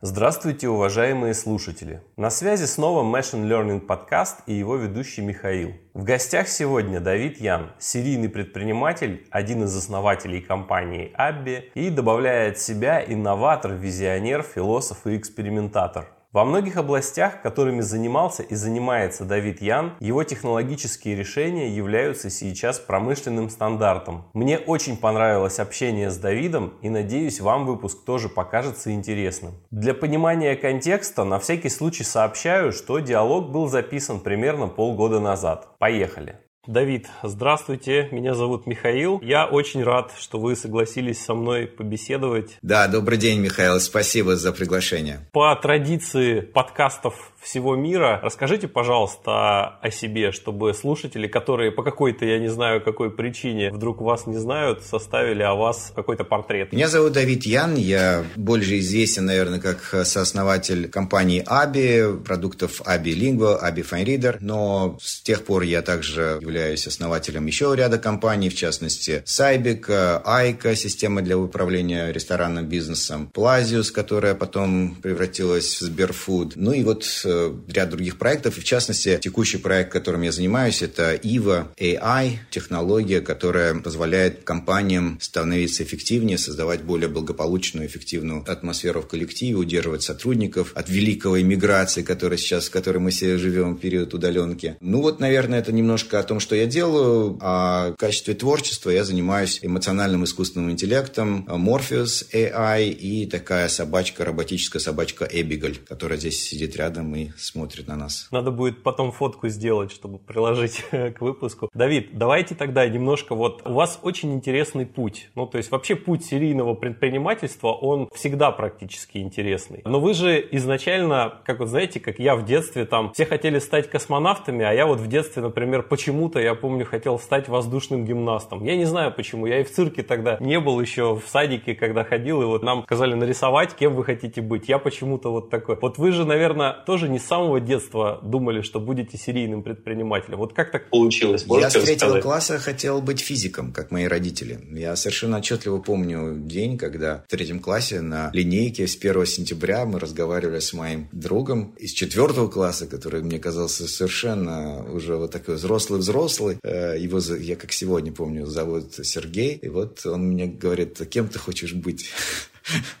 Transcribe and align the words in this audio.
Здравствуйте, 0.00 0.68
уважаемые 0.68 1.34
слушатели! 1.34 2.00
На 2.16 2.30
связи 2.30 2.66
снова 2.66 3.02
Machine 3.02 3.48
Learning 3.48 3.80
подкаст 3.80 4.42
и 4.46 4.54
его 4.54 4.76
ведущий 4.76 5.22
Михаил. 5.22 5.72
В 5.92 6.04
гостях 6.04 6.46
сегодня 6.46 7.00
Давид 7.00 7.40
Ян, 7.40 7.72
серийный 7.80 8.28
предприниматель, 8.28 9.26
один 9.32 9.64
из 9.64 9.76
основателей 9.76 10.40
компании 10.40 11.12
Abby 11.18 11.72
и 11.74 11.90
добавляет 11.90 12.60
себя 12.60 13.04
инноватор, 13.04 13.72
визионер, 13.72 14.44
философ 14.44 15.04
и 15.08 15.16
экспериментатор. 15.16 16.06
Во 16.30 16.44
многих 16.44 16.76
областях, 16.76 17.40
которыми 17.40 17.80
занимался 17.80 18.42
и 18.42 18.54
занимается 18.54 19.24
Давид 19.24 19.62
Ян, 19.62 19.94
его 19.98 20.22
технологические 20.24 21.16
решения 21.16 21.70
являются 21.70 22.28
сейчас 22.28 22.78
промышленным 22.78 23.48
стандартом. 23.48 24.30
Мне 24.34 24.58
очень 24.58 24.98
понравилось 24.98 25.58
общение 25.58 26.10
с 26.10 26.18
Давидом 26.18 26.74
и 26.82 26.90
надеюсь 26.90 27.40
вам 27.40 27.64
выпуск 27.64 28.04
тоже 28.04 28.28
покажется 28.28 28.92
интересным. 28.92 29.54
Для 29.70 29.94
понимания 29.94 30.54
контекста 30.54 31.24
на 31.24 31.38
всякий 31.38 31.70
случай 31.70 32.04
сообщаю, 32.04 32.72
что 32.72 32.98
диалог 32.98 33.50
был 33.50 33.66
записан 33.66 34.20
примерно 34.20 34.66
полгода 34.66 35.20
назад. 35.20 35.78
Поехали! 35.78 36.36
Давид, 36.66 37.06
здравствуйте, 37.22 38.08
меня 38.10 38.34
зовут 38.34 38.66
Михаил. 38.66 39.20
Я 39.22 39.46
очень 39.46 39.82
рад, 39.82 40.12
что 40.18 40.38
вы 40.38 40.54
согласились 40.54 41.18
со 41.24 41.34
мной 41.34 41.66
побеседовать. 41.66 42.58
Да, 42.60 42.88
добрый 42.88 43.16
день, 43.16 43.40
Михаил, 43.40 43.80
спасибо 43.80 44.36
за 44.36 44.52
приглашение. 44.52 45.20
По 45.32 45.54
традиции 45.56 46.40
подкастов 46.40 47.32
всего 47.40 47.76
мира. 47.76 48.20
Расскажите, 48.22 48.68
пожалуйста, 48.68 49.78
о 49.80 49.90
себе, 49.90 50.32
чтобы 50.32 50.74
слушатели, 50.74 51.26
которые 51.26 51.70
по 51.70 51.82
какой-то, 51.82 52.26
я 52.26 52.38
не 52.38 52.48
знаю, 52.48 52.82
какой 52.82 53.10
причине 53.10 53.70
вдруг 53.70 54.00
вас 54.00 54.26
не 54.26 54.36
знают, 54.36 54.82
составили 54.82 55.42
о 55.42 55.54
вас 55.54 55.92
какой-то 55.94 56.24
портрет. 56.24 56.72
Меня 56.72 56.88
зовут 56.88 57.12
Давид 57.12 57.44
Ян, 57.46 57.76
я 57.76 58.24
больше 58.36 58.78
известен, 58.80 59.24
наверное, 59.24 59.60
как 59.60 59.80
сооснователь 60.04 60.90
компании 60.90 61.42
Аби, 61.46 62.18
продуктов 62.24 62.82
Аби 62.84 63.10
Lingua, 63.10 63.56
Аби 63.56 63.82
FineReader, 63.82 64.38
но 64.40 64.98
с 65.00 65.22
тех 65.22 65.44
пор 65.44 65.62
я 65.62 65.80
также 65.82 66.38
являюсь 66.40 66.57
основателем 66.86 67.46
еще 67.46 67.72
ряда 67.76 67.98
компаний, 67.98 68.48
в 68.48 68.54
частности, 68.54 69.22
Сайбик, 69.24 69.88
Айка, 69.90 70.74
система 70.74 71.22
для 71.22 71.38
управления 71.38 72.12
ресторанным 72.12 72.66
бизнесом, 72.66 73.30
Плазиус, 73.32 73.90
которая 73.90 74.34
потом 74.34 74.96
превратилась 74.96 75.80
в 75.80 75.84
Сберфуд, 75.84 76.54
ну 76.56 76.72
и 76.72 76.82
вот 76.82 77.04
Э, 77.24 77.54
ряд 77.68 77.90
других 77.90 78.18
проектов. 78.18 78.58
И 78.58 78.60
в 78.60 78.64
частности, 78.64 79.18
текущий 79.20 79.58
проект, 79.58 79.92
которым 79.92 80.22
я 80.22 80.32
занимаюсь, 80.32 80.82
это 80.82 81.14
IVA 81.14 81.66
AI, 81.78 82.38
технология, 82.50 83.20
которая 83.20 83.74
позволяет 83.74 84.44
компаниям 84.44 85.18
становиться 85.20 85.82
эффективнее, 85.82 86.38
создавать 86.38 86.82
более 86.82 87.08
благополучную, 87.08 87.86
эффективную 87.86 88.44
атмосферу 88.46 89.02
в 89.02 89.08
коллективе, 89.08 89.56
удерживать 89.56 90.02
сотрудников 90.02 90.72
от 90.74 90.88
великой 90.88 91.42
иммиграции, 91.42 92.02
которая 92.02 92.38
сейчас, 92.38 92.68
в 92.68 92.70
которой 92.70 92.98
мы 92.98 93.10
все 93.10 93.36
живем 93.38 93.76
период 93.76 94.14
удаленки. 94.14 94.76
Ну 94.80 95.00
вот, 95.02 95.20
наверное, 95.20 95.58
это 95.58 95.72
немножко 95.72 96.18
о 96.18 96.22
том, 96.22 96.37
что 96.40 96.54
я 96.54 96.66
делаю. 96.66 97.38
А 97.40 97.92
в 97.92 97.96
качестве 97.96 98.34
творчества 98.34 98.90
я 98.90 99.04
занимаюсь 99.04 99.60
эмоциональным 99.62 100.24
искусственным 100.24 100.70
интеллектом, 100.70 101.46
Morpheus 101.48 102.26
AI 102.32 102.88
и 102.90 103.26
такая 103.26 103.68
собачка, 103.68 104.24
роботическая 104.24 104.80
собачка 104.80 105.28
Эбигаль, 105.30 105.76
которая 105.76 106.18
здесь 106.18 106.42
сидит 106.42 106.76
рядом 106.76 107.14
и 107.14 107.30
смотрит 107.36 107.88
на 107.88 107.96
нас. 107.96 108.28
Надо 108.30 108.50
будет 108.50 108.82
потом 108.82 109.12
фотку 109.12 109.48
сделать, 109.48 109.92
чтобы 109.92 110.18
приложить 110.18 110.84
к 110.90 111.16
выпуску. 111.20 111.68
Давид, 111.74 112.10
давайте 112.12 112.54
тогда 112.54 112.86
немножко 112.86 113.34
вот... 113.34 113.62
У 113.64 113.72
вас 113.72 113.98
очень 114.02 114.34
интересный 114.34 114.86
путь. 114.86 115.30
Ну, 115.34 115.46
то 115.46 115.58
есть 115.58 115.70
вообще 115.70 115.96
путь 115.96 116.24
серийного 116.24 116.74
предпринимательства, 116.74 117.68
он 117.68 118.08
всегда 118.14 118.50
практически 118.50 119.18
интересный. 119.18 119.82
Но 119.84 120.00
вы 120.00 120.14
же 120.14 120.46
изначально, 120.52 121.40
как 121.44 121.60
вот 121.60 121.68
знаете, 121.68 122.00
как 122.00 122.18
я 122.18 122.36
в 122.36 122.44
детстве 122.44 122.84
там, 122.84 123.12
все 123.12 123.26
хотели 123.26 123.58
стать 123.58 123.90
космонавтами, 123.90 124.64
а 124.64 124.72
я 124.72 124.86
вот 124.86 125.00
в 125.00 125.06
детстве, 125.06 125.42
например, 125.42 125.82
почему-то, 126.28 126.40
я 126.40 126.54
помню, 126.54 126.84
хотел 126.84 127.18
стать 127.18 127.48
воздушным 127.48 128.04
гимнастом. 128.04 128.64
Я 128.64 128.76
не 128.76 128.84
знаю 128.84 129.12
почему, 129.14 129.46
я 129.46 129.60
и 129.60 129.64
в 129.64 129.70
цирке 129.72 130.02
тогда 130.02 130.36
не 130.40 130.60
был 130.60 130.80
еще 130.80 131.14
в 131.14 131.28
садике, 131.28 131.74
когда 131.74 132.04
ходил, 132.04 132.42
и 132.42 132.44
вот 132.44 132.62
нам 132.62 132.82
сказали 132.84 133.14
нарисовать, 133.14 133.74
кем 133.74 133.94
вы 133.94 134.04
хотите 134.04 134.40
быть. 134.40 134.68
Я 134.68 134.78
почему-то 134.78 135.30
вот 135.30 135.50
такой. 135.50 135.78
Вот 135.80 135.98
вы 135.98 136.12
же, 136.12 136.24
наверное, 136.24 136.76
тоже 136.86 137.08
не 137.08 137.18
с 137.18 137.24
самого 137.24 137.60
детства 137.60 138.20
думали, 138.22 138.62
что 138.62 138.80
будете 138.80 139.16
серийным 139.16 139.62
предпринимателем? 139.62 140.38
Вот 140.38 140.52
как 140.52 140.70
так 140.70 140.90
получилось? 140.90 141.46
Можете 141.46 141.64
Я 141.66 141.70
с 141.70 141.84
третьего 141.86 142.08
сказать? 142.08 142.22
класса 142.22 142.58
хотел 142.58 143.00
быть 143.00 143.20
физиком, 143.20 143.72
как 143.72 143.90
мои 143.90 144.06
родители. 144.06 144.58
Я 144.72 144.96
совершенно 144.96 145.38
отчетливо 145.38 145.78
помню 145.78 146.36
день, 146.36 146.78
когда 146.78 147.24
в 147.26 147.30
третьем 147.30 147.60
классе 147.60 148.00
на 148.00 148.30
линейке 148.32 148.86
с 148.86 148.96
1 148.96 149.26
сентября 149.26 149.84
мы 149.86 149.98
разговаривали 149.98 150.58
с 150.58 150.72
моим 150.72 151.08
другом 151.12 151.74
из 151.78 151.92
четвертого 151.92 152.48
класса, 152.48 152.86
который 152.86 153.22
мне 153.22 153.38
казался 153.38 153.88
совершенно 153.88 154.84
уже 154.92 155.16
вот 155.16 155.30
такой 155.30 155.54
взрослый-взрослый. 155.54 156.17
Э, 156.62 156.96
его, 156.98 157.18
я 157.18 157.56
как 157.56 157.72
сегодня 157.72 158.12
помню, 158.12 158.46
зовут 158.46 158.94
Сергей. 159.02 159.54
И 159.54 159.68
вот 159.68 160.04
он 160.04 160.28
мне 160.28 160.46
говорит, 160.46 161.00
кем 161.10 161.28
ты 161.28 161.38
хочешь 161.38 161.74
быть? 161.74 162.10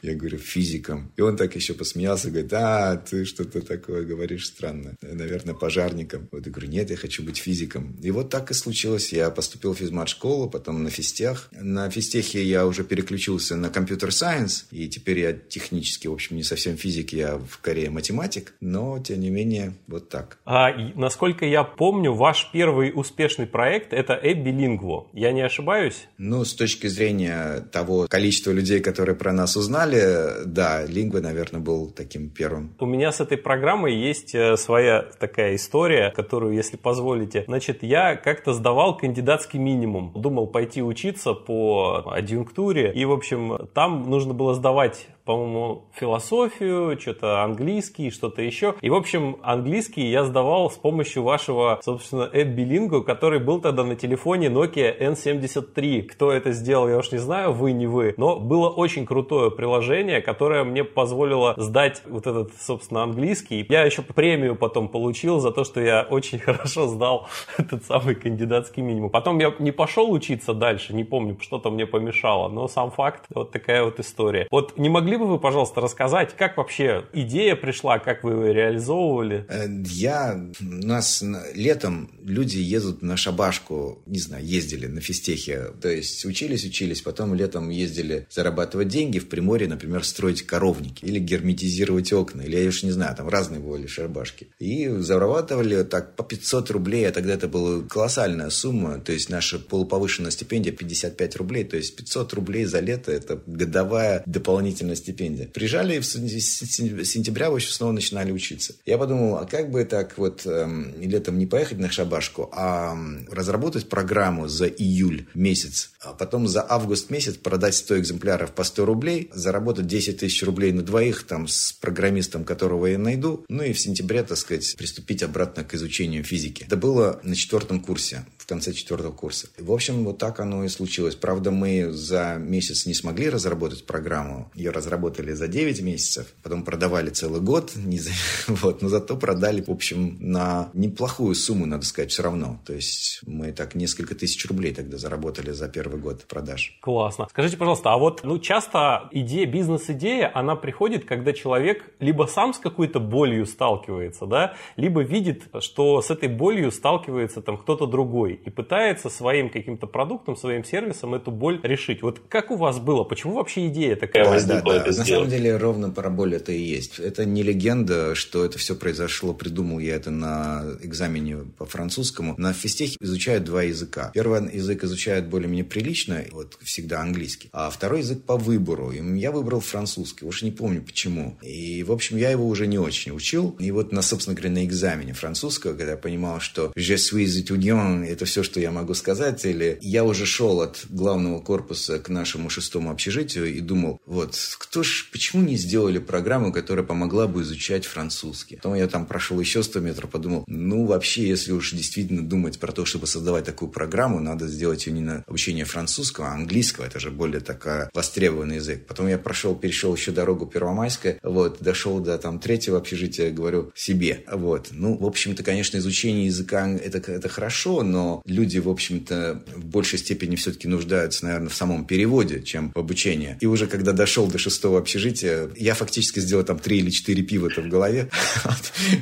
Я 0.02 0.14
говорю, 0.14 0.38
физиком. 0.38 1.12
И 1.16 1.20
он 1.20 1.36
так 1.36 1.54
еще 1.54 1.74
посмеялся, 1.74 2.30
говорит, 2.30 2.52
а, 2.52 2.96
ты 2.96 3.24
что-то 3.24 3.60
такое 3.60 4.04
говоришь 4.04 4.46
странно. 4.46 4.94
Наверное, 5.02 5.54
пожарником. 5.54 6.28
Вот 6.32 6.46
я 6.46 6.52
говорю, 6.52 6.70
нет, 6.70 6.90
я 6.90 6.96
хочу 6.96 7.22
быть 7.22 7.38
физиком. 7.38 7.96
И 8.02 8.10
вот 8.10 8.30
так 8.30 8.50
и 8.50 8.54
случилось. 8.54 9.12
Я 9.12 9.30
поступил 9.30 9.74
в 9.74 9.78
физмат-школу, 9.78 10.48
потом 10.48 10.82
на 10.82 10.90
физтех. 10.90 11.48
На 11.52 11.90
физтехе 11.90 12.42
я 12.42 12.66
уже 12.66 12.84
переключился 12.84 13.56
на 13.56 13.70
компьютер-сайенс. 13.70 14.66
И 14.70 14.88
теперь 14.88 15.20
я 15.20 15.32
технически, 15.32 16.08
в 16.08 16.12
общем, 16.12 16.36
не 16.36 16.42
совсем 16.42 16.76
физик, 16.76 17.12
я 17.12 17.40
скорее 17.52 17.90
математик. 17.90 18.54
Но, 18.60 18.98
тем 18.98 19.20
не 19.20 19.30
менее, 19.30 19.74
вот 19.86 20.08
так. 20.08 20.38
А 20.44 20.70
насколько 20.94 21.44
я 21.44 21.64
помню, 21.64 22.12
ваш 22.12 22.50
первый 22.52 22.92
успешный 22.94 23.46
проект– 23.46 23.92
это 23.92 24.18
Эбби 24.22 24.50
Лингво. 24.50 25.08
Я 25.12 25.32
не 25.32 25.42
ошибаюсь? 25.42 26.08
Ну, 26.16 26.44
с 26.44 26.54
точки 26.54 26.86
зрения 26.86 27.60
того 27.72 28.06
количества 28.08 28.52
людей, 28.52 28.80
которые 28.80 29.16
про 29.16 29.32
нас 29.32 29.56
узнали, 29.58 30.44
да, 30.46 30.84
Лингва, 30.84 31.20
наверное, 31.20 31.60
был 31.60 31.90
таким 31.90 32.30
первым. 32.30 32.74
У 32.78 32.86
меня 32.86 33.12
с 33.12 33.20
этой 33.20 33.36
программой 33.36 33.94
есть 33.94 34.34
э, 34.34 34.56
своя 34.56 35.02
такая 35.18 35.56
история, 35.56 36.10
которую, 36.10 36.54
если 36.54 36.76
позволите. 36.76 37.44
Значит, 37.46 37.82
я 37.82 38.16
как-то 38.16 38.52
сдавал 38.52 38.96
кандидатский 38.96 39.58
минимум. 39.58 40.12
Думал 40.14 40.46
пойти 40.46 40.82
учиться 40.82 41.34
по 41.34 42.04
адъюнктуре. 42.06 42.92
И, 42.94 43.04
в 43.04 43.12
общем, 43.12 43.68
там 43.74 44.08
нужно 44.08 44.34
было 44.34 44.54
сдавать 44.54 45.08
по-моему, 45.28 45.84
философию, 45.92 46.98
что-то 46.98 47.42
английский, 47.42 48.10
что-то 48.10 48.40
еще. 48.40 48.76
И, 48.80 48.88
в 48.88 48.94
общем, 48.94 49.36
английский 49.42 50.08
я 50.08 50.24
сдавал 50.24 50.70
с 50.70 50.76
помощью 50.76 51.22
вашего, 51.22 51.78
собственно, 51.84 52.30
эп-билингу, 52.32 53.02
который 53.02 53.38
был 53.38 53.60
тогда 53.60 53.84
на 53.84 53.94
телефоне 53.94 54.46
Nokia 54.46 54.98
N73. 54.98 56.04
Кто 56.04 56.32
это 56.32 56.52
сделал, 56.52 56.88
я 56.88 56.96
уж 56.96 57.12
не 57.12 57.18
знаю, 57.18 57.52
вы, 57.52 57.72
не 57.72 57.86
вы. 57.86 58.14
Но 58.16 58.40
было 58.40 58.70
очень 58.70 59.04
крутое 59.04 59.50
приложение, 59.50 60.22
которое 60.22 60.64
мне 60.64 60.82
позволило 60.82 61.52
сдать 61.58 62.00
вот 62.06 62.26
этот, 62.26 62.52
собственно, 62.58 63.02
английский. 63.02 63.66
Я 63.68 63.82
еще 63.82 64.00
премию 64.00 64.56
потом 64.56 64.88
получил 64.88 65.40
за 65.40 65.50
то, 65.50 65.64
что 65.64 65.82
я 65.82 66.06
очень 66.08 66.38
хорошо 66.38 66.86
сдал 66.86 67.28
этот 67.58 67.84
самый 67.84 68.14
кандидатский 68.14 68.82
минимум. 68.82 69.10
Потом 69.10 69.38
я 69.40 69.54
не 69.58 69.72
пошел 69.72 70.10
учиться 70.10 70.54
дальше, 70.54 70.94
не 70.94 71.04
помню, 71.04 71.36
что-то 71.38 71.68
мне 71.68 71.84
помешало, 71.84 72.48
но 72.48 72.66
сам 72.66 72.90
факт, 72.90 73.26
вот 73.34 73.50
такая 73.50 73.84
вот 73.84 74.00
история. 74.00 74.48
Вот 74.50 74.78
не 74.78 74.88
могли 74.88 75.17
бы 75.18 75.26
вы, 75.26 75.38
пожалуйста, 75.38 75.80
рассказать, 75.80 76.36
как 76.36 76.56
вообще 76.56 77.04
идея 77.12 77.56
пришла, 77.56 77.98
как 77.98 78.24
вы 78.24 78.32
ее 78.32 78.54
реализовывали? 78.54 79.44
Э, 79.48 79.66
я... 79.86 80.40
У 80.60 80.86
нас 80.86 81.22
летом 81.54 82.10
люди 82.24 82.58
едут 82.58 83.02
на 83.02 83.16
шабашку, 83.16 84.02
не 84.06 84.18
знаю, 84.18 84.44
ездили 84.44 84.86
на 84.86 85.00
физтехе. 85.00 85.72
То 85.80 85.88
есть 85.88 86.24
учились, 86.24 86.64
учились, 86.64 87.02
потом 87.02 87.34
летом 87.34 87.70
ездили 87.70 88.26
зарабатывать 88.30 88.88
деньги 88.88 89.18
в 89.18 89.28
Приморье, 89.28 89.68
например, 89.68 90.04
строить 90.04 90.42
коровники 90.42 91.04
или 91.04 91.18
герметизировать 91.18 92.12
окна, 92.12 92.42
или 92.42 92.56
я 92.56 92.68
уж 92.68 92.82
не 92.82 92.90
знаю, 92.90 93.16
там 93.16 93.28
разные 93.28 93.60
были 93.60 93.86
шабашки. 93.86 94.48
И 94.58 94.88
зарабатывали 94.88 95.82
так 95.82 96.16
по 96.16 96.22
500 96.22 96.70
рублей, 96.70 97.08
а 97.08 97.12
тогда 97.12 97.34
это 97.34 97.48
была 97.48 97.82
колоссальная 97.82 98.50
сумма. 98.50 98.98
То 98.98 99.12
есть 99.12 99.28
наша 99.30 99.58
полуповышенная 99.58 100.30
стипендия 100.30 100.72
55 100.72 101.36
рублей, 101.36 101.64
то 101.64 101.76
есть 101.76 101.96
500 101.96 102.32
рублей 102.34 102.64
за 102.64 102.80
лето 102.80 103.12
это 103.12 103.40
годовая 103.46 104.22
дополнительная 104.26 104.96
стипендия. 105.08 105.46
Приезжали 105.46 105.98
в 105.98 106.04
сентября, 106.04 107.50
в 107.50 107.60
снова 107.72 107.92
начинали 107.92 108.30
учиться. 108.30 108.74
Я 108.84 108.98
подумал, 108.98 109.38
а 109.38 109.46
как 109.46 109.70
бы 109.70 109.84
так 109.84 110.18
вот 110.18 110.46
эм, 110.46 110.94
летом 111.00 111.38
не 111.38 111.46
поехать 111.46 111.78
на 111.78 111.90
шабашку, 111.90 112.50
а 112.52 112.96
разработать 113.30 113.88
программу 113.88 114.48
за 114.48 114.66
июль 114.66 115.26
месяц, 115.34 115.90
а 116.00 116.12
потом 116.12 116.46
за 116.46 116.64
август 116.68 117.10
месяц 117.10 117.36
продать 117.36 117.74
100 117.74 118.00
экземпляров 118.00 118.52
по 118.52 118.64
100 118.64 118.84
рублей, 118.84 119.30
заработать 119.32 119.86
10 119.86 120.18
тысяч 120.18 120.42
рублей 120.42 120.72
на 120.72 120.82
двоих 120.82 121.24
там 121.24 121.48
с 121.48 121.72
программистом, 121.72 122.44
которого 122.44 122.86
я 122.86 122.98
найду, 122.98 123.44
ну 123.48 123.62
и 123.62 123.72
в 123.72 123.80
сентябре, 123.80 124.22
так 124.22 124.38
сказать, 124.38 124.76
приступить 124.76 125.22
обратно 125.22 125.64
к 125.64 125.74
изучению 125.74 126.24
физики. 126.24 126.64
Это 126.64 126.76
было 126.76 127.20
на 127.22 127.34
четвертом 127.34 127.80
курсе, 127.80 128.24
в 128.36 128.46
конце 128.46 128.72
четвертого 128.72 129.12
курса. 129.12 129.48
В 129.58 129.72
общем, 129.72 130.04
вот 130.04 130.18
так 130.18 130.40
оно 130.40 130.64
и 130.64 130.68
случилось. 130.68 131.14
Правда, 131.14 131.50
мы 131.50 131.92
за 131.92 132.36
месяц 132.38 132.86
не 132.86 132.94
смогли 132.94 133.28
разработать 133.28 133.84
программу. 133.84 134.50
Ее 134.54 134.70
разработали 134.70 135.32
за 135.32 135.48
9 135.48 135.80
месяцев, 135.82 136.26
потом 136.42 136.64
продавали 136.64 137.10
целый 137.10 137.40
год, 137.40 137.72
не 137.76 137.98
за... 137.98 138.10
вот, 138.48 138.82
но 138.82 138.88
зато 138.88 139.16
продали, 139.16 139.62
в 139.62 139.70
общем, 139.70 140.16
на 140.20 140.70
неплохую 140.74 141.34
сумму, 141.34 141.66
надо 141.66 141.84
сказать, 141.84 142.10
все 142.10 142.22
равно. 142.22 142.60
То 142.64 142.72
есть 142.72 143.20
мы 143.26 143.52
так 143.52 143.74
несколько 143.74 144.14
тысяч 144.14 144.46
рублей 144.46 144.74
тогда 144.74 144.98
заработали 144.98 145.52
за 145.52 145.68
первый 145.68 145.97
год 145.98 146.24
продаж. 146.26 146.78
Классно. 146.80 147.26
Скажите, 147.30 147.56
пожалуйста, 147.56 147.92
а 147.92 147.98
вот 147.98 148.22
ну, 148.24 148.38
часто 148.38 149.08
идея, 149.12 149.46
бизнес-идея, 149.46 150.30
она 150.34 150.56
приходит, 150.56 151.04
когда 151.04 151.32
человек 151.32 151.90
либо 152.00 152.24
сам 152.24 152.54
с 152.54 152.58
какой-то 152.58 153.00
болью 153.00 153.46
сталкивается, 153.46 154.26
да, 154.26 154.54
либо 154.76 155.02
видит, 155.02 155.44
что 155.60 156.00
с 156.02 156.10
этой 156.10 156.28
болью 156.28 156.70
сталкивается 156.70 157.40
там 157.42 157.58
кто-то 157.58 157.86
другой 157.86 158.40
и 158.44 158.50
пытается 158.50 159.10
своим 159.10 159.50
каким-то 159.50 159.86
продуктом, 159.86 160.36
своим 160.36 160.64
сервисом 160.64 161.14
эту 161.14 161.30
боль 161.30 161.60
решить. 161.62 162.02
Вот 162.02 162.20
как 162.28 162.50
у 162.50 162.56
вас 162.56 162.78
было? 162.78 163.04
Почему 163.04 163.34
вообще 163.34 163.68
идея 163.68 163.96
такая 163.96 164.24
да, 164.24 164.30
возникла? 164.30 164.74
Да, 164.74 164.84
да. 164.84 164.86
На 164.86 165.04
самом 165.04 165.28
деле 165.28 165.56
ровно 165.56 165.90
про 165.90 166.10
боль 166.10 166.34
это 166.34 166.52
и 166.52 166.60
есть. 166.60 166.98
Это 166.98 167.24
не 167.24 167.42
легенда, 167.42 168.14
что 168.14 168.44
это 168.44 168.58
все 168.58 168.74
произошло, 168.74 169.34
придумал 169.34 169.78
я 169.78 169.96
это 169.96 170.10
на 170.10 170.64
экзамене 170.82 171.38
по 171.56 171.66
французскому. 171.66 172.34
На 172.38 172.52
физтехе 172.52 172.96
изучают 173.00 173.44
два 173.44 173.62
языка. 173.62 174.10
Первый 174.14 174.54
язык 174.54 174.84
изучают 174.84 175.26
более-менее 175.26 175.64
прилично, 175.78 176.24
вот 176.32 176.58
всегда 176.62 177.00
английский, 177.02 177.50
а 177.52 177.70
второй 177.70 178.00
язык 178.00 178.24
по 178.24 178.36
выбору. 178.36 178.90
И 178.90 178.98
я 179.18 179.30
выбрал 179.30 179.60
французский, 179.60 180.26
уж 180.26 180.42
не 180.42 180.50
помню 180.50 180.82
почему. 180.82 181.38
И, 181.40 181.84
в 181.84 181.92
общем, 181.92 182.16
я 182.16 182.30
его 182.30 182.48
уже 182.48 182.66
не 182.66 182.78
очень 182.78 183.12
учил. 183.12 183.54
И 183.60 183.70
вот, 183.70 183.92
на, 183.92 184.02
собственно 184.02 184.34
говоря, 184.34 184.54
на 184.54 184.64
экзамене 184.64 185.12
французского, 185.12 185.74
когда 185.74 185.92
я 185.92 185.96
понимал, 185.96 186.40
что 186.40 186.72
«je 186.76 186.96
suis 186.96 187.26
étudiant»— 187.26 188.04
это 188.08 188.24
все, 188.24 188.42
что 188.42 188.58
я 188.58 188.72
могу 188.72 188.94
сказать, 188.94 189.44
или 189.44 189.78
я 189.80 190.02
уже 190.02 190.26
шел 190.26 190.60
от 190.60 190.84
главного 190.88 191.40
корпуса 191.40 192.00
к 192.00 192.08
нашему 192.08 192.50
шестому 192.50 192.90
общежитию 192.90 193.54
и 193.54 193.60
думал, 193.60 194.00
вот, 194.04 194.36
кто 194.58 194.82
ж, 194.82 195.08
почему 195.12 195.42
не 195.42 195.56
сделали 195.56 195.98
программу, 195.98 196.52
которая 196.52 196.84
помогла 196.84 197.28
бы 197.28 197.42
изучать 197.42 197.86
французский? 197.86 198.56
Потом 198.56 198.74
я 198.74 198.88
там 198.88 199.06
прошел 199.06 199.38
еще 199.38 199.62
100 199.62 199.78
метров, 199.78 200.10
подумал, 200.10 200.42
ну, 200.48 200.86
вообще, 200.86 201.28
если 201.28 201.52
уж 201.52 201.72
действительно 201.72 202.26
думать 202.26 202.58
про 202.58 202.72
то, 202.72 202.84
чтобы 202.84 203.06
создавать 203.06 203.44
такую 203.44 203.70
программу, 203.70 204.18
надо 204.18 204.48
сделать 204.48 204.86
ее 204.86 204.92
не 204.94 205.02
на 205.02 205.24
обучение 205.28 205.67
французского, 205.68 206.28
а 206.28 206.34
английского. 206.34 206.84
Это 206.84 206.98
же 206.98 207.10
более 207.10 207.40
такая 207.40 207.90
востребованный 207.94 208.56
язык. 208.56 208.86
Потом 208.86 209.08
я 209.08 209.18
прошел, 209.18 209.54
перешел 209.54 209.94
еще 209.94 210.12
дорогу 210.12 210.46
Первомайская, 210.46 211.18
вот, 211.22 211.58
дошел 211.60 212.00
до 212.00 212.18
там 212.18 212.40
третьего 212.40 212.78
общежития, 212.78 213.30
говорю, 213.30 213.70
себе. 213.74 214.24
Вот. 214.30 214.68
Ну, 214.72 214.96
в 214.96 215.06
общем-то, 215.06 215.42
конечно, 215.42 215.78
изучение 215.78 216.26
языка 216.26 216.68
это, 216.68 216.98
это 217.12 217.28
хорошо, 217.28 217.82
но 217.82 218.22
люди, 218.24 218.58
в 218.58 218.68
общем-то, 218.68 219.42
в 219.54 219.64
большей 219.66 219.98
степени 219.98 220.36
все-таки 220.36 220.68
нуждаются, 220.68 221.24
наверное, 221.24 221.48
в 221.48 221.54
самом 221.54 221.84
переводе, 221.84 222.42
чем 222.42 222.72
в 222.74 222.78
обучении. 222.78 223.36
И 223.40 223.46
уже 223.46 223.66
когда 223.66 223.92
дошел 223.92 224.26
до 224.26 224.38
шестого 224.38 224.78
общежития, 224.78 225.48
я 225.56 225.74
фактически 225.74 226.20
сделал 226.20 226.44
там 226.44 226.58
три 226.58 226.78
или 226.78 226.90
четыре 226.90 227.22
пива-то 227.22 227.60
в 227.60 227.68
голове. 227.68 228.08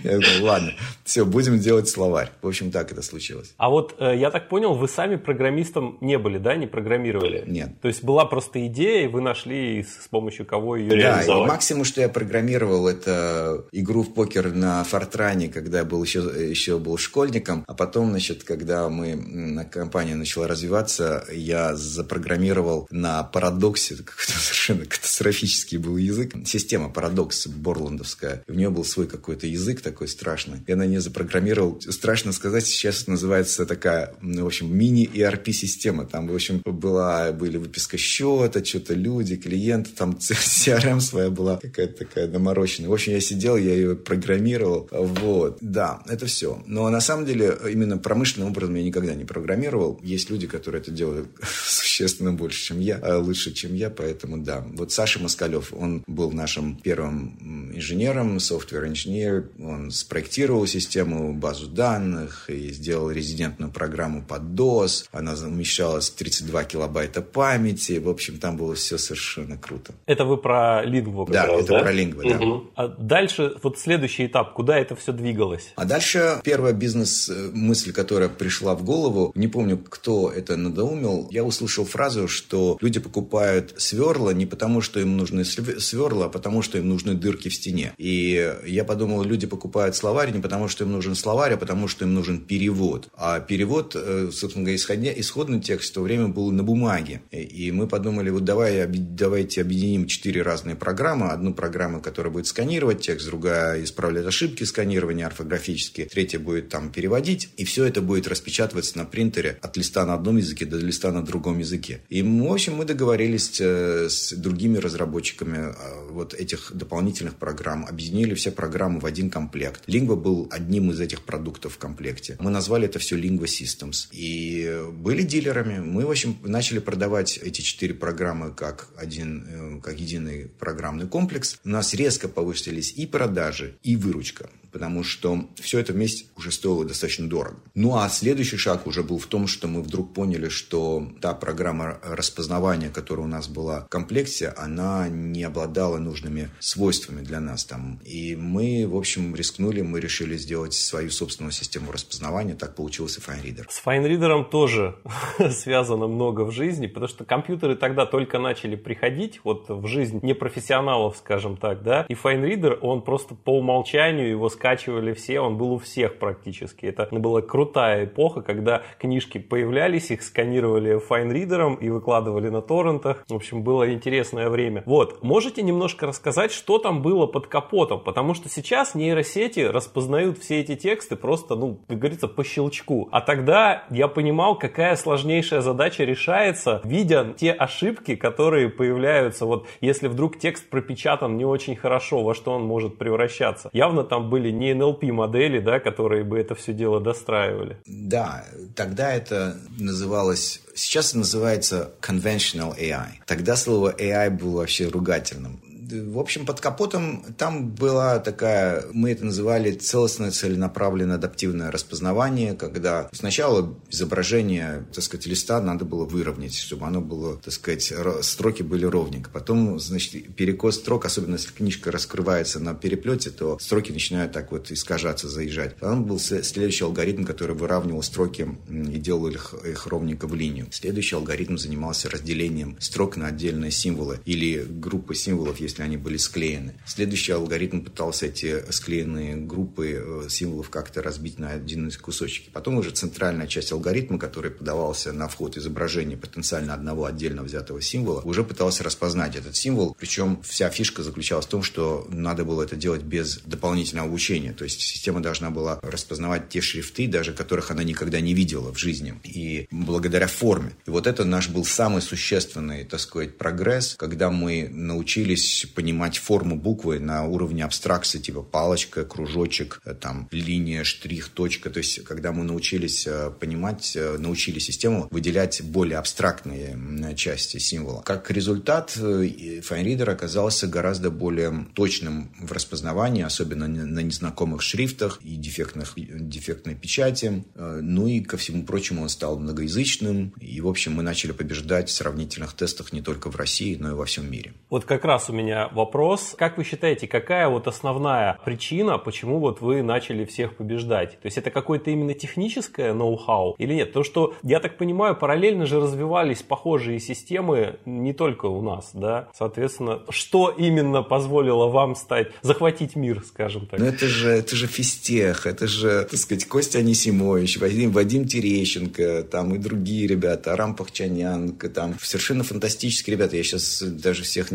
Я 0.04 0.18
говорю, 0.18 0.44
ладно, 0.44 0.72
все, 1.04 1.24
будем 1.24 1.58
делать 1.58 1.88
словарь. 1.88 2.30
В 2.42 2.48
общем, 2.48 2.70
так 2.70 2.92
это 2.92 3.02
случилось. 3.02 3.54
А 3.56 3.70
вот 3.70 3.94
э, 3.98 4.16
я 4.16 4.30
так 4.30 4.48
понял, 4.48 4.74
вы 4.74 4.88
сами 4.88 5.16
программистом 5.16 5.98
не 6.00 6.18
были, 6.18 6.38
да, 6.38 6.55
не 6.56 6.66
программировали? 6.66 7.44
Нет. 7.46 7.80
То 7.80 7.88
есть 7.88 8.02
была 8.02 8.24
просто 8.24 8.66
идея, 8.66 9.04
и 9.04 9.08
вы 9.08 9.20
нашли, 9.20 9.82
с 9.82 10.08
помощью 10.08 10.46
кого 10.46 10.76
ее 10.76 10.90
да, 10.90 10.96
реализовать? 10.96 11.46
Да, 11.48 11.52
максимум, 11.52 11.84
что 11.84 12.00
я 12.00 12.08
программировал, 12.08 12.88
это 12.88 13.64
игру 13.72 14.02
в 14.02 14.14
покер 14.14 14.52
на 14.52 14.84
Фортране, 14.84 15.48
когда 15.48 15.78
я 15.78 15.84
был 15.84 16.02
еще, 16.02 16.20
еще 16.20 16.78
был 16.78 16.98
школьником. 16.98 17.64
А 17.66 17.74
потом, 17.74 18.10
значит, 18.10 18.44
когда 18.44 18.88
мы, 18.88 19.66
компания 19.70 20.14
начала 20.14 20.48
развиваться, 20.48 21.24
я 21.32 21.74
запрограммировал 21.74 22.86
на 22.90 23.22
парадоксе, 23.22 23.96
какой-то 23.96 24.32
совершенно 24.38 24.84
катастрофический 24.86 25.78
был 25.78 25.96
язык, 25.96 26.34
система 26.44 26.88
парадокс 26.88 27.46
борландовская. 27.46 28.42
В 28.46 28.54
нее 28.54 28.70
был 28.70 28.84
свой 28.84 29.06
какой-то 29.06 29.46
язык 29.46 29.80
такой 29.80 30.08
страшный. 30.08 30.60
Я 30.66 30.76
на 30.76 30.86
нее 30.86 31.00
запрограммировал. 31.00 31.80
Страшно 31.80 32.32
сказать, 32.32 32.66
сейчас 32.66 33.06
называется 33.06 33.66
такая, 33.66 34.14
ну, 34.20 34.44
в 34.44 34.46
общем, 34.46 34.76
мини-ERP-система. 34.76 36.06
Там, 36.06 36.28
в 36.28 36.34
общем, 36.34 36.45
была, 36.64 37.32
были 37.32 37.56
выписка 37.56 37.96
счета, 37.96 38.64
что-то 38.64 38.94
люди, 38.94 39.36
клиенты, 39.36 39.90
там 39.90 40.10
CRM 40.20 41.00
своя 41.00 41.30
была 41.30 41.56
какая-то 41.56 42.04
такая 42.04 42.26
доморощенная. 42.26 42.90
В 42.90 42.92
общем, 42.92 43.12
я 43.12 43.20
сидел, 43.20 43.56
я 43.56 43.74
ее 43.74 43.96
программировал. 43.96 44.88
Вот. 44.90 45.58
Да, 45.60 46.02
это 46.06 46.26
все. 46.26 46.62
Но 46.66 46.88
на 46.90 47.00
самом 47.00 47.26
деле, 47.26 47.56
именно 47.70 47.98
промышленным 47.98 48.50
образом 48.50 48.74
я 48.74 48.82
никогда 48.82 49.14
не 49.14 49.24
программировал. 49.24 50.00
Есть 50.02 50.30
люди, 50.30 50.46
которые 50.46 50.80
это 50.80 50.90
делают 50.90 51.28
существенно 51.66 52.32
больше, 52.32 52.62
чем 52.64 52.80
я, 52.80 52.98
а 53.02 53.18
лучше, 53.18 53.52
чем 53.52 53.74
я, 53.74 53.90
поэтому 53.90 54.38
да. 54.38 54.64
Вот 54.74 54.92
Саша 54.92 55.20
Москалев, 55.20 55.72
он 55.72 56.02
был 56.06 56.32
нашим 56.32 56.76
первым 56.76 57.72
инженером, 57.74 58.40
софтвер-инженер, 58.40 59.50
он 59.58 59.90
спроектировал 59.90 60.66
систему, 60.66 61.34
базу 61.34 61.66
данных 61.68 62.48
и 62.48 62.70
сделал 62.72 63.10
резидентную 63.10 63.72
программу 63.72 64.22
под 64.22 64.42
DOS. 64.42 65.06
Она 65.12 65.34
умещалась 65.34 66.10
32 66.38 66.64
килобайта 66.64 67.22
памяти. 67.22 67.98
В 67.98 68.08
общем, 68.08 68.38
там 68.38 68.56
было 68.56 68.74
все 68.74 68.98
совершенно 68.98 69.56
круто. 69.56 69.94
Это 70.06 70.24
вы 70.24 70.36
про 70.36 70.84
лингву? 70.84 71.26
Да, 71.30 71.46
раз, 71.46 71.62
это 71.62 71.72
да? 71.74 71.80
про 71.80 71.92
лингву, 71.92 72.22
да. 72.22 72.36
Угу. 72.36 72.70
А 72.74 72.88
дальше, 72.88 73.56
вот 73.62 73.78
следующий 73.78 74.26
этап, 74.26 74.52
куда 74.54 74.78
это 74.78 74.96
все 74.96 75.12
двигалось? 75.12 75.72
А 75.76 75.84
дальше 75.84 76.40
первая 76.44 76.72
бизнес-мысль, 76.72 77.92
которая 77.92 78.28
пришла 78.28 78.74
в 78.74 78.84
голову, 78.84 79.32
не 79.34 79.48
помню, 79.48 79.78
кто 79.78 80.30
это 80.30 80.56
надоумил, 80.56 81.28
я 81.30 81.44
услышал 81.44 81.84
фразу, 81.84 82.28
что 82.28 82.78
люди 82.80 83.00
покупают 83.00 83.74
сверла 83.76 84.30
не 84.30 84.46
потому, 84.46 84.80
что 84.80 85.00
им 85.00 85.16
нужны 85.16 85.44
сверла, 85.44 86.26
а 86.26 86.28
потому, 86.28 86.62
что 86.62 86.78
им 86.78 86.88
нужны 86.88 87.14
дырки 87.14 87.48
в 87.48 87.54
стене. 87.54 87.92
И 87.98 88.54
я 88.66 88.84
подумал, 88.84 89.22
люди 89.22 89.46
покупают 89.46 89.96
словарь 89.96 90.32
не 90.32 90.40
потому, 90.40 90.68
что 90.68 90.84
им 90.84 90.92
нужен 90.92 91.14
словарь, 91.14 91.54
а 91.54 91.56
потому, 91.56 91.88
что 91.88 92.04
им 92.04 92.14
нужен 92.14 92.40
перевод. 92.40 93.08
А 93.16 93.40
перевод, 93.40 93.94
э, 93.94 94.30
собственно 94.32 94.64
говоря, 94.64 94.76
исходя, 94.76 95.12
исходный 95.14 95.60
текст 95.60 95.90
в 95.90 95.94
то 95.94 96.00
время 96.02 96.25
был 96.28 96.50
на 96.50 96.62
бумаге. 96.62 97.22
И 97.30 97.72
мы 97.72 97.86
подумали, 97.86 98.30
вот 98.30 98.44
давай, 98.44 98.86
давайте 98.86 99.60
объединим 99.60 100.06
четыре 100.06 100.42
разные 100.42 100.76
программы. 100.76 101.28
Одну 101.28 101.54
программу, 101.54 102.00
которая 102.00 102.32
будет 102.32 102.46
сканировать 102.46 103.00
текст, 103.00 103.26
другая 103.26 103.82
исправлять 103.82 104.26
ошибки 104.26 104.64
сканирования 104.64 105.26
орфографические, 105.26 106.06
третья 106.06 106.38
будет 106.38 106.68
там 106.68 106.90
переводить. 106.90 107.50
И 107.56 107.64
все 107.64 107.84
это 107.84 108.00
будет 108.02 108.28
распечатываться 108.28 108.98
на 108.98 109.04
принтере 109.04 109.58
от 109.62 109.76
листа 109.76 110.04
на 110.06 110.14
одном 110.14 110.36
языке 110.36 110.66
до 110.66 110.78
листа 110.78 111.12
на 111.12 111.24
другом 111.24 111.58
языке. 111.58 112.00
И, 112.08 112.22
в 112.22 112.52
общем, 112.52 112.74
мы 112.76 112.84
договорились 112.84 113.60
э, 113.60 114.08
с 114.08 114.32
другими 114.32 114.78
разработчиками 114.78 115.58
э, 115.68 116.10
вот 116.10 116.34
этих 116.34 116.72
дополнительных 116.74 117.34
программ, 117.36 117.86
объединили 117.86 118.34
все 118.34 118.50
программы 118.50 119.00
в 119.00 119.06
один 119.06 119.30
комплект. 119.30 119.82
Lingua 119.86 120.16
был 120.16 120.48
одним 120.50 120.90
из 120.90 121.00
этих 121.00 121.22
продуктов 121.22 121.74
в 121.74 121.78
комплекте. 121.78 122.36
Мы 122.40 122.50
назвали 122.50 122.86
это 122.86 122.98
все 122.98 123.16
Lingua 123.16 123.44
Systems. 123.44 124.08
И 124.12 124.80
были 124.92 125.22
дилерами. 125.22 125.78
Мы, 125.78 126.04
общем, 126.16 126.38
начали 126.44 126.78
продавать 126.78 127.38
эти 127.38 127.60
четыре 127.60 127.92
программы 127.92 128.52
как 128.52 128.88
один, 128.96 129.46
э, 129.46 129.80
как 129.82 130.00
единый 130.00 130.48
программный 130.48 131.06
комплекс. 131.06 131.58
У 131.64 131.68
нас 131.68 131.92
резко 131.92 132.28
повысились 132.28 132.92
и 132.92 133.06
продажи, 133.06 133.76
и 133.82 133.96
выручка 133.96 134.48
потому 134.76 135.04
что 135.04 135.46
все 135.54 135.78
это 135.78 135.94
вместе 135.94 136.26
уже 136.36 136.52
стоило 136.52 136.84
достаточно 136.84 137.26
дорого. 137.26 137.56
Ну 137.74 137.96
а 137.96 138.10
следующий 138.10 138.58
шаг 138.58 138.86
уже 138.86 139.02
был 139.02 139.18
в 139.18 139.24
том, 139.24 139.46
что 139.46 139.68
мы 139.68 139.80
вдруг 139.80 140.12
поняли, 140.12 140.50
что 140.50 141.08
та 141.22 141.32
программа 141.32 141.98
распознавания, 142.02 142.90
которая 142.90 143.24
у 143.24 143.28
нас 143.28 143.48
была 143.48 143.86
в 143.86 143.88
комплекте, 143.88 144.48
она 144.48 145.08
не 145.08 145.44
обладала 145.44 145.96
нужными 145.96 146.50
свойствами 146.58 147.22
для 147.22 147.40
нас 147.40 147.64
там. 147.64 148.00
И 148.04 148.36
мы, 148.36 148.86
в 148.86 148.98
общем, 148.98 149.34
рискнули, 149.34 149.80
мы 149.80 149.98
решили 149.98 150.36
сделать 150.36 150.74
свою 150.74 151.08
собственную 151.08 151.52
систему 151.52 151.90
распознавания. 151.90 152.54
Так 152.54 152.74
получился 152.74 153.22
FineReader. 153.22 153.64
С 153.70 153.82
FineReader 153.82 154.44
тоже 154.50 154.96
связано 155.52 156.06
много 156.06 156.42
в 156.42 156.50
жизни, 156.50 156.86
потому 156.86 157.08
что 157.08 157.24
компьютеры 157.24 157.76
тогда 157.76 158.04
только 158.04 158.38
начали 158.38 158.76
приходить 158.76 159.40
вот 159.42 159.70
в 159.70 159.86
жизнь 159.86 160.20
непрофессионалов, 160.22 161.16
скажем 161.16 161.56
так, 161.56 161.82
да, 161.82 162.04
и 162.10 162.12
FineReader, 162.12 162.74
он 162.82 163.00
просто 163.00 163.34
по 163.34 163.56
умолчанию 163.56 164.28
его 164.28 164.50
скачивал 164.50 164.65
скачивали 164.66 165.12
все, 165.12 165.38
он 165.40 165.56
был 165.56 165.74
у 165.74 165.78
всех 165.78 166.18
практически. 166.18 166.86
Это 166.86 167.08
была 167.12 167.40
крутая 167.40 168.06
эпоха, 168.06 168.42
когда 168.42 168.82
книжки 168.98 169.38
появлялись, 169.38 170.10
их 170.10 170.22
сканировали 170.22 170.98
файнридером 170.98 171.76
и 171.76 171.88
выкладывали 171.88 172.48
на 172.48 172.62
торрентах. 172.62 173.24
В 173.28 173.34
общем, 173.34 173.62
было 173.62 173.92
интересное 173.92 174.50
время. 174.50 174.82
Вот, 174.84 175.22
можете 175.22 175.62
немножко 175.62 176.06
рассказать, 176.06 176.50
что 176.50 176.78
там 176.78 177.00
было 177.00 177.26
под 177.26 177.46
капотом? 177.46 178.00
Потому 178.00 178.34
что 178.34 178.48
сейчас 178.48 178.96
нейросети 178.96 179.60
распознают 179.60 180.38
все 180.38 180.60
эти 180.60 180.74
тексты 180.74 181.14
просто, 181.14 181.54
ну, 181.54 181.78
как 181.86 181.98
говорится, 181.98 182.26
по 182.26 182.42
щелчку. 182.42 183.08
А 183.12 183.20
тогда 183.20 183.84
я 183.90 184.08
понимал, 184.08 184.58
какая 184.58 184.96
сложнейшая 184.96 185.60
задача 185.60 186.02
решается, 186.02 186.80
видя 186.82 187.34
те 187.38 187.52
ошибки, 187.52 188.16
которые 188.16 188.68
появляются. 188.68 189.46
Вот 189.46 189.68
если 189.80 190.08
вдруг 190.08 190.38
текст 190.40 190.68
пропечатан 190.68 191.36
не 191.36 191.44
очень 191.44 191.76
хорошо, 191.76 192.24
во 192.24 192.34
что 192.34 192.50
он 192.50 192.64
может 192.64 192.98
превращаться. 192.98 193.70
Явно 193.72 194.02
там 194.02 194.28
были 194.28 194.55
не 194.58 194.72
NLP 194.72 195.12
модели, 195.12 195.60
да, 195.60 195.80
которые 195.80 196.24
бы 196.24 196.38
это 196.38 196.54
все 196.54 196.72
дело 196.72 197.00
достраивали. 197.00 197.76
Да, 197.86 198.44
тогда 198.74 199.12
это 199.12 199.56
называлось 199.78 200.62
Сейчас 200.76 201.14
называется 201.14 201.92
conventional 202.02 202.78
AI. 202.78 203.12
Тогда 203.24 203.56
слово 203.56 203.94
AI 203.98 204.28
было 204.28 204.58
вообще 204.58 204.88
ругательным 204.88 205.58
в 205.90 206.18
общем, 206.18 206.46
под 206.46 206.60
капотом 206.60 207.24
там 207.38 207.70
была 207.70 208.18
такая, 208.18 208.84
мы 208.92 209.12
это 209.12 209.24
называли 209.24 209.72
целостное 209.72 210.30
целенаправленное 210.30 211.16
адаптивное 211.16 211.70
распознавание, 211.70 212.54
когда 212.54 213.08
сначала 213.12 213.74
изображение, 213.90 214.86
так 214.92 215.04
сказать, 215.04 215.26
листа 215.26 215.60
надо 215.60 215.84
было 215.84 216.04
выровнять, 216.04 216.54
чтобы 216.54 216.86
оно 216.86 217.00
было, 217.00 217.36
так 217.36 217.52
сказать, 217.52 217.92
строки 218.22 218.62
были 218.62 218.84
ровненько. 218.84 219.30
Потом, 219.30 219.78
значит, 219.78 220.34
перекос 220.34 220.76
строк, 220.76 221.04
особенно 221.04 221.34
если 221.34 221.52
книжка 221.52 221.90
раскрывается 221.90 222.60
на 222.60 222.74
переплете, 222.74 223.30
то 223.30 223.58
строки 223.58 223.92
начинают 223.92 224.32
так 224.32 224.52
вот 224.52 224.70
искажаться, 224.70 225.28
заезжать. 225.28 225.76
Потом 225.76 226.04
был 226.04 226.18
следующий 226.18 226.84
алгоритм, 226.84 227.24
который 227.24 227.56
выравнивал 227.56 228.02
строки 228.02 228.48
и 228.68 228.98
делал 228.98 229.28
их, 229.28 229.54
их 229.64 229.86
ровненько 229.86 230.26
в 230.26 230.34
линию. 230.34 230.66
Следующий 230.70 231.16
алгоритм 231.16 231.56
занимался 231.56 232.10
разделением 232.10 232.76
строк 232.80 233.16
на 233.16 233.28
отдельные 233.28 233.70
символы 233.70 234.20
или 234.24 234.64
группы 234.68 235.14
символов, 235.14 235.60
если 235.60 235.75
они 235.84 235.96
были 235.96 236.16
склеены. 236.16 236.74
Следующий 236.86 237.32
алгоритм 237.32 237.80
пытался 237.80 238.26
эти 238.26 238.64
склеенные 238.70 239.36
группы 239.36 240.02
э, 240.24 240.28
символов 240.28 240.70
как-то 240.70 241.02
разбить 241.02 241.38
на 241.38 241.56
из 241.56 241.98
кусочки. 241.98 242.50
Потом 242.52 242.78
уже 242.78 242.90
центральная 242.90 243.46
часть 243.46 243.72
алгоритма, 243.72 244.18
который 244.18 244.50
подавался 244.50 245.12
на 245.12 245.28
вход 245.28 245.56
изображения 245.56 246.16
потенциально 246.16 246.74
одного 246.74 247.04
отдельно 247.04 247.42
взятого 247.42 247.80
символа, 247.80 248.20
уже 248.22 248.44
пытался 248.44 248.84
распознать 248.84 249.36
этот 249.36 249.56
символ. 249.56 249.96
Причем 249.98 250.40
вся 250.42 250.70
фишка 250.70 251.02
заключалась 251.02 251.46
в 251.46 251.48
том, 251.48 251.62
что 251.62 252.06
надо 252.10 252.44
было 252.44 252.62
это 252.62 252.76
делать 252.76 253.02
без 253.02 253.38
дополнительного 253.38 254.08
обучения. 254.08 254.52
То 254.52 254.64
есть 254.64 254.80
система 254.80 255.20
должна 255.20 255.50
была 255.50 255.80
распознавать 255.82 256.48
те 256.48 256.60
шрифты, 256.60 257.06
даже 257.08 257.32
которых 257.32 257.70
она 257.70 257.82
никогда 257.82 258.20
не 258.20 258.34
видела 258.34 258.72
в 258.72 258.78
жизни. 258.78 259.14
И 259.24 259.66
благодаря 259.70 260.26
форме. 260.26 260.72
И 260.86 260.90
вот 260.90 261.06
это 261.06 261.24
наш 261.24 261.48
был 261.48 261.64
самый 261.64 262.02
существенный, 262.02 262.84
так 262.84 263.00
сказать, 263.00 263.38
прогресс, 263.38 263.94
когда 263.98 264.30
мы 264.30 264.68
научились 264.70 265.65
понимать 265.74 266.18
форму 266.18 266.56
буквы 266.56 266.98
на 266.98 267.24
уровне 267.24 267.64
абстракции, 267.64 268.18
типа 268.18 268.42
палочка, 268.42 269.04
кружочек, 269.04 269.80
э, 269.84 269.94
там, 269.94 270.28
линия, 270.30 270.84
штрих, 270.84 271.28
точка. 271.28 271.70
То 271.70 271.78
есть, 271.78 272.04
когда 272.04 272.32
мы 272.32 272.44
научились 272.44 273.06
э, 273.06 273.30
понимать, 273.30 273.96
э, 273.96 274.16
научили 274.18 274.58
систему 274.58 275.08
выделять 275.10 275.62
более 275.62 275.98
абстрактные 275.98 276.76
части 277.16 277.58
символа. 277.58 278.02
Как 278.02 278.30
результат, 278.30 278.96
FineReader 278.96 280.10
оказался 280.10 280.66
гораздо 280.66 281.10
более 281.10 281.66
точным 281.74 282.30
в 282.38 282.52
распознавании, 282.52 283.22
особенно 283.22 283.66
на 283.68 284.00
незнакомых 284.00 284.62
шрифтах 284.62 285.20
и 285.22 285.36
дефектных, 285.36 285.94
дефектной 285.96 286.74
печати. 286.74 287.44
Ну 287.54 288.06
и, 288.06 288.20
ко 288.20 288.36
всему 288.36 288.64
прочему, 288.64 289.02
он 289.02 289.08
стал 289.08 289.38
многоязычным. 289.38 290.34
И, 290.40 290.60
в 290.60 290.68
общем, 290.68 290.94
мы 290.94 291.02
начали 291.02 291.32
побеждать 291.32 291.88
в 291.88 291.92
сравнительных 291.92 292.54
тестах 292.54 292.92
не 292.92 293.02
только 293.02 293.30
в 293.30 293.36
России, 293.36 293.76
но 293.76 293.90
и 293.90 293.94
во 293.94 294.04
всем 294.04 294.30
мире. 294.30 294.54
Вот 294.70 294.84
как 294.84 295.04
раз 295.04 295.30
у 295.30 295.32
меня 295.32 295.55
вопрос. 295.72 296.34
Как 296.38 296.58
вы 296.58 296.64
считаете, 296.64 297.06
какая 297.06 297.48
вот 297.48 297.66
основная 297.66 298.38
причина, 298.44 298.98
почему 298.98 299.38
вот 299.38 299.60
вы 299.60 299.82
начали 299.82 300.24
всех 300.24 300.56
побеждать? 300.56 301.12
То 301.20 301.26
есть 301.26 301.38
это 301.38 301.50
какое-то 301.50 301.90
именно 301.90 302.14
техническое 302.14 302.92
ноу-хау 302.92 303.54
или 303.58 303.74
нет? 303.74 303.92
То, 303.92 304.02
что, 304.02 304.34
я 304.42 304.60
так 304.60 304.76
понимаю, 304.78 305.16
параллельно 305.16 305.66
же 305.66 305.80
развивались 305.80 306.42
похожие 306.42 307.00
системы 307.00 307.78
не 307.84 308.12
только 308.12 308.46
у 308.46 308.62
нас, 308.62 308.90
да? 308.92 309.28
Соответственно, 309.34 310.02
что 310.08 310.50
именно 310.50 311.02
позволило 311.02 311.66
вам 311.68 311.94
стать, 311.94 312.28
захватить 312.42 312.96
мир, 312.96 313.22
скажем 313.26 313.66
так? 313.66 313.80
Ну 313.80 313.86
это 313.86 314.06
же, 314.06 314.30
это 314.30 314.56
же 314.56 314.66
физтех, 314.66 315.46
это 315.46 315.66
же, 315.66 316.06
так 316.10 316.18
сказать, 316.18 316.46
Костя 316.46 316.78
Анисимович, 316.78 317.58
Вадим, 317.58 317.90
Вадим 317.90 318.26
Терещенко, 318.26 319.24
там 319.24 319.54
и 319.54 319.58
другие 319.58 320.06
ребята, 320.06 320.52
Арам 320.52 320.74
Пахчанян, 320.74 321.52
там 321.52 321.96
совершенно 322.00 322.44
фантастические 322.44 323.16
ребята. 323.16 323.36
Я 323.36 323.42
сейчас 323.42 323.82
даже 323.82 324.22
всех, 324.22 324.48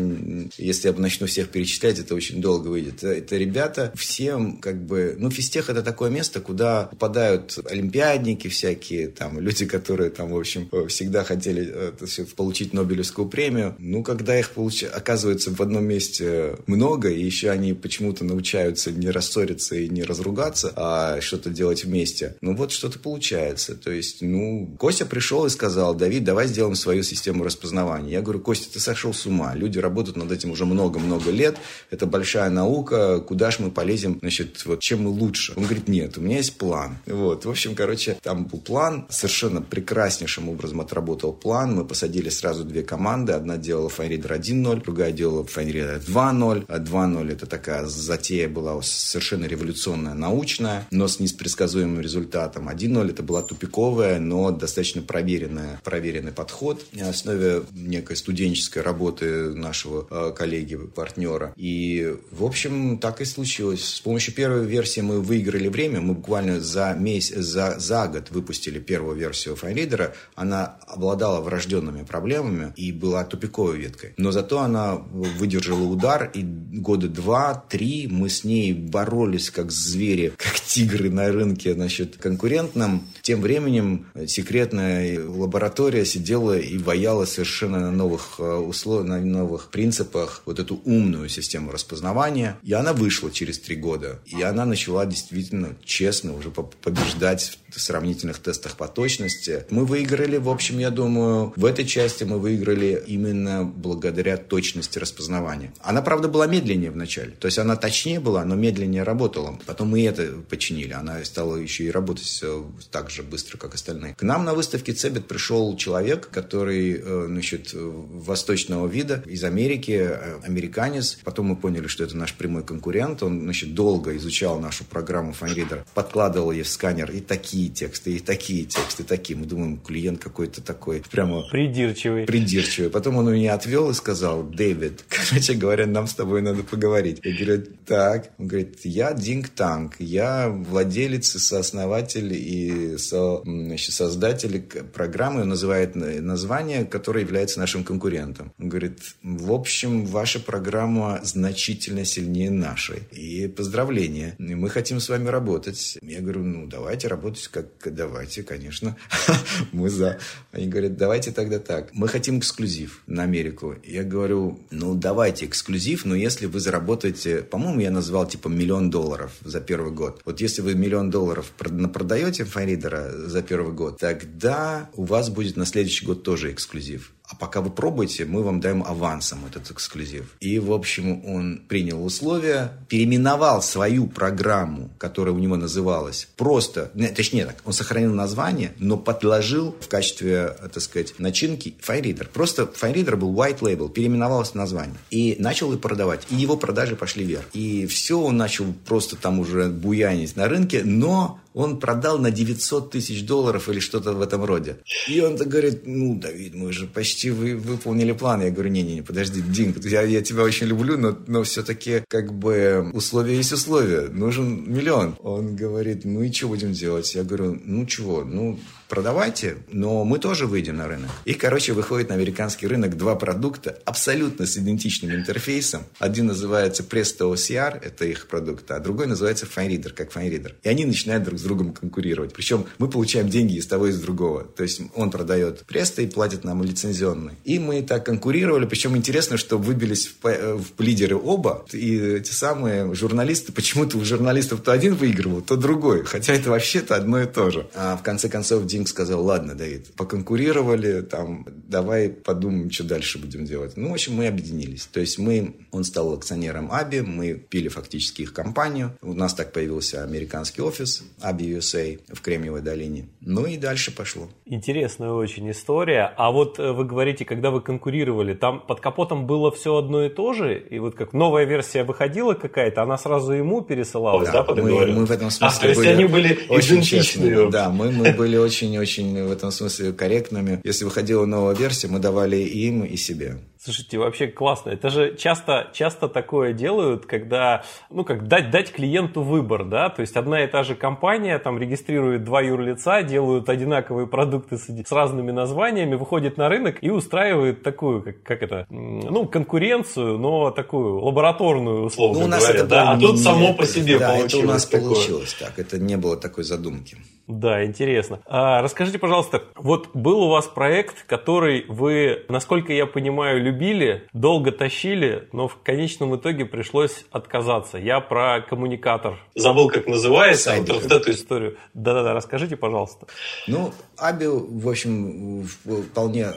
если 0.56 0.88
начну 1.00 1.26
всех 1.26 1.48
перечислять, 1.48 1.98
это 1.98 2.14
очень 2.14 2.40
долго 2.40 2.68
выйдет. 2.68 3.02
Это 3.02 3.36
ребята 3.36 3.92
всем 3.94 4.58
как 4.58 4.84
бы, 4.84 5.16
ну, 5.18 5.30
физтех 5.30 5.70
это 5.70 5.82
такое 5.82 6.10
место, 6.10 6.40
куда 6.40 6.84
попадают 6.84 7.58
олимпиадники 7.64 8.48
всякие, 8.48 9.08
там, 9.08 9.38
люди, 9.40 9.66
которые 9.66 10.10
там, 10.10 10.32
в 10.32 10.36
общем, 10.36 10.68
всегда 10.88 11.24
хотели 11.24 11.68
э, 11.72 12.24
получить 12.36 12.72
Нобелевскую 12.72 13.28
премию. 13.28 13.74
Ну, 13.78 14.02
когда 14.02 14.38
их 14.38 14.50
получ... 14.50 14.84
оказывается 14.84 15.50
в 15.50 15.60
одном 15.60 15.84
месте 15.84 16.56
много, 16.66 17.08
и 17.10 17.24
еще 17.24 17.50
они 17.50 17.72
почему-то 17.72 18.24
научаются 18.24 18.90
не 18.90 19.10
рассориться 19.10 19.76
и 19.76 19.88
не 19.88 20.02
разругаться, 20.02 20.72
а 20.76 21.20
что-то 21.20 21.50
делать 21.50 21.84
вместе, 21.84 22.36
ну, 22.40 22.54
вот 22.54 22.72
что-то 22.72 22.98
получается. 22.98 23.74
То 23.74 23.90
есть, 23.90 24.22
ну, 24.22 24.74
Костя 24.78 25.06
пришел 25.06 25.46
и 25.46 25.50
сказал, 25.50 25.94
Давид, 25.94 26.24
давай 26.24 26.46
сделаем 26.46 26.74
свою 26.74 27.02
систему 27.02 27.44
распознавания. 27.44 28.12
Я 28.12 28.22
говорю, 28.22 28.40
Костя, 28.40 28.72
ты 28.72 28.80
сошел 28.80 29.12
с 29.14 29.26
ума. 29.26 29.54
Люди 29.54 29.78
работают 29.78 30.16
над 30.16 30.30
этим 30.32 30.50
уже 30.50 30.64
много-много 30.82 31.30
лет. 31.30 31.56
Это 31.90 32.06
большая 32.06 32.50
наука. 32.50 33.20
Куда 33.20 33.50
же 33.50 33.58
мы 33.60 33.70
полезем? 33.70 34.18
Значит, 34.20 34.64
вот 34.66 34.80
чем 34.80 35.04
мы 35.04 35.10
лучше? 35.10 35.52
Он 35.56 35.64
говорит, 35.64 35.88
нет, 35.88 36.18
у 36.18 36.20
меня 36.20 36.38
есть 36.38 36.58
план. 36.58 36.98
Вот. 37.06 37.44
В 37.44 37.50
общем, 37.50 37.74
короче, 37.74 38.16
там 38.22 38.46
был 38.46 38.58
план. 38.58 39.06
Совершенно 39.08 39.62
прекраснейшим 39.62 40.48
образом 40.48 40.80
отработал 40.80 41.32
план. 41.32 41.76
Мы 41.76 41.84
посадили 41.84 42.30
сразу 42.30 42.64
две 42.64 42.82
команды. 42.82 43.32
Одна 43.32 43.56
делала 43.56 43.88
FineReader 43.88 44.38
1.0, 44.38 44.82
другая 44.82 45.12
делала 45.12 45.44
FineReader 45.44 46.04
2.0. 46.04 46.64
А 46.68 46.78
2.0 46.78 47.32
это 47.32 47.46
такая 47.46 47.86
затея 47.86 48.48
была 48.48 48.80
совершенно 48.82 49.44
революционная, 49.44 50.14
научная, 50.14 50.86
но 50.90 51.06
с 51.06 51.20
непредсказуемым 51.20 52.00
результатом. 52.00 52.68
1.0 52.68 53.10
это 53.10 53.22
была 53.22 53.42
тупиковая, 53.42 54.18
но 54.18 54.50
достаточно 54.50 55.02
проверенная, 55.02 55.80
проверенный 55.84 56.32
подход 56.32 56.84
на 56.92 57.10
основе 57.10 57.62
некой 57.72 58.16
студенческой 58.16 58.82
работы 58.82 59.54
нашего 59.54 60.06
э, 60.10 60.32
коллеги, 60.72 60.90
партнера. 60.90 61.52
И, 61.56 62.14
в 62.30 62.44
общем, 62.44 62.98
так 62.98 63.20
и 63.20 63.24
случилось. 63.24 63.84
С 63.84 64.00
помощью 64.00 64.34
первой 64.34 64.66
версии 64.66 65.00
мы 65.00 65.20
выиграли 65.20 65.68
время. 65.68 66.00
Мы 66.00 66.14
буквально 66.14 66.60
за, 66.60 66.94
месяц, 66.98 67.36
за, 67.36 67.78
за 67.78 68.06
год 68.06 68.30
выпустили 68.30 68.78
первую 68.78 69.16
версию 69.16 69.56
FineReader. 69.60 70.12
Она 70.34 70.76
обладала 70.86 71.40
врожденными 71.40 72.04
проблемами 72.04 72.72
и 72.76 72.92
была 72.92 73.24
тупиковой 73.24 73.78
веткой. 73.78 74.14
Но 74.16 74.32
зато 74.32 74.60
она 74.60 74.96
выдержала 74.96 75.82
удар, 75.82 76.30
и 76.34 76.42
года 76.42 77.08
два-три 77.08 78.08
мы 78.10 78.28
с 78.28 78.44
ней 78.44 78.72
боролись 78.72 79.50
как 79.50 79.70
звери, 79.70 80.32
как 80.36 80.60
тигры 80.60 81.10
на 81.10 81.28
рынке, 81.28 81.74
значит, 81.74 82.16
конкурентном. 82.16 83.08
Тем 83.22 83.40
временем 83.40 84.06
секретная 84.26 85.24
лаборатория 85.24 86.04
сидела 86.04 86.58
и 86.58 86.78
ваяла 86.78 87.24
совершенно 87.24 87.80
на 87.80 87.90
новых 87.90 88.36
э, 88.38 88.54
условиях, 88.54 89.08
на 89.08 89.20
новых 89.20 89.70
принципах 89.70 90.42
вот 90.46 90.58
эту 90.62 90.80
умную 90.84 91.28
систему 91.28 91.70
распознавания. 91.70 92.56
И 92.62 92.72
она 92.72 92.92
вышла 92.92 93.30
через 93.30 93.58
три 93.58 93.76
года. 93.76 94.20
И 94.26 94.42
она 94.42 94.64
начала 94.64 95.06
действительно 95.06 95.76
честно 95.84 96.34
уже 96.34 96.50
побеждать 96.50 97.58
в 97.70 97.80
сравнительных 97.80 98.38
тестах 98.38 98.76
по 98.76 98.88
точности. 98.88 99.64
Мы 99.70 99.84
выиграли, 99.84 100.36
в 100.36 100.48
общем, 100.48 100.78
я 100.78 100.90
думаю, 100.90 101.52
в 101.56 101.64
этой 101.64 101.84
части 101.84 102.24
мы 102.24 102.38
выиграли 102.38 103.02
именно 103.06 103.64
благодаря 103.64 104.36
точности 104.36 104.98
распознавания. 104.98 105.72
Она, 105.80 106.02
правда, 106.02 106.28
была 106.28 106.46
медленнее 106.46 106.90
вначале. 106.90 107.32
То 107.32 107.46
есть 107.46 107.58
она 107.58 107.76
точнее 107.76 108.20
была, 108.20 108.44
но 108.44 108.54
медленнее 108.54 109.02
работала. 109.02 109.58
Потом 109.66 109.88
мы 109.88 110.04
это 110.06 110.32
починили. 110.48 110.92
Она 110.92 111.24
стала 111.24 111.56
еще 111.56 111.84
и 111.84 111.90
работать 111.90 112.40
э, 112.42 112.62
так 112.90 113.10
же 113.10 113.22
быстро, 113.22 113.56
как 113.58 113.74
остальные. 113.74 114.14
К 114.14 114.22
нам 114.22 114.44
на 114.44 114.54
выставке 114.54 114.92
Цебет 114.92 115.26
пришел 115.26 115.76
человек, 115.76 116.28
который, 116.30 117.00
э, 117.02 117.24
значит, 117.28 117.70
восточного 117.72 118.86
вида 118.86 119.22
из 119.26 119.44
Америки, 119.44 119.98
э, 120.10 120.40
американец. 120.44 121.18
Потом 121.24 121.46
мы 121.46 121.56
поняли, 121.56 121.86
что 121.86 122.04
это 122.04 122.16
наш 122.16 122.34
прямой 122.34 122.62
конкурент. 122.62 123.22
Он, 123.22 123.40
значит, 123.40 123.74
долго 123.74 124.16
изучал 124.16 124.58
нашу 124.60 124.84
программу 124.84 125.32
FineReader, 125.32 125.84
подкладывал 125.94 126.52
ей 126.52 126.62
в 126.62 126.68
сканер 126.68 127.10
и 127.10 127.20
такие 127.20 127.68
тексты, 127.68 128.16
и 128.16 128.18
такие 128.18 128.64
тексты, 128.64 129.04
такие. 129.04 129.38
Мы 129.38 129.46
думаем, 129.46 129.78
клиент 129.78 130.22
какой-то 130.22 130.62
такой 130.62 131.02
прямо... 131.10 131.42
Придирчивый. 131.50 132.26
Придирчивый. 132.26 132.90
Потом 132.90 133.16
он 133.16 133.32
меня 133.32 133.54
отвел 133.54 133.90
и 133.90 133.94
сказал, 133.94 134.42
Дэвид, 134.42 135.04
короче 135.08 135.54
говоря, 135.54 135.86
нам 135.86 136.06
с 136.06 136.14
тобой 136.14 136.42
надо 136.42 136.62
поговорить. 136.62 137.20
Я 137.22 137.32
говорю, 137.32 137.66
так. 137.86 138.30
Он 138.38 138.46
говорит, 138.48 138.80
я 138.84 139.12
Динг 139.12 139.48
Танк, 139.48 139.96
я 139.98 140.48
владелец, 140.48 141.26
сооснователь 141.26 142.32
и 142.32 142.96
со, 142.98 143.42
значит, 143.44 143.94
создатель 143.94 144.60
программы, 144.92 145.42
он 145.42 145.48
называет 145.48 145.94
название, 145.94 146.84
которое 146.84 147.20
является 147.20 147.60
нашим 147.60 147.84
конкурентом. 147.84 148.52
Он 148.58 148.68
говорит, 148.68 148.98
в 149.22 149.52
общем, 149.52 150.06
ваша 150.32 150.46
программа 150.46 151.20
значительно 151.24 152.06
сильнее 152.06 152.50
нашей. 152.50 153.02
И 153.12 153.48
поздравления. 153.48 154.34
Мы 154.38 154.70
хотим 154.70 154.98
с 154.98 155.10
вами 155.10 155.28
работать. 155.28 155.98
Я 156.00 156.20
говорю, 156.20 156.42
ну, 156.42 156.66
давайте 156.66 157.08
работать, 157.08 157.48
как 157.48 157.66
давайте, 157.84 158.42
конечно. 158.42 158.96
Мы 159.72 159.90
за. 159.90 160.18
Они 160.50 160.68
говорят, 160.68 160.96
давайте 160.96 161.32
тогда 161.32 161.58
так. 161.58 161.90
Мы 161.92 162.08
хотим 162.08 162.38
эксклюзив 162.38 163.02
на 163.06 163.24
Америку. 163.24 163.74
Я 163.84 164.04
говорю, 164.04 164.58
ну, 164.70 164.94
давайте 164.94 165.44
эксклюзив, 165.44 166.06
но 166.06 166.14
если 166.14 166.46
вы 166.46 166.60
заработаете, 166.60 167.42
по-моему, 167.42 167.80
я 167.80 167.90
назвал 167.90 168.26
типа 168.26 168.48
миллион 168.48 168.88
долларов 168.88 169.32
за 169.44 169.60
первый 169.60 169.92
год. 169.92 170.22
Вот 170.24 170.40
если 170.40 170.62
вы 170.62 170.74
миллион 170.74 171.10
долларов 171.10 171.52
продаете 171.58 172.44
Файридера 172.44 173.10
за 173.28 173.42
первый 173.42 173.74
год, 173.74 173.98
тогда 173.98 174.88
у 174.94 175.04
вас 175.04 175.28
будет 175.28 175.56
на 175.56 175.66
следующий 175.66 176.06
год 176.06 176.22
тоже 176.22 176.52
эксклюзив. 176.52 177.12
А 177.32 177.36
пока 177.36 177.60
вы 177.60 177.70
пробуете, 177.70 178.24
мы 178.24 178.42
вам 178.42 178.60
даем 178.60 178.82
авансом 178.82 179.44
этот 179.46 179.70
эксклюзив. 179.70 180.36
И, 180.40 180.58
в 180.58 180.72
общем, 180.72 181.24
он 181.24 181.62
принял 181.66 182.04
условия, 182.04 182.72
переименовал 182.88 183.62
свою 183.62 184.06
программу, 184.06 184.90
которая 184.98 185.34
у 185.34 185.38
него 185.38 185.56
называлась 185.56 186.28
просто, 186.36 186.90
точнее 187.16 187.46
так, 187.46 187.56
он 187.64 187.72
сохранил 187.72 188.14
название, 188.14 188.72
но 188.78 188.96
подложил 188.96 189.74
в 189.80 189.88
качестве, 189.88 190.54
так 190.72 190.80
сказать, 190.82 191.14
начинки 191.18 191.74
FireReader. 191.80 192.28
Просто 192.28 192.64
FireReader 192.64 193.16
был 193.16 193.32
white 193.34 193.60
label, 193.60 193.88
переименовалось 193.88 194.54
название. 194.54 194.98
И 195.10 195.36
начал 195.38 195.72
и 195.72 195.78
продавать. 195.78 196.26
И 196.30 196.34
его 196.34 196.56
продажи 196.56 196.96
пошли 196.96 197.24
вверх. 197.24 197.46
И 197.54 197.86
все, 197.86 198.20
он 198.20 198.36
начал 198.36 198.66
просто 198.86 199.16
там 199.16 199.38
уже 199.38 199.68
буянить 199.68 200.36
на 200.36 200.48
рынке, 200.48 200.82
но 200.84 201.40
он 201.54 201.78
продал 201.78 202.18
на 202.18 202.30
900 202.30 202.90
тысяч 202.90 203.24
долларов 203.24 203.68
или 203.68 203.80
что-то 203.80 204.12
в 204.12 204.20
этом 204.20 204.44
роде. 204.44 204.76
И 205.08 205.20
он 205.20 205.36
так 205.36 205.48
говорит, 205.48 205.82
ну, 205.86 206.18
Давид, 206.18 206.54
мы 206.54 206.72
же 206.72 206.86
почти 206.86 207.30
вы, 207.30 207.56
выполнили 207.56 208.12
план. 208.12 208.42
Я 208.42 208.50
говорю, 208.50 208.70
не-не-не, 208.70 209.02
подожди, 209.02 209.40
Дин, 209.42 209.74
я, 209.84 210.02
я 210.02 210.22
тебя 210.22 210.42
очень 210.42 210.66
люблю, 210.66 210.98
но, 210.98 211.16
но 211.26 211.42
все-таки 211.42 212.02
как 212.08 212.32
бы 212.32 212.90
условия 212.92 213.36
есть 213.36 213.52
условия, 213.52 214.08
нужен 214.08 214.72
миллион. 214.72 215.16
Он 215.20 215.56
говорит, 215.56 216.04
ну 216.04 216.22
и 216.22 216.32
что 216.32 216.48
будем 216.48 216.72
делать? 216.72 217.14
Я 217.14 217.24
говорю, 217.24 217.60
ну 217.64 217.86
чего, 217.86 218.24
ну 218.24 218.58
продавайте, 218.92 219.56
но 219.70 220.04
мы 220.04 220.18
тоже 220.18 220.46
выйдем 220.46 220.76
на 220.76 220.86
рынок. 220.86 221.08
И, 221.24 221.32
короче, 221.32 221.72
выходит 221.72 222.10
на 222.10 222.14
американский 222.14 222.66
рынок 222.66 222.98
два 222.98 223.14
продукта 223.14 223.78
абсолютно 223.86 224.44
с 224.44 224.58
идентичным 224.58 225.14
интерфейсом. 225.14 225.84
Один 225.98 226.26
называется 226.26 226.82
Presto 226.82 227.32
OCR, 227.32 227.82
это 227.82 228.04
их 228.04 228.26
продукт, 228.26 228.70
а 228.70 228.78
другой 228.80 229.06
называется 229.06 229.46
FineReader, 229.46 229.94
как 229.94 230.12
FineReader. 230.12 230.56
И 230.62 230.68
они 230.68 230.84
начинают 230.84 231.24
друг 231.24 231.38
с 231.38 231.42
другом 231.42 231.72
конкурировать. 231.72 232.34
Причем 232.34 232.66
мы 232.76 232.86
получаем 232.86 233.30
деньги 233.30 233.54
из 233.54 233.66
того 233.66 233.86
и 233.86 233.92
из 233.92 233.98
другого. 233.98 234.44
То 234.44 234.62
есть 234.62 234.82
он 234.94 235.10
продает 235.10 235.64
Presto 235.66 236.04
и 236.04 236.06
платит 236.06 236.44
нам 236.44 236.62
лицензионный. 236.62 237.32
И 237.44 237.58
мы 237.58 237.80
так 237.80 238.04
конкурировали. 238.04 238.66
Причем 238.66 238.94
интересно, 238.94 239.38
что 239.38 239.56
выбились 239.56 240.10
в, 240.22 240.58
в 240.58 240.80
лидеры 240.82 241.16
оба. 241.16 241.64
И 241.72 241.96
эти 241.96 242.32
самые 242.32 242.94
журналисты, 242.94 243.52
почему-то 243.52 243.96
у 243.96 244.04
журналистов 244.04 244.60
то 244.60 244.70
один 244.70 244.94
выигрывал, 244.96 245.40
то 245.40 245.56
другой. 245.56 246.04
Хотя 246.04 246.34
это 246.34 246.50
вообще-то 246.50 246.94
одно 246.94 247.22
и 247.22 247.26
то 247.26 247.50
же. 247.50 247.66
А 247.74 247.96
в 247.96 248.02
конце 248.02 248.28
концов 248.28 248.66
Дим 248.66 248.81
сказал, 248.86 249.24
ладно, 249.24 249.54
Давид, 249.54 249.94
поконкурировали, 249.96 251.02
там, 251.02 251.46
давай 251.48 252.08
подумаем, 252.08 252.70
что 252.70 252.84
дальше 252.84 253.18
будем 253.18 253.44
делать. 253.44 253.76
Ну, 253.76 253.90
в 253.90 253.92
общем, 253.92 254.14
мы 254.14 254.26
объединились. 254.26 254.86
То 254.86 255.00
есть 255.00 255.18
мы, 255.18 255.56
он 255.70 255.84
стал 255.84 256.14
акционером 256.14 256.70
Аби, 256.72 257.00
мы 257.00 257.34
пили 257.34 257.68
фактически 257.68 258.22
их 258.22 258.32
компанию. 258.32 258.96
У 259.02 259.14
нас 259.14 259.34
так 259.34 259.52
появился 259.52 260.02
американский 260.02 260.62
офис 260.62 261.02
Аби 261.20 261.44
USA 261.44 262.00
в 262.12 262.20
Кремниевой 262.20 262.62
долине. 262.62 263.08
Ну 263.20 263.46
и 263.46 263.56
дальше 263.56 263.94
пошло. 263.94 264.28
Интересная 264.46 265.10
очень 265.10 265.50
история. 265.50 266.12
А 266.16 266.30
вот 266.30 266.58
э, 266.58 266.72
вы 266.72 266.84
говорите, 266.84 267.24
когда 267.24 267.50
вы 267.50 267.60
конкурировали, 267.60 268.34
там 268.34 268.60
под 268.60 268.80
капотом 268.80 269.26
было 269.26 269.50
все 269.50 269.76
одно 269.76 270.04
и 270.04 270.08
то 270.08 270.32
же? 270.32 270.58
И 270.58 270.78
вот 270.78 270.94
как 270.94 271.12
новая 271.12 271.44
версия 271.44 271.84
выходила 271.84 272.34
какая-то, 272.34 272.82
она 272.82 272.98
сразу 272.98 273.32
ему 273.32 273.62
пересылалась, 273.62 274.30
да, 274.30 274.42
да 274.42 274.54
мы, 274.54 274.86
мы 274.86 275.06
в 275.06 275.10
этом 275.10 275.30
смысле 275.30 275.58
а, 275.58 275.60
то 275.60 275.68
есть 275.68 275.80
были 275.80 275.88
они 275.88 276.04
были 276.04 276.32
идентичны. 276.48 277.50
Да, 277.50 277.70
мы, 277.70 277.90
мы 277.90 278.12
были 278.12 278.36
очень 278.36 278.71
очень-очень 278.78 279.24
в 279.24 279.30
этом 279.30 279.50
смысле 279.50 279.92
корректными. 279.92 280.60
Если 280.64 280.84
выходила 280.84 281.26
новая 281.26 281.54
версия, 281.54 281.88
мы 281.88 281.98
давали 281.98 282.36
им 282.36 282.84
и 282.84 282.96
себе. 282.96 283.38
Слушайте, 283.64 283.96
вообще 283.96 284.26
классно. 284.26 284.70
Это 284.70 284.90
же 284.90 285.14
часто, 285.14 285.70
часто 285.72 286.08
такое 286.08 286.52
делают, 286.52 287.06
когда, 287.06 287.62
ну, 287.90 288.04
как 288.04 288.26
дать, 288.26 288.50
дать 288.50 288.72
клиенту 288.72 289.22
выбор, 289.22 289.64
да, 289.64 289.88
то 289.88 290.00
есть 290.00 290.16
одна 290.16 290.42
и 290.42 290.48
та 290.48 290.64
же 290.64 290.74
компания 290.74 291.38
там 291.38 291.60
регистрирует 291.60 292.24
два 292.24 292.40
юрлица, 292.40 293.04
делают 293.04 293.48
одинаковые 293.48 294.08
продукты 294.08 294.58
с, 294.58 294.64
с 294.66 294.90
разными 294.90 295.30
названиями, 295.30 295.94
выходит 295.94 296.38
на 296.38 296.48
рынок 296.48 296.78
и 296.80 296.90
устраивает 296.90 297.62
такую, 297.62 298.02
как, 298.02 298.22
как 298.24 298.42
это, 298.42 298.66
ну, 298.68 299.26
конкуренцию, 299.26 300.18
но 300.18 300.50
такую 300.50 300.98
лабораторную, 301.00 301.84
условно 301.84 302.18
ну, 302.18 302.24
у 302.24 302.28
нас 302.28 302.42
говоря, 302.42 302.58
это 302.58 302.68
да, 302.68 302.90
а 302.90 302.98
тут 302.98 303.12
не, 303.12 303.18
само 303.18 303.54
по 303.54 303.64
себе 303.64 303.96
да, 304.00 304.08
получилось. 304.08 304.34
это 304.34 304.44
у 304.44 304.48
нас 304.48 304.66
такое. 304.66 304.88
получилось 304.88 305.34
так, 305.34 305.56
это 305.60 305.78
не 305.78 305.96
было 305.96 306.16
такой 306.16 306.42
задумки. 306.42 306.96
Да, 307.28 307.64
интересно. 307.64 308.20
А, 308.26 308.60
расскажите, 308.62 308.98
пожалуйста, 308.98 309.44
вот 309.54 309.90
был 309.94 310.22
у 310.22 310.28
вас 310.28 310.46
проект, 310.48 311.06
который 311.06 311.64
вы, 311.68 312.24
насколько 312.28 312.72
я 312.72 312.86
понимаю, 312.86 313.40
любили, 313.52 314.08
долго 314.12 314.50
тащили, 314.50 315.28
но 315.32 315.46
в 315.46 315.62
конечном 315.62 316.16
итоге 316.16 316.44
пришлось 316.46 317.04
отказаться. 317.10 317.78
Я 317.78 318.00
про 318.00 318.40
коммуникатор. 318.40 319.18
Забыл, 319.34 319.68
как 319.68 319.86
называется, 319.86 320.54
вот, 320.56 320.82
вот 320.82 320.92
эту 320.92 321.12
историю. 321.12 321.58
Да-да-да, 321.74 322.14
расскажите, 322.14 322.56
пожалуйста. 322.56 323.06
Ну, 323.46 323.72
Аби, 323.96 324.26
в 324.26 324.68
общем, 324.68 325.46
вполне 325.92 326.28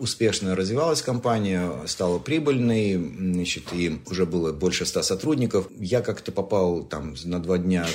успешно 0.00 0.54
развивалась 0.54 1.02
компания, 1.02 1.70
стала 1.86 2.18
прибыльной, 2.18 2.94
значит, 2.96 3.72
и 3.72 4.00
уже 4.10 4.26
было 4.26 4.52
больше 4.52 4.84
ста 4.84 5.02
сотрудников. 5.02 5.68
Я 5.78 6.02
как-то 6.02 6.32
попал 6.32 6.82
там 6.82 7.14
на 7.24 7.40
два 7.40 7.58
дня 7.58 7.86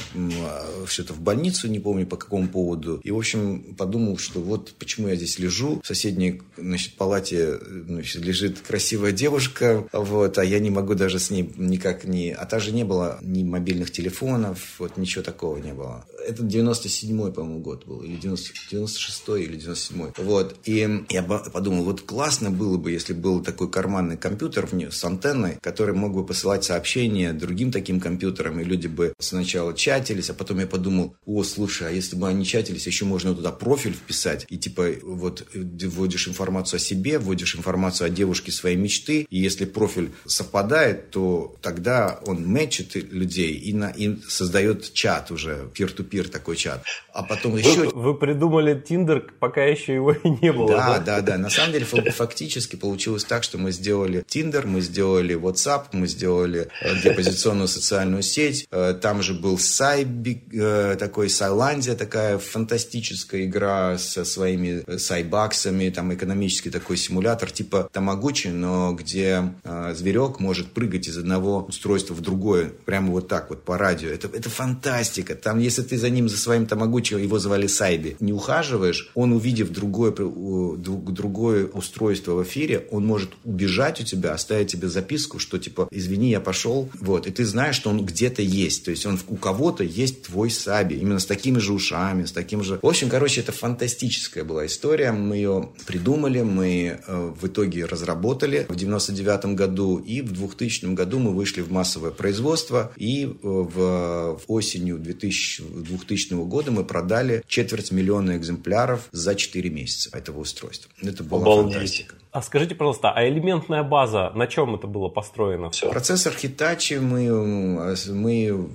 что-то 0.88 1.14
в 1.14 1.20
больницу, 1.20 1.68
не 1.68 1.80
помню 1.80 2.08
по 2.08 2.16
какому 2.16 2.48
поводу. 2.48 3.00
И, 3.04 3.12
в 3.12 3.18
общем, 3.18 3.76
подумал, 3.78 4.18
что 4.18 4.40
вот 4.40 4.74
почему 4.80 5.10
я 5.10 5.16
здесь 5.16 5.40
лежу. 5.40 5.82
В 5.84 5.88
соседней 5.88 6.42
значит, 6.58 6.96
палате 6.96 7.58
значит, 7.60 8.22
лежит 8.22 8.61
красивая 8.62 9.12
девушка, 9.12 9.88
вот, 9.92 10.38
а 10.38 10.44
я 10.44 10.60
не 10.60 10.70
могу 10.70 10.96
даже 10.96 11.20
с 11.20 11.30
ней 11.30 11.52
никак 11.58 12.06
не... 12.06 12.32
А 12.32 12.46
также 12.46 12.72
не 12.72 12.84
было 12.84 13.20
ни 13.22 13.44
мобильных 13.44 13.92
телефонов, 13.92 14.76
вот 14.80 14.98
ничего 14.98 15.24
такого 15.24 15.58
не 15.58 15.74
было. 15.74 16.06
Это 16.28 16.44
97-й, 16.44 17.32
по-моему, 17.32 17.60
год 17.60 17.86
был, 17.86 18.02
или 18.02 18.16
90, 18.16 18.52
96-й, 18.72 19.44
или 19.44 19.58
97-й. 19.58 20.24
Вот, 20.24 20.56
и 20.66 21.06
я 21.10 21.24
подумал, 21.24 21.84
вот 21.84 22.02
классно 22.02 22.52
было 22.52 22.78
бы, 22.78 22.92
если 22.92 23.14
был 23.14 23.42
такой 23.42 23.70
карманный 23.70 24.18
компьютер 24.18 24.68
в 24.68 24.72
с 24.92 25.04
антенной, 25.04 25.58
который 25.62 25.94
мог 25.94 26.14
бы 26.14 26.26
посылать 26.26 26.64
сообщения 26.64 27.34
другим 27.34 27.72
таким 27.72 28.00
компьютерам, 28.00 28.60
и 28.60 28.64
люди 28.64 28.88
бы 28.88 29.14
сначала 29.20 29.74
чатились, 29.74 30.30
а 30.30 30.34
потом 30.34 30.60
я 30.60 30.68
подумал, 30.68 31.16
о, 31.26 31.44
слушай, 31.44 31.88
а 31.88 31.92
если 31.92 32.16
бы 32.16 32.28
они 32.28 32.46
чатились, 32.46 32.88
еще 32.88 33.06
можно 33.06 33.34
туда 33.36 33.52
профиль 33.52 33.94
вписать, 33.94 34.46
и 34.50 34.58
типа 34.58 34.88
вот 35.04 35.48
вводишь 35.54 36.28
информацию 36.28 36.78
о 36.78 36.80
себе, 36.80 37.20
вводишь 37.20 37.56
информацию 37.56 38.08
о 38.08 38.10
девушке 38.10 38.51
своей 38.52 38.78
мечты, 38.78 39.28
и 39.30 39.38
если 39.38 39.66
профиль 39.66 40.12
совпадает, 40.26 41.10
то 41.12 41.56
тогда 41.62 42.20
он 42.26 42.46
мэчит 42.48 42.96
людей 42.96 43.54
и, 43.54 43.74
на, 43.74 43.90
и 43.90 44.18
создает 44.28 44.94
чат 44.94 45.32
уже, 45.32 45.70
peer-to-peer 45.74 46.30
такой 46.30 46.56
чат. 46.56 46.84
А 47.14 47.24
потом 47.24 47.58
еще... 47.58 47.90
Вы, 47.90 48.12
вы 48.12 48.14
придумали 48.18 48.80
Тиндер, 48.80 49.32
пока 49.40 49.64
еще 49.64 49.94
его 49.94 50.14
и 50.14 50.30
не 50.42 50.52
было. 50.52 50.68
Да, 50.68 51.00
да, 51.00 51.22
да. 51.22 51.22
да. 51.22 51.38
На 51.38 51.50
самом 51.50 51.74
деле 51.74 51.86
фактически 51.86 52.76
получилось 52.76 53.24
так, 53.24 53.44
что 53.44 53.58
мы 53.58 53.72
сделали 53.72 54.24
Тиндер, 54.28 54.68
мы 54.68 54.82
сделали 54.82 55.36
WhatsApp, 55.36 55.88
мы 55.94 56.08
сделали 56.08 56.70
э, 56.82 57.02
депозиционную 57.02 57.68
социальную 57.68 58.24
сеть. 58.24 58.68
Э, 58.72 58.94
там 59.00 59.22
же 59.22 59.34
был 59.34 59.58
Сайби, 59.58 60.44
э, 60.54 60.96
такой 60.98 61.30
Сайландия, 61.30 61.96
такая 61.96 62.38
фантастическая 62.38 63.46
игра 63.46 63.98
со 63.98 64.26
своими 64.26 64.98
сайбаксами, 64.98 65.90
там 65.90 66.14
экономический 66.14 66.70
такой 66.70 66.98
симулятор 66.98 67.52
типа 67.52 67.90
Тамагучи, 67.92 68.41
но 68.50 68.94
где 68.94 69.54
зверек 69.94 70.40
может 70.40 70.72
прыгать 70.72 71.08
из 71.08 71.18
одного 71.18 71.66
устройства 71.68 72.14
в 72.14 72.22
другое, 72.22 72.72
прямо 72.86 73.12
вот 73.12 73.28
так 73.28 73.50
вот 73.50 73.64
по 73.64 73.78
радио. 73.78 74.10
Это, 74.10 74.28
это 74.28 74.50
фантастика. 74.50 75.36
Там, 75.36 75.60
если 75.60 75.82
ты 75.82 75.98
за 75.98 76.10
ним, 76.10 76.30
за 76.30 76.38
своим 76.38 76.66
Тамагучи, 76.66 77.14
его 77.14 77.40
звали 77.40 77.68
Сайби, 77.68 78.16
не 78.20 78.34
ухаживаешь, 78.34 79.12
он, 79.16 79.34
увидев 79.34 79.70
другое, 79.70 80.12
другое 80.12 81.66
устройство 81.66 82.34
в 82.34 82.44
эфире, 82.44 82.88
он 82.92 83.06
может 83.06 83.32
убежать 83.44 84.02
у 84.02 84.04
тебя, 84.04 84.34
оставить 84.34 84.72
тебе 84.72 84.88
записку, 84.88 85.40
что 85.40 85.58
типа, 85.58 85.88
извини, 85.92 86.30
я 86.30 86.40
пошел, 86.40 86.90
вот, 87.00 87.28
и 87.28 87.32
ты 87.32 87.46
знаешь, 87.46 87.76
что 87.76 87.90
он 87.90 88.06
где-то 88.06 88.42
есть, 88.42 88.86
то 88.86 88.92
есть 88.92 89.06
он 89.06 89.20
у 89.28 89.36
кого-то 89.36 89.84
есть 89.84 90.24
твой 90.24 90.50
Саби, 90.50 90.96
именно 90.96 91.20
с 91.20 91.26
такими 91.26 91.60
же 91.60 91.74
ушами, 91.74 92.26
с 92.26 92.32
таким 92.32 92.64
же... 92.64 92.80
В 92.82 92.88
общем, 92.88 93.10
короче, 93.10 93.42
это 93.42 93.52
фантастическая 93.52 94.44
была 94.44 94.66
история, 94.66 95.12
мы 95.12 95.36
ее 95.38 95.70
придумали, 95.86 96.42
мы 96.42 97.00
э, 97.06 97.34
в 97.40 97.48
итоге 97.48 97.86
разработали 97.86 98.31
в 98.34 98.76
99 98.76 99.46
году, 99.56 99.98
и 99.98 100.22
в 100.22 100.32
2000 100.32 100.94
году 100.94 101.20
мы 101.20 101.32
вышли 101.32 101.62
в 101.62 101.72
массовое 101.72 102.12
производство, 102.12 102.92
и 102.98 103.26
э, 103.26 103.30
в, 103.44 104.38
в 104.38 104.42
осенью 104.48 104.98
2000, 104.98 105.64
2000 105.64 106.34
года 106.46 106.72
мы 106.72 106.84
продали 106.84 107.44
четверть 107.48 107.92
миллиона 107.92 108.38
экземпляров 108.38 109.08
за 109.12 109.36
4 109.36 109.70
месяца 109.70 110.10
этого 110.18 110.40
устройства. 110.40 110.92
Это 111.02 111.24
была 111.24 111.42
Обалдеть. 111.42 111.74
фантастика. 111.74 112.16
А 112.32 112.42
скажите, 112.42 112.76
пожалуйста, 112.76 113.12
а 113.12 113.28
элементная 113.28 113.84
база, 113.84 114.32
на 114.36 114.48
чем 114.48 114.74
это 114.76 114.88
было 114.88 115.10
построено 115.10 115.70
все? 115.70 115.90
Процессор 115.90 116.34
Hitachi 116.34 117.02
мы, 117.02 117.94
мы 118.14 118.70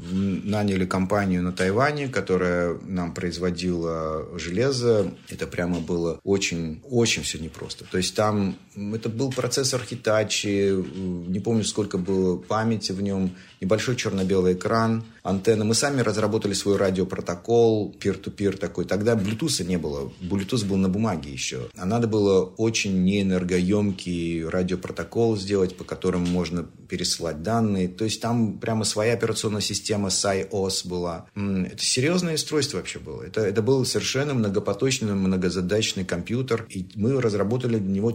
наняли 0.45 0.85
компанию 0.85 1.43
на 1.43 1.53
Тайване, 1.53 2.09
которая 2.09 2.77
нам 2.83 3.15
производила 3.15 4.27
железо. 4.39 5.11
Это 5.31 5.47
прямо 5.47 5.81
было 5.81 6.21
очень, 6.23 6.83
очень 6.85 7.23
все 7.23 7.39
непросто. 7.39 7.87
То 7.91 7.97
есть 7.97 8.15
там 8.15 8.57
это 8.77 9.09
был 9.09 9.31
процессор 9.31 9.81
Hitachi, 9.89 11.29
не 11.29 11.41
помню, 11.41 11.65
сколько 11.65 11.99
было 11.99 12.37
памяти 12.37 12.93
в 12.93 13.01
нем, 13.01 13.31
небольшой 13.61 13.97
черно-белый 13.97 14.55
экран, 14.55 15.05
антенна. 15.23 15.65
Мы 15.65 15.75
сами 15.75 16.01
разработали 16.03 16.53
свой 16.53 16.77
радиопротокол, 16.77 17.95
peer-to-peer 17.99 18.57
такой. 18.59 18.85
Тогда 18.85 19.15
Bluetooth 19.15 19.65
не 19.65 19.79
было. 19.79 20.13
Bluetooth 20.21 20.67
был 20.67 20.77
на 20.77 20.89
бумаге 20.89 21.31
еще. 21.31 21.69
А 21.77 21.87
надо 21.87 22.07
было 22.07 22.43
очень 22.45 23.05
неэнергично 23.05 23.37
энергоемкий 23.37 24.45
радиопротокол 24.45 25.37
сделать, 25.37 25.77
по 25.77 25.85
которому 25.85 26.27
можно 26.27 26.65
пересылать 26.89 27.43
данные. 27.43 27.89
То 27.89 28.05
есть 28.05 28.21
там 28.21 28.59
прямо 28.59 28.85
своя 28.85 29.15
операционная 29.15 29.61
система 29.61 30.09
SciOS 30.09 30.87
была. 30.87 31.27
Это 31.35 31.83
серьезное 31.83 32.35
устройство 32.35 32.79
вообще 32.79 32.99
было. 32.99 33.23
Это, 33.23 33.41
это 33.41 33.63
был 33.63 33.85
совершенно 33.85 34.35
многопоточный, 34.35 35.15
многозадачный 35.15 36.05
компьютер. 36.05 36.67
И 36.71 36.87
мы 36.95 37.21
разработали 37.21 37.79
для 37.79 37.93
него 37.93 38.13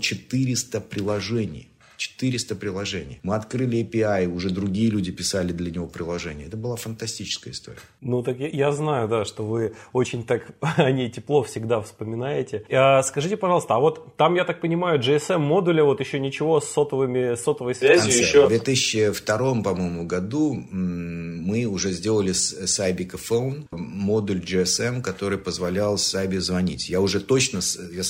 400 0.55 0.79
приложений. 0.89 1.67
400 2.01 2.55
приложений. 2.55 3.19
Мы 3.21 3.35
открыли 3.35 3.83
API, 3.83 4.27
уже 4.27 4.49
другие 4.49 4.89
люди 4.89 5.11
писали 5.11 5.51
для 5.51 5.69
него 5.69 5.85
приложения. 5.85 6.45
Это 6.45 6.57
была 6.57 6.75
фантастическая 6.75 7.53
история. 7.53 7.77
Ну, 8.01 8.23
так 8.23 8.39
я, 8.39 8.47
я 8.47 8.71
знаю, 8.71 9.07
да, 9.07 9.23
что 9.23 9.45
вы 9.45 9.73
очень 9.93 10.23
так 10.23 10.51
о 10.61 10.91
ней 10.91 11.11
тепло 11.11 11.43
всегда 11.43 11.79
вспоминаете. 11.81 12.65
А, 12.71 13.03
скажите, 13.03 13.37
пожалуйста, 13.37 13.75
а 13.75 13.79
вот 13.79 14.17
там, 14.17 14.33
я 14.35 14.45
так 14.45 14.61
понимаю, 14.61 14.99
GSM-модуля 14.99 15.83
вот 15.83 15.99
еще 15.99 16.19
ничего 16.19 16.59
с 16.59 16.67
сотовыми, 16.69 17.35
сотовой 17.35 17.75
связью 17.75 18.17
еще... 18.17 18.45
В 18.45 18.49
2002, 18.49 19.61
по-моему, 19.61 20.07
году 20.07 20.53
мы 20.71 21.65
уже 21.65 21.91
сделали 21.91 22.31
с 22.31 22.53
Cybica 22.63 23.19
Phone 23.19 23.65
модуль 23.71 24.39
GSM, 24.39 25.01
который 25.03 25.37
позволял 25.37 25.99
Сайбе 25.99 26.41
звонить. 26.41 26.89
Я 26.89 26.99
уже 26.99 27.19
точно, 27.19 27.59
я, 27.91 28.03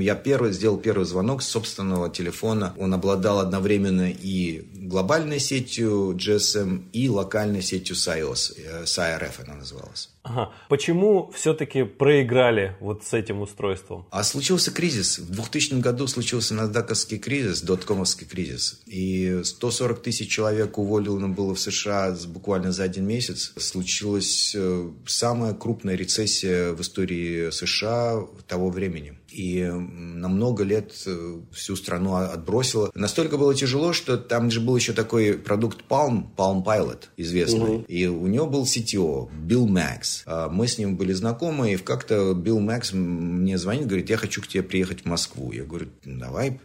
я 0.00 0.14
первый, 0.14 0.52
сделал 0.52 0.78
первый 0.78 1.04
звонок 1.04 1.42
с 1.42 1.48
собственного 1.48 2.08
телефона. 2.08 2.74
Он 2.78 2.94
обладал 2.94 3.33
обладал 3.34 3.40
одновременно 3.40 4.10
и 4.10 4.62
глобальной 4.74 5.40
сетью 5.40 6.16
GSM, 6.16 6.84
и 6.92 7.08
локальной 7.08 7.62
сетью 7.62 7.96
SIOS, 7.96 8.84
SIRF 8.84 9.44
она 9.44 9.54
называлась. 9.56 10.10
Ага. 10.22 10.52
Почему 10.68 11.30
все-таки 11.34 11.84
проиграли 11.84 12.76
вот 12.80 13.04
с 13.04 13.12
этим 13.12 13.42
устройством? 13.42 14.06
А 14.10 14.24
случился 14.24 14.70
кризис. 14.70 15.18
В 15.18 15.30
2000 15.30 15.80
году 15.80 16.06
случился 16.06 16.54
насдаковский 16.54 17.18
кризис, 17.18 17.60
доткомовский 17.60 18.26
кризис. 18.26 18.80
И 18.86 19.42
140 19.44 20.02
тысяч 20.02 20.30
человек 20.30 20.78
уволено 20.78 21.28
было 21.28 21.54
в 21.54 21.60
США 21.60 22.16
буквально 22.26 22.72
за 22.72 22.84
один 22.84 23.06
месяц. 23.06 23.52
Случилась 23.56 24.54
э, 24.56 24.90
самая 25.06 25.52
крупная 25.52 25.94
рецессия 25.94 26.72
в 26.72 26.80
истории 26.80 27.50
США 27.50 28.22
того 28.46 28.70
времени 28.70 29.14
и 29.34 29.62
на 29.64 30.28
много 30.28 30.64
лет 30.64 30.92
э, 31.06 31.40
всю 31.52 31.76
страну 31.76 32.14
отбросило. 32.14 32.90
Настолько 32.94 33.36
было 33.36 33.54
тяжело, 33.54 33.92
что 33.92 34.16
там 34.16 34.50
же 34.50 34.60
был 34.60 34.76
еще 34.76 34.92
такой 34.92 35.34
продукт 35.34 35.84
Palm, 35.88 36.26
Palm 36.36 36.64
Pilot, 36.64 37.04
известный. 37.16 37.76
Угу. 37.76 37.84
И 37.88 38.06
у 38.06 38.26
него 38.26 38.46
был 38.46 38.64
CTO, 38.64 39.30
Билл 39.34 39.66
Макс. 39.66 40.24
Мы 40.50 40.68
с 40.68 40.78
ним 40.78 40.96
были 40.96 41.12
знакомы, 41.12 41.72
и 41.72 41.76
как-то 41.76 42.34
Билл 42.34 42.60
Макс 42.60 42.92
мне 42.92 43.58
звонит, 43.58 43.86
говорит, 43.86 44.10
я 44.10 44.16
хочу 44.16 44.40
к 44.40 44.46
тебе 44.46 44.62
приехать 44.62 45.02
в 45.02 45.06
Москву. 45.06 45.52
Я 45.52 45.64
говорю, 45.64 45.88
давай, 46.04 46.60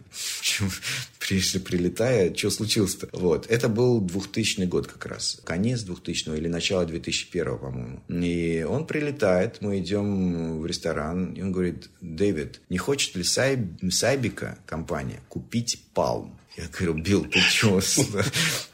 прежде 1.20 1.60
прилетая, 1.60 2.34
что 2.34 2.50
случилось-то? 2.50 3.08
Вот. 3.12 3.46
Это 3.48 3.68
был 3.68 4.00
2000 4.00 4.64
год 4.64 4.88
как 4.88 5.06
раз. 5.06 5.40
Конец 5.44 5.82
2000 5.82 6.30
или 6.36 6.48
начало 6.48 6.86
2001, 6.86 7.58
по-моему. 7.58 8.02
И 8.08 8.66
он 8.68 8.86
прилетает, 8.86 9.58
мы 9.60 9.78
идем 9.78 10.60
в 10.60 10.66
ресторан, 10.66 11.34
и 11.34 11.42
он 11.42 11.52
говорит, 11.52 11.90
Дэвид, 12.00 12.60
не 12.68 12.78
хочет 12.78 13.14
ли 13.14 13.22
Сайбика 13.22 14.58
компания 14.66 15.20
купить 15.28 15.84
Palm? 15.94 16.32
Я 16.56 16.64
говорю, 16.68 16.94
Билл, 16.94 17.24
ты 17.24 17.40
чего? 17.50 17.80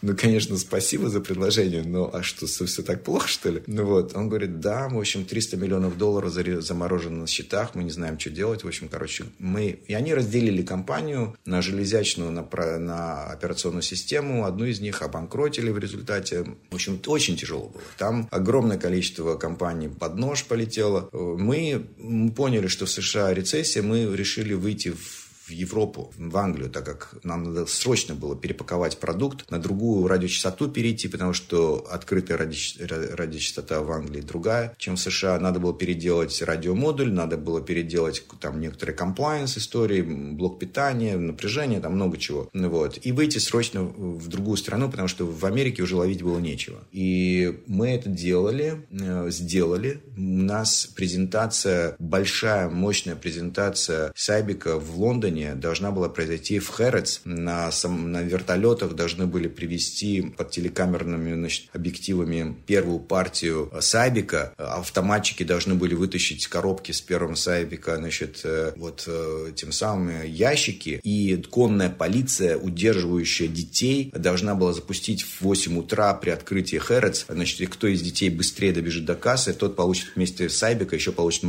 Ну, 0.03 0.17
конечно, 0.17 0.57
спасибо 0.57 1.09
за 1.09 1.21
предложение, 1.21 1.83
но 1.83 2.11
а 2.13 2.23
что, 2.23 2.47
все 2.47 2.83
так 2.83 3.03
плохо, 3.03 3.29
что 3.29 3.51
ли? 3.51 3.63
Ну 3.67 3.85
вот, 3.85 4.17
он 4.17 4.29
говорит, 4.29 4.61
да, 4.61 4.89
в 4.89 4.99
общем, 4.99 5.25
300 5.25 5.57
миллионов 5.57 5.99
долларов 5.99 6.33
заморожено 6.33 7.21
на 7.21 7.27
счетах, 7.27 7.75
мы 7.75 7.85
не 7.85 7.91
знаем, 7.91 8.19
что 8.19 8.31
делать. 8.31 8.65
В 8.65 8.69
общем, 8.69 8.89
короче, 8.89 9.25
мы... 9.39 9.79
И 9.87 9.95
они 9.95 10.15
разделили 10.15 10.63
компанию 10.63 11.37
на 11.45 11.63
железячную, 11.63 12.31
на, 12.31 12.43
на 12.79 13.25
операционную 13.27 13.83
систему. 13.83 14.45
Одну 14.45 14.65
из 14.65 14.81
них 14.81 15.03
обанкротили 15.03 15.71
в 15.71 15.79
результате. 15.79 16.45
В 16.71 16.75
общем, 16.75 17.01
очень 17.07 17.37
тяжело 17.37 17.69
было. 17.69 17.83
Там 17.99 18.29
огромное 18.31 18.79
количество 18.79 19.37
компаний 19.37 19.89
под 19.89 20.17
нож 20.17 20.45
полетело. 20.45 21.09
Мы 21.13 21.87
поняли, 22.35 22.69
что 22.69 22.87
в 22.87 22.91
США 22.91 23.35
рецессия, 23.35 23.83
мы 23.83 24.05
решили 24.17 24.55
выйти 24.55 24.91
в 24.91 25.26
в 25.47 25.51
Европу, 25.51 26.13
в 26.19 26.37
Англию, 26.37 26.71
так 26.71 26.85
как 26.85 27.15
нам 27.23 27.45
надо 27.45 27.67
срочно 27.67 28.15
было 28.15 28.37
перепаковать 28.37 28.99
продукт, 28.99 29.49
на 29.51 29.59
другую 29.59 30.09
радиочастоту 30.09 30.69
перейти, 30.69 31.09
потому 31.09 31.33
что 31.33 31.87
открытая 31.89 32.37
ради, 32.37 32.57
радиочастота 32.81 33.81
в 33.83 33.91
Англии 33.93 34.21
другая, 34.21 34.75
чем 34.77 34.97
в 34.97 35.01
США. 35.01 35.39
Надо 35.39 35.61
было 35.61 35.73
переделать 35.73 36.43
радиомодуль, 36.43 37.13
надо 37.13 37.37
было 37.37 37.61
переделать 37.61 38.25
там 38.41 38.61
некоторые 38.61 38.97
комплайенс 38.97 39.57
истории, 39.57 40.03
блок 40.03 40.59
питания, 40.59 41.17
напряжение, 41.17 41.81
там 41.81 41.95
много 41.95 42.19
чего. 42.19 42.49
Вот. 42.53 42.99
И 43.03 43.13
выйти 43.13 43.39
срочно 43.39 43.83
в 43.83 44.27
другую 44.29 44.57
страну, 44.57 44.91
потому 44.91 45.07
что 45.07 45.27
в 45.27 45.45
Америке 45.47 45.83
уже 45.83 45.97
ловить 45.97 46.23
было 46.23 46.41
нечего. 46.41 46.79
И 46.91 47.63
мы 47.67 47.91
это 47.91 48.09
делали, 48.09 48.87
э, 48.91 49.31
сделали. 49.31 50.01
У 50.17 50.21
нас 50.21 50.87
презентация, 50.87 51.95
большая, 52.01 52.69
мощная 52.69 53.15
презентация 53.15 54.13
Сайбика 54.17 54.79
в 54.79 54.99
Лондоне 55.01 55.36
Лондоне 55.37 55.55
должна 55.55 55.91
была 55.91 56.09
произойти 56.09 56.59
в 56.59 56.69
Хэротс. 56.69 57.21
На, 57.25 57.71
сам, 57.71 58.13
на 58.13 58.23
вертолетах 58.23 58.95
должны 58.95 59.27
были 59.27 59.49
привезти 59.49 60.23
под 60.37 60.51
телекамерными 60.51 61.35
значит, 61.35 61.67
объективами 61.73 62.57
первую 62.67 63.01
партию 63.01 63.71
Сайбика. 63.81 64.55
Автоматчики 64.57 65.43
должны 65.43 65.75
были 65.75 65.95
вытащить 65.95 66.47
коробки 66.47 66.93
с 66.93 67.01
первым 67.01 67.37
Сайбика, 67.37 67.97
значит, 67.97 68.41
э, 68.45 68.73
вот 68.77 69.05
э, 69.07 69.53
тем 69.55 69.73
самым 69.73 70.25
ящики. 70.25 71.01
И 71.03 71.37
конная 71.51 71.91
полиция, 71.91 72.57
удерживающая 72.57 73.49
детей, 73.49 74.11
должна 74.15 74.55
была 74.55 74.73
запустить 74.73 75.23
в 75.23 75.43
8 75.43 75.79
утра 75.79 76.15
при 76.15 76.31
открытии 76.31 76.79
Хэротс. 76.79 77.27
Значит, 77.29 77.69
кто 77.71 77.87
из 77.87 78.01
детей 78.01 78.31
быстрее 78.31 78.73
добежит 78.73 79.05
до 79.05 79.15
кассы, 79.15 79.53
тот 79.53 79.77
получит 79.77 80.17
вместе 80.17 80.49
с 80.49 80.57
Сайбика, 80.57 80.97
еще 80.97 81.13
получит 81.13 81.43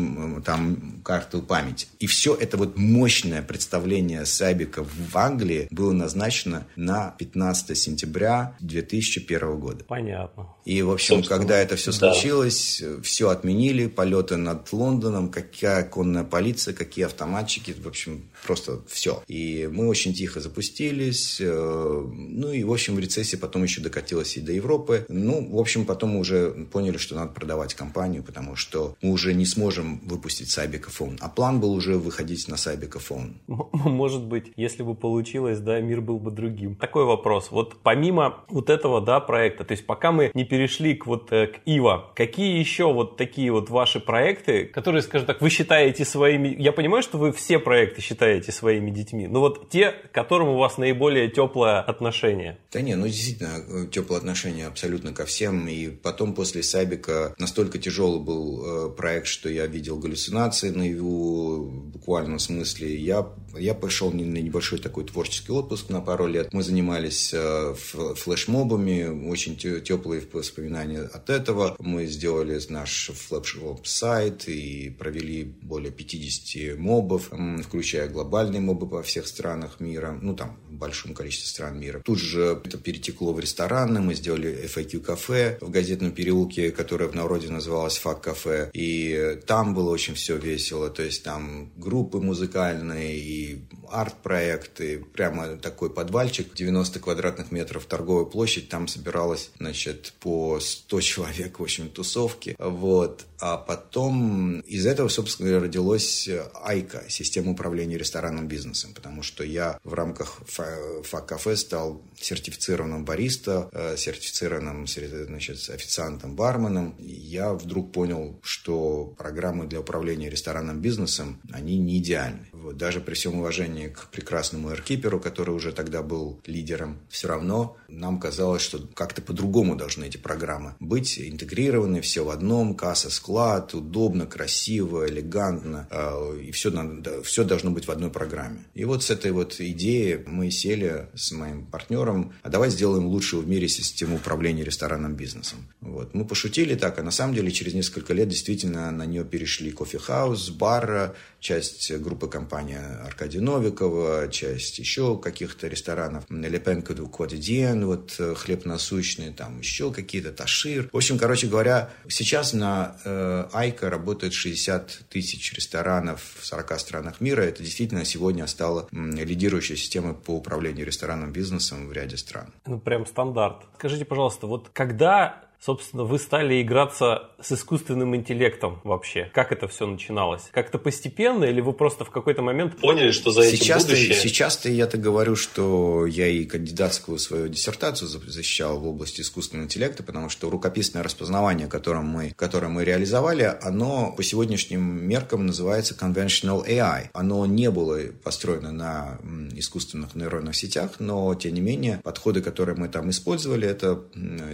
там 0.45 1.01
карту 1.03 1.41
памяти. 1.41 1.87
И 1.99 2.07
все 2.07 2.35
это 2.35 2.57
вот 2.57 2.77
мощное 2.77 3.41
представление 3.41 3.76
представление 3.77 4.25
Сайбика 4.25 4.83
в 4.83 5.15
Англии 5.15 5.67
было 5.69 5.91
назначено 5.91 6.65
на 6.75 7.13
15 7.19 7.77
сентября 7.77 8.55
2001 8.59 9.59
года. 9.59 9.83
Понятно. 9.83 10.47
И, 10.65 10.81
в 10.81 10.91
общем, 10.91 11.17
Собственно, 11.17 11.39
когда 11.39 11.59
это 11.59 11.75
все 11.75 11.91
да. 11.91 12.11
случилось, 12.11 12.83
все 13.03 13.29
отменили, 13.29 13.87
полеты 13.87 14.35
над 14.35 14.73
Лондоном, 14.73 15.29
какая 15.29 15.83
конная 15.83 16.23
полиция, 16.23 16.73
какие 16.73 17.05
автоматчики, 17.05 17.73
в 17.79 17.87
общем, 17.87 18.29
просто 18.45 18.81
все. 18.87 19.23
И 19.27 19.69
мы 19.71 19.87
очень 19.87 20.13
тихо 20.13 20.41
запустились, 20.41 21.37
э, 21.39 22.05
ну 22.07 22.51
и, 22.51 22.63
в 22.63 22.71
общем, 22.73 22.99
рецессия 22.99 23.39
потом 23.39 23.63
еще 23.63 23.79
докатилась 23.79 24.35
и 24.37 24.41
до 24.41 24.51
Европы. 24.51 25.05
Ну, 25.07 25.55
в 25.55 25.59
общем, 25.59 25.85
потом 25.85 26.11
мы 26.11 26.19
уже 26.19 26.67
поняли, 26.71 26.97
что 26.97 27.15
надо 27.15 27.31
продавать 27.31 27.75
компанию, 27.75 28.23
потому 28.23 28.55
что 28.55 28.97
мы 29.01 29.11
уже 29.11 29.33
не 29.33 29.45
сможем 29.45 29.99
выпустить 29.99 30.49
Сайбика 30.49 30.89
Phone. 30.89 31.17
А 31.21 31.29
план 31.29 31.59
был 31.61 31.71
уже 31.71 31.97
выходить 31.97 32.47
на 32.47 32.57
Сайбика 32.57 32.99
Phone. 32.99 33.35
может 33.71 34.23
быть, 34.23 34.51
если 34.55 34.83
бы 34.83 34.95
получилось, 34.95 35.59
да, 35.59 35.79
мир 35.79 36.01
был 36.01 36.19
бы 36.19 36.31
другим. 36.31 36.75
Такой 36.75 37.05
вопрос. 37.05 37.51
Вот 37.51 37.77
помимо 37.83 38.43
вот 38.49 38.69
этого, 38.69 39.01
да, 39.01 39.19
проекта, 39.19 39.63
то 39.63 39.73
есть 39.73 39.85
пока 39.85 40.11
мы 40.11 40.31
не 40.33 40.43
перешли 40.43 40.95
к 40.95 41.05
вот 41.05 41.31
э, 41.31 41.47
к 41.47 41.59
Ива, 41.65 42.11
какие 42.15 42.57
еще 42.57 42.91
вот 42.91 43.17
такие 43.17 43.51
вот 43.51 43.69
ваши 43.69 43.99
проекты, 43.99 44.65
которые, 44.65 45.01
скажем 45.01 45.27
так, 45.27 45.41
вы 45.41 45.49
считаете 45.49 46.05
своими... 46.05 46.55
Я 46.57 46.71
понимаю, 46.71 47.03
что 47.03 47.17
вы 47.17 47.31
все 47.31 47.59
проекты 47.59 48.01
считаете 48.01 48.51
своими 48.51 48.91
детьми, 48.91 49.27
но 49.27 49.39
вот 49.39 49.69
те, 49.69 49.91
к 49.91 50.11
которым 50.11 50.49
у 50.49 50.57
вас 50.57 50.77
наиболее 50.77 51.29
теплое 51.29 51.81
отношение. 51.81 52.57
Да 52.71 52.81
не, 52.81 52.95
ну 52.95 53.07
действительно, 53.07 53.57
э, 53.67 53.87
теплое 53.91 54.19
отношение 54.19 54.67
абсолютно 54.67 55.13
ко 55.13 55.25
всем. 55.25 55.67
И 55.67 55.89
потом 55.89 56.33
после 56.33 56.63
Сайбика 56.63 57.33
настолько 57.37 57.79
тяжелый 57.79 58.21
был 58.21 58.87
э, 58.87 58.89
проект, 58.95 59.27
что 59.27 59.49
я 59.49 59.65
видел 59.67 59.97
галлюцинации 59.99 60.69
на 60.69 60.83
его 60.83 61.65
буквальном 61.65 62.39
смысле. 62.39 62.95
Я 62.95 63.27
я 63.59 63.73
пошел 63.73 64.11
на 64.11 64.21
небольшой 64.21 64.79
такой 64.79 65.05
творческий 65.05 65.51
отпуск 65.51 65.89
на 65.89 66.01
пару 66.01 66.27
лет. 66.27 66.53
Мы 66.53 66.63
занимались 66.63 67.31
э, 67.33 67.73
флешмобами, 67.75 69.29
очень 69.29 69.57
теплые 69.57 70.21
воспоминания 70.31 71.01
от 71.01 71.29
этого. 71.29 71.75
Мы 71.79 72.05
сделали 72.05 72.59
наш 72.69 73.11
флешмоб-сайт 73.13 74.47
и 74.47 74.89
провели 74.89 75.43
более 75.43 75.91
50 75.91 76.77
мобов, 76.77 77.31
включая 77.63 78.09
глобальные 78.09 78.61
мобы 78.61 78.87
по 78.87 79.03
всех 79.03 79.27
странах 79.27 79.79
мира, 79.79 80.17
ну 80.21 80.35
там 80.35 80.57
в 80.69 80.73
большом 80.73 81.13
количестве 81.13 81.49
стран 81.49 81.79
мира. 81.79 82.01
Тут 82.03 82.19
же 82.19 82.61
это 82.63 82.77
перетекло 82.77 83.33
в 83.33 83.39
рестораны, 83.39 84.01
мы 84.01 84.13
сделали 84.13 84.67
FAQ-кафе 84.67 85.57
в 85.61 85.69
газетном 85.69 86.11
переулке, 86.11 86.71
которое 86.71 87.07
в 87.07 87.15
народе 87.15 87.49
называлось 87.49 87.97
ФАК-кафе, 87.97 88.69
и 88.73 89.39
там 89.45 89.73
было 89.73 89.89
очень 89.89 90.15
все 90.15 90.37
весело, 90.37 90.89
то 90.89 91.03
есть 91.03 91.23
там 91.23 91.71
группы 91.75 92.19
музыкальные 92.19 93.17
и 93.17 93.46
арт-проекты, 93.89 94.99
прямо 95.13 95.57
такой 95.57 95.89
подвальчик, 95.89 96.53
90 96.53 96.99
квадратных 96.99 97.51
метров 97.51 97.85
торговая 97.85 98.25
площадь, 98.25 98.69
там 98.69 98.87
собиралось, 98.87 99.51
значит, 99.59 100.13
по 100.19 100.59
100 100.59 101.01
человек, 101.01 101.59
в 101.59 101.63
общем, 101.63 101.89
тусовки, 101.89 102.55
вот. 102.59 103.25
А 103.39 103.57
потом 103.57 104.61
из 104.61 104.85
этого, 104.85 105.09
собственно 105.09 105.49
говоря, 105.49 105.65
родилась 105.65 106.27
Айка, 106.63 107.03
система 107.07 107.51
управления 107.51 107.97
ресторанным 107.97 108.47
бизнесом, 108.47 108.93
потому 108.93 109.21
что 109.21 109.43
я 109.43 109.79
в 109.83 109.93
рамках 109.93 110.41
ФАК-кафе 110.47 111.55
стал 111.55 112.01
сертифицированным 112.19 113.05
бариста, 113.05 113.69
э, 113.71 113.95
сертифицированным 113.97 114.87
значит, 114.87 115.69
официантом, 115.69 116.35
барменом. 116.35 116.95
Я 116.99 117.53
вдруг 117.53 117.91
понял, 117.91 118.39
что 118.43 119.13
программы 119.17 119.67
для 119.67 119.81
управления 119.81 120.29
ресторанным 120.29 120.81
бизнесом, 120.81 121.39
они 121.51 121.77
не 121.77 121.99
идеальны. 121.99 122.46
Вот, 122.63 122.77
даже 122.77 122.99
при 123.01 123.13
всем 123.13 123.39
уважении 123.39 123.87
к 123.87 124.07
прекрасному 124.07 124.71
эркиперу, 124.71 125.19
который 125.19 125.51
уже 125.51 125.71
тогда 125.71 126.01
был 126.01 126.39
лидером, 126.45 126.99
все 127.09 127.27
равно 127.27 127.77
нам 127.87 128.19
казалось, 128.19 128.61
что 128.61 128.79
как-то 128.93 129.21
по-другому 129.21 129.75
должны 129.75 130.05
эти 130.05 130.17
программы 130.17 130.75
быть 130.79 131.19
интегрированы, 131.19 132.01
все 132.01 132.23
в 132.23 132.29
одном, 132.29 132.75
касса, 132.75 133.09
склад, 133.09 133.73
удобно, 133.73 134.25
красиво, 134.25 135.07
элегантно, 135.07 135.87
э, 135.91 136.39
и 136.47 136.51
все, 136.51 136.71
надо, 136.71 137.21
все 137.23 137.43
должно 137.43 137.71
быть 137.71 137.87
в 137.87 137.91
одной 137.91 138.09
программе. 138.09 138.65
И 138.73 138.85
вот 138.85 139.03
с 139.03 139.11
этой 139.11 139.31
вот 139.31 139.59
идеей 139.59 140.23
мы 140.25 140.49
сели 140.51 141.07
с 141.15 141.31
моим 141.31 141.65
партнером, 141.65 142.33
а 142.41 142.49
давай 142.49 142.69
сделаем 142.69 143.05
лучшую 143.05 143.43
в 143.43 143.47
мире 143.47 143.67
систему 143.67 144.15
управления 144.15 144.63
ресторанным 144.63 145.15
бизнесом. 145.15 145.59
Вот. 145.81 146.13
Мы 146.13 146.25
пошутили 146.25 146.75
так, 146.75 146.97
а 146.99 147.03
на 147.03 147.11
самом 147.11 147.35
деле 147.35 147.51
через 147.51 147.73
несколько 147.73 148.13
лет 148.13 148.29
действительно 148.29 148.89
на 148.91 149.05
нее 149.05 149.23
перешли 149.23 149.71
Кофе 149.71 150.02
Хауз, 150.02 150.49
бар, 150.49 151.15
часть 151.39 151.91
группы 151.97 152.27
компании 152.27 152.79
Аркадия 153.05 153.41
Новикова, 153.41 154.27
часть 154.29 154.79
еще 154.79 155.17
каких-то 155.17 155.67
ресторанов, 155.67 156.25
Le 156.29 156.93
Pain 156.93 157.07
Quotidien, 157.07 157.85
вот 157.85 158.15
э, 158.19 158.33
хлеб 158.35 158.65
насущный, 158.65 159.31
там 159.31 159.59
еще 159.59 159.91
какие-то, 159.91 160.31
Ташир. 160.31 160.89
В 160.91 160.97
общем, 160.97 161.17
короче 161.17 161.47
говоря, 161.47 161.89
сейчас 162.07 162.53
на 162.53 162.97
э, 163.03 163.45
iiko 163.53 163.89
работает 163.89 164.33
60 164.33 165.05
тысяч 165.09 165.53
ресторанов 165.53 166.21
в 166.39 166.45
40 166.45 166.79
странах 166.79 167.21
мира. 167.21 167.41
Это 167.41 167.63
действительно 167.63 168.05
сегодня 168.05 168.47
стало 168.47 168.87
лидирующей 168.91 169.75
системой 169.75 170.13
по 170.13 170.31
управлению 170.31 170.85
ресторанным 170.85 171.31
бизнесом 171.31 171.87
в 171.87 171.91
ряде 171.91 172.17
стран. 172.17 172.53
Ну, 172.65 172.79
прям 172.79 173.05
стандарт. 173.05 173.63
Скажите, 173.77 174.05
пожалуйста, 174.05 174.47
вот 174.47 174.69
когда 174.73 175.46
собственно, 175.59 176.03
вы 176.03 176.19
стали 176.19 176.61
играться 176.61 177.31
с 177.41 177.51
искусственным 177.51 178.15
интеллектом 178.15 178.79
вообще? 178.83 179.29
Как 179.33 179.51
это 179.51 179.67
все 179.67 179.85
начиналось? 179.85 180.43
Как-то 180.51 180.77
постепенно 180.77 181.45
или 181.45 181.61
вы 181.61 181.73
просто 181.73 182.05
в 182.05 182.11
какой-то 182.11 182.41
момент 182.41 182.77
поняли, 182.77 183.11
что 183.11 183.31
за 183.31 183.41
этим 183.41 183.57
сейчас 183.57 183.85
будущее? 183.85 184.15
Сейчас-то 184.15 184.69
я-то 184.69 184.97
говорю, 184.97 185.35
что 185.35 186.05
я 186.05 186.27
и 186.27 186.45
кандидатскую 186.45 187.19
свою 187.19 187.47
диссертацию 187.47 188.07
защищал 188.07 188.79
в 188.79 188.87
области 188.87 189.21
искусственного 189.21 189.65
интеллекта, 189.65 190.03
потому 190.03 190.29
что 190.29 190.49
рукописное 190.49 191.03
распознавание, 191.03 191.67
которое 191.67 192.01
мы, 192.01 192.31
которое 192.35 192.67
мы 192.67 192.83
реализовали, 192.83 193.57
оно 193.61 194.13
по 194.15 194.23
сегодняшним 194.23 195.03
меркам 195.07 195.45
называется 195.45 195.95
conventional 195.99 196.65
AI. 196.67 197.09
Оно 197.13 197.45
не 197.45 197.71
было 197.71 197.99
построено 198.23 198.71
на 198.71 199.19
искусственных 199.55 200.15
нейронных 200.15 200.55
сетях, 200.55 200.99
но, 200.99 201.33
тем 201.35 201.53
не 201.53 201.61
менее, 201.61 201.99
подходы, 202.03 202.41
которые 202.41 202.75
мы 202.75 202.89
там 202.89 203.09
использовали, 203.09 203.67
это 203.67 204.03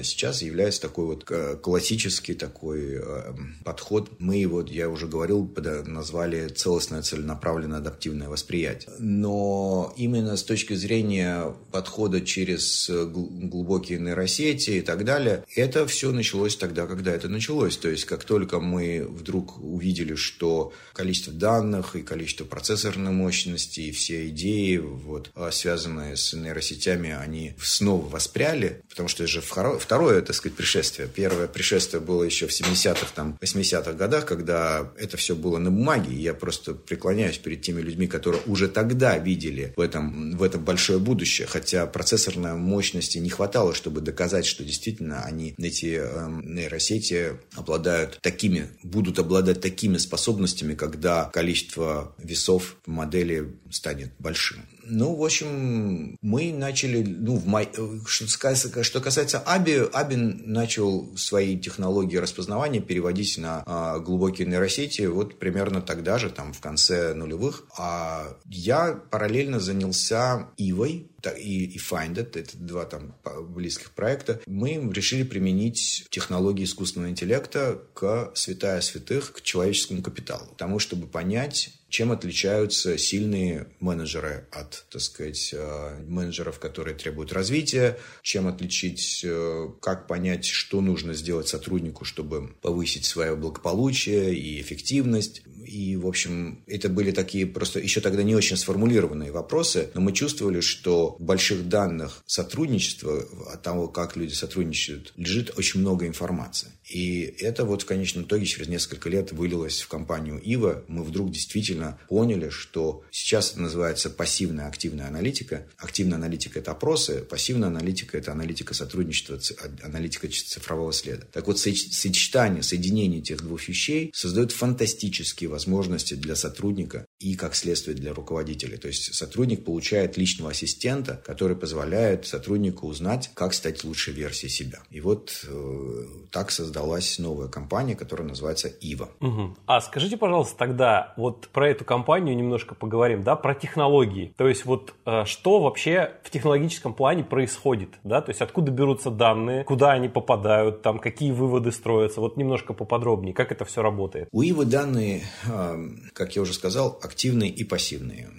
сейчас 0.04 0.42
является 0.42 0.82
такой 0.93 1.06
вот 1.06 1.25
э, 1.32 1.58
классический 1.60 2.36
такой 2.36 3.01
э, 3.01 3.34
подход. 3.63 4.12
Мы 4.19 4.36
его, 4.36 4.62
я 4.62 4.89
уже 4.89 5.08
говорил, 5.08 5.51
назвали 5.88 6.49
целостное 6.49 7.01
целенаправленное 7.01 7.79
адаптивное 7.79 8.29
восприятие. 8.29 8.91
Но 8.99 9.91
именно 9.97 10.38
с 10.38 10.43
точки 10.43 10.75
зрения 10.75 11.56
подхода 11.71 12.21
через 12.21 12.88
э, 12.91 13.06
глубокие 13.06 13.97
нейросети 13.97 14.69
и 14.71 14.82
так 14.82 15.03
далее, 15.03 15.43
это 15.56 15.88
все 15.88 16.12
началось 16.12 16.56
тогда, 16.58 16.86
когда 16.86 17.12
это 17.12 17.27
началось. 17.27 17.75
То 17.77 17.89
есть, 17.89 18.06
как 18.06 18.23
только 18.23 18.60
мы 18.60 19.03
вдруг 19.10 19.63
увидели, 19.63 20.13
что 20.13 20.73
количество 20.93 21.34
данных 21.34 21.95
и 21.95 22.03
количество 22.03 22.45
процессорной 22.45 23.12
мощности 23.12 23.79
и 23.79 23.91
все 23.91 24.27
идеи, 24.27 24.77
вот, 24.77 25.32
связанные 25.51 26.17
с 26.17 26.34
нейросетями, 26.34 27.17
они 27.19 27.56
снова 27.60 28.08
воспряли, 28.08 28.84
потому 28.89 29.10
что 29.10 29.23
это 29.23 29.32
же 29.32 29.41
второе, 29.41 30.21
так 30.21 30.36
сказать, 30.36 30.56
пришествие 30.56 30.83
пришествие. 30.84 31.08
Первое 31.08 31.48
пришествие 31.48 32.02
было 32.02 32.24
еще 32.24 32.48
в 32.48 32.52
70-х, 32.52 33.08
там, 33.15 33.38
80-х 33.41 33.93
годах, 33.93 34.26
когда 34.26 34.91
это 34.98 35.17
все 35.17 35.36
было 35.36 35.58
на 35.58 35.72
бумаге. 35.72 36.13
Я 36.13 36.34
просто 36.34 36.74
преклоняюсь 36.74 37.38
перед 37.38 37.62
теми 37.62 37.82
людьми, 37.82 38.08
которые 38.08 38.41
уже 38.46 38.67
тогда 38.67 39.17
видели 39.17 39.74
в 39.78 39.80
этом, 39.80 40.38
в 40.38 40.43
этом 40.43 40.63
большое 40.63 41.00
будущее. 41.00 41.48
Хотя 41.48 41.86
процессорной 41.86 42.56
мощности 42.56 43.17
не 43.17 43.30
хватало, 43.30 43.74
чтобы 43.74 44.02
доказать, 44.02 44.46
что 44.46 44.63
действительно 44.63 45.24
они, 45.24 45.56
эти 45.58 46.00
э, 46.02 46.30
нейросети 46.43 47.38
обладают 47.56 48.19
такими, 48.22 48.67
будут 48.84 49.19
обладать 49.19 49.62
такими 49.62 49.98
способностями, 49.98 50.76
когда 50.76 51.26
количество 51.26 52.13
весов 52.17 52.76
в 52.86 52.91
модели 52.91 53.54
станет 53.72 54.12
большим. 54.19 54.60
Ну, 54.86 55.15
в 55.15 55.24
общем, 55.24 56.17
мы 56.22 56.52
начали, 56.52 57.04
ну, 57.04 57.36
в 57.36 57.48
май... 57.48 57.69
что, 58.06 58.84
что 58.84 59.02
касается 59.02 59.39
Аби, 59.39 59.88
Аби 59.93 60.15
начал 60.15 61.15
свои 61.17 61.58
технологии 61.58 62.17
распознавания 62.17 62.82
переводить 62.82 63.38
на 63.38 63.63
а, 63.65 64.00
глубокие 64.00 64.48
нейросети 64.48 65.04
вот 65.04 65.39
примерно 65.39 65.82
тогда 65.82 66.17
же, 66.17 66.30
там, 66.30 66.54
в 66.54 66.60
конце 66.60 67.13
нулевых. 67.13 67.65
А 67.78 68.38
я 68.46 68.93
параллельно 69.10 69.60
занялся 69.60 70.50
Ивой, 70.58 71.10
и, 71.38 71.65
и 71.65 71.78
Findit, 71.78 72.38
это 72.38 72.58
два 72.58 72.86
там 72.86 73.15
близких 73.50 73.91
проекта, 73.91 74.41
мы 74.46 74.91
решили 74.93 75.24
применить 75.24 76.06
технологии 76.10 76.65
искусственного 76.65 77.12
интеллекта 77.12 77.82
к 77.93 78.32
святая 78.36 78.82
святых, 78.82 79.34
к 79.34 79.41
человеческому 79.41 80.02
капиталу. 80.02 80.54
Тому, 80.58 80.80
чтобы 80.80 81.08
понять, 81.08 81.72
чем 81.93 82.12
отличаются 82.12 82.97
сильные 82.97 83.67
менеджеры 83.79 84.47
от, 84.51 84.84
так 84.89 84.99
сказать, 84.99 85.53
э, 85.53 85.99
менеджеров, 86.08 86.58
которые 86.58 86.95
требуют 86.95 87.32
развития, 87.32 87.99
чем 88.23 88.47
отличить, 88.47 89.21
э, 89.23 89.67
как 89.79 90.08
понять, 90.08 90.45
что 90.45 90.82
нужно 90.82 91.13
сделать 91.13 91.47
сотруднику, 91.47 92.03
чтобы 92.03 92.47
повысить 92.63 93.06
свое 93.06 93.36
благополучие 93.36 94.34
и 94.34 94.60
эффективность. 94.60 95.43
И, 95.67 95.95
в 95.95 96.08
общем, 96.08 96.63
это 96.65 96.89
были 96.89 97.12
такие 97.12 97.45
просто 97.45 97.79
еще 97.79 98.01
тогда 98.01 98.23
не 98.23 98.36
очень 98.36 98.58
сформулированные 98.58 99.32
вопросы, 99.32 99.91
но 99.93 100.01
мы 100.01 100.13
чувствовали, 100.13 100.62
что 100.62 101.15
в 101.19 101.21
больших 101.21 101.69
данных 101.69 102.23
сотрудничества, 102.25 103.23
от 103.53 103.62
того, 103.62 103.88
как 103.88 104.15
люди 104.15 104.34
сотрудничают, 104.34 105.13
лежит 105.15 105.53
очень 105.58 105.82
много 105.82 106.08
информации. 106.08 106.69
И 106.89 107.36
это 107.39 107.65
вот 107.65 107.84
в 107.84 107.86
конечном 107.86 108.26
итоге 108.26 108.46
через 108.46 108.67
несколько 108.67 109.10
лет 109.10 109.32
вылилось 109.32 109.82
в 109.82 109.88
компанию 109.88 110.39
Ива. 110.39 110.84
Мы 110.88 111.04
вдруг 111.04 111.32
действительно 111.32 112.00
поняли, 112.10 112.50
что 112.50 113.04
сейчас 113.12 113.52
это 113.52 113.62
называется 113.62 114.10
пассивная 114.10 114.67
активная 114.67 115.08
аналитика. 115.08 115.67
Активная 115.78 116.17
аналитика– 116.17 116.60
это 116.60 116.72
опросы, 116.72 117.22
пассивная 117.22 117.69
аналитика– 117.69 118.17
это 118.19 118.32
аналитика 118.32 118.74
сотрудничества, 118.74 119.39
аналитика 119.82 120.28
цифрового 120.28 120.93
следа. 120.93 121.26
Так 121.32 121.48
вот, 121.48 121.60
сочетание, 121.60 122.63
соединение 122.63 123.19
этих 123.19 123.38
двух 123.38 123.67
вещей 123.67 124.12
создает 124.13 124.52
фантастические 124.52 125.50
возможности 125.50 126.13
для 126.15 126.36
сотрудника 126.36 127.06
и, 127.23 127.36
как 127.36 127.55
следствие, 127.55 127.95
для 127.95 128.13
руководителя. 128.13 128.77
То 128.77 128.88
есть 128.88 129.13
сотрудник 129.13 129.63
получает 129.63 130.17
личного 130.17 130.51
ассистента, 130.51 131.21
который 131.25 131.55
позволяет 131.55 132.25
сотруднику 132.25 132.88
узнать, 132.88 133.31
как 133.33 133.53
стать 133.53 133.83
лучшей 133.83 134.13
версией 134.13 134.51
себя. 134.51 134.79
И 134.91 134.99
вот 134.99 135.45
э, 135.47 136.03
так 136.31 136.51
создалась 136.51 137.19
новая 137.19 137.47
компания, 137.47 137.95
которая 137.95 138.27
называется 138.27 138.67
Ива. 138.67 139.09
Угу. 139.21 139.55
А 139.65 139.79
скажите, 139.79 140.17
пожалуйста, 140.17 140.57
тогда 140.57 141.13
вот 141.15 141.47
про 141.47 141.69
эту 141.69 141.86
компанию 141.86 142.36
немножко 142.36 142.75
поговорим, 142.75 143.23
да, 143.23 143.36
про 143.36 143.55
технологии. 143.55 144.33
То 144.38 144.47
есть 144.47 144.65
вот 144.65 144.93
э, 145.05 145.23
что 145.25 145.62
вообще 145.62 146.12
в 146.23 146.29
технологическом 146.29 146.93
плане 146.93 147.23
происходит, 147.23 147.89
да, 148.03 148.21
то 148.21 148.31
есть 148.31 148.41
откуда 148.41 148.71
берутся 148.71 149.09
данные, 149.12 149.63
куда 149.63 149.91
они 149.91 150.09
попадают, 150.09 150.81
там 150.81 150.99
какие 150.99 151.31
выводы 151.31 151.71
строятся, 151.71 152.19
вот 152.19 152.36
немножко 152.36 152.73
поподробнее, 152.73 153.33
как 153.33 153.53
это 153.53 153.63
все 153.63 153.81
работает. 153.81 154.27
У 154.31 154.41
Ивы 154.41 154.65
данные, 154.65 155.23
э, 155.47 155.89
как 156.13 156.36
я 156.36 156.41
уже 156.41 156.53
сказал, 156.53 156.99
активные 157.13 157.52
и 157.52 157.63
пассивные. 157.63 158.30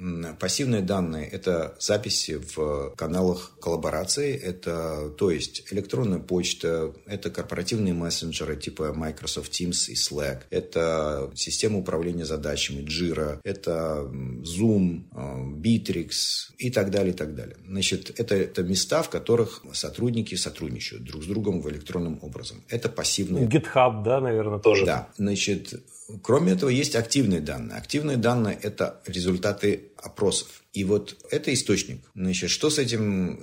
Пассивные 0.40 0.82
данные– 0.82 1.28
это 1.32 1.76
записи 1.78 2.40
в 2.54 2.92
каналах 2.96 3.56
коллаборации, 3.60 4.36
это, 4.36 5.10
то 5.16 5.30
есть 5.30 5.62
электронная 5.70 6.18
почта, 6.18 6.92
это 7.06 7.30
корпоративные 7.30 7.94
мессенджеры 7.94 8.56
типа 8.56 8.92
Microsoft 8.92 9.52
Teams 9.52 9.90
и 9.90 9.94
Slack, 9.94 10.42
это 10.50 11.30
система 11.36 11.78
управления 11.78 12.24
задачами 12.24 12.82
Jira, 12.82 13.38
это 13.44 14.10
Zoom, 14.42 15.04
э, 15.12 15.60
Bittrex 15.62 16.10
и 16.58 16.70
так 16.70 16.90
далее, 16.90 17.14
и 17.14 17.16
так 17.16 17.36
далее. 17.36 17.56
Значит, 17.68 18.18
это, 18.18 18.34
это 18.34 18.64
места, 18.64 19.02
в 19.02 19.08
которых 19.08 19.62
сотрудники 19.72 20.34
сотрудничают 20.34 21.04
друг 21.04 21.22
с 21.22 21.26
другом 21.26 21.60
в 21.60 21.70
электронном 21.70 22.18
образом. 22.22 22.64
Это 22.68 22.88
пассивные. 22.88 23.46
GitHub, 23.46 24.02
да, 24.02 24.20
наверное, 24.20 24.58
тоже. 24.58 24.84
Да. 24.84 25.08
Значит, 25.16 25.74
Кроме 26.22 26.52
этого, 26.52 26.70
есть 26.70 26.96
активные 26.96 27.40
данные. 27.40 27.78
Активные 27.78 28.16
данные– 28.16 28.58
это 28.62 29.00
результаты 29.06 29.92
опросов. 29.96 30.63
И 30.74 30.82
вот 30.84 31.16
это 31.30 31.54
источник. 31.54 32.02
Значит, 32.14 32.50
что 32.50 32.68
с 32.68 32.78
этим, 32.78 33.42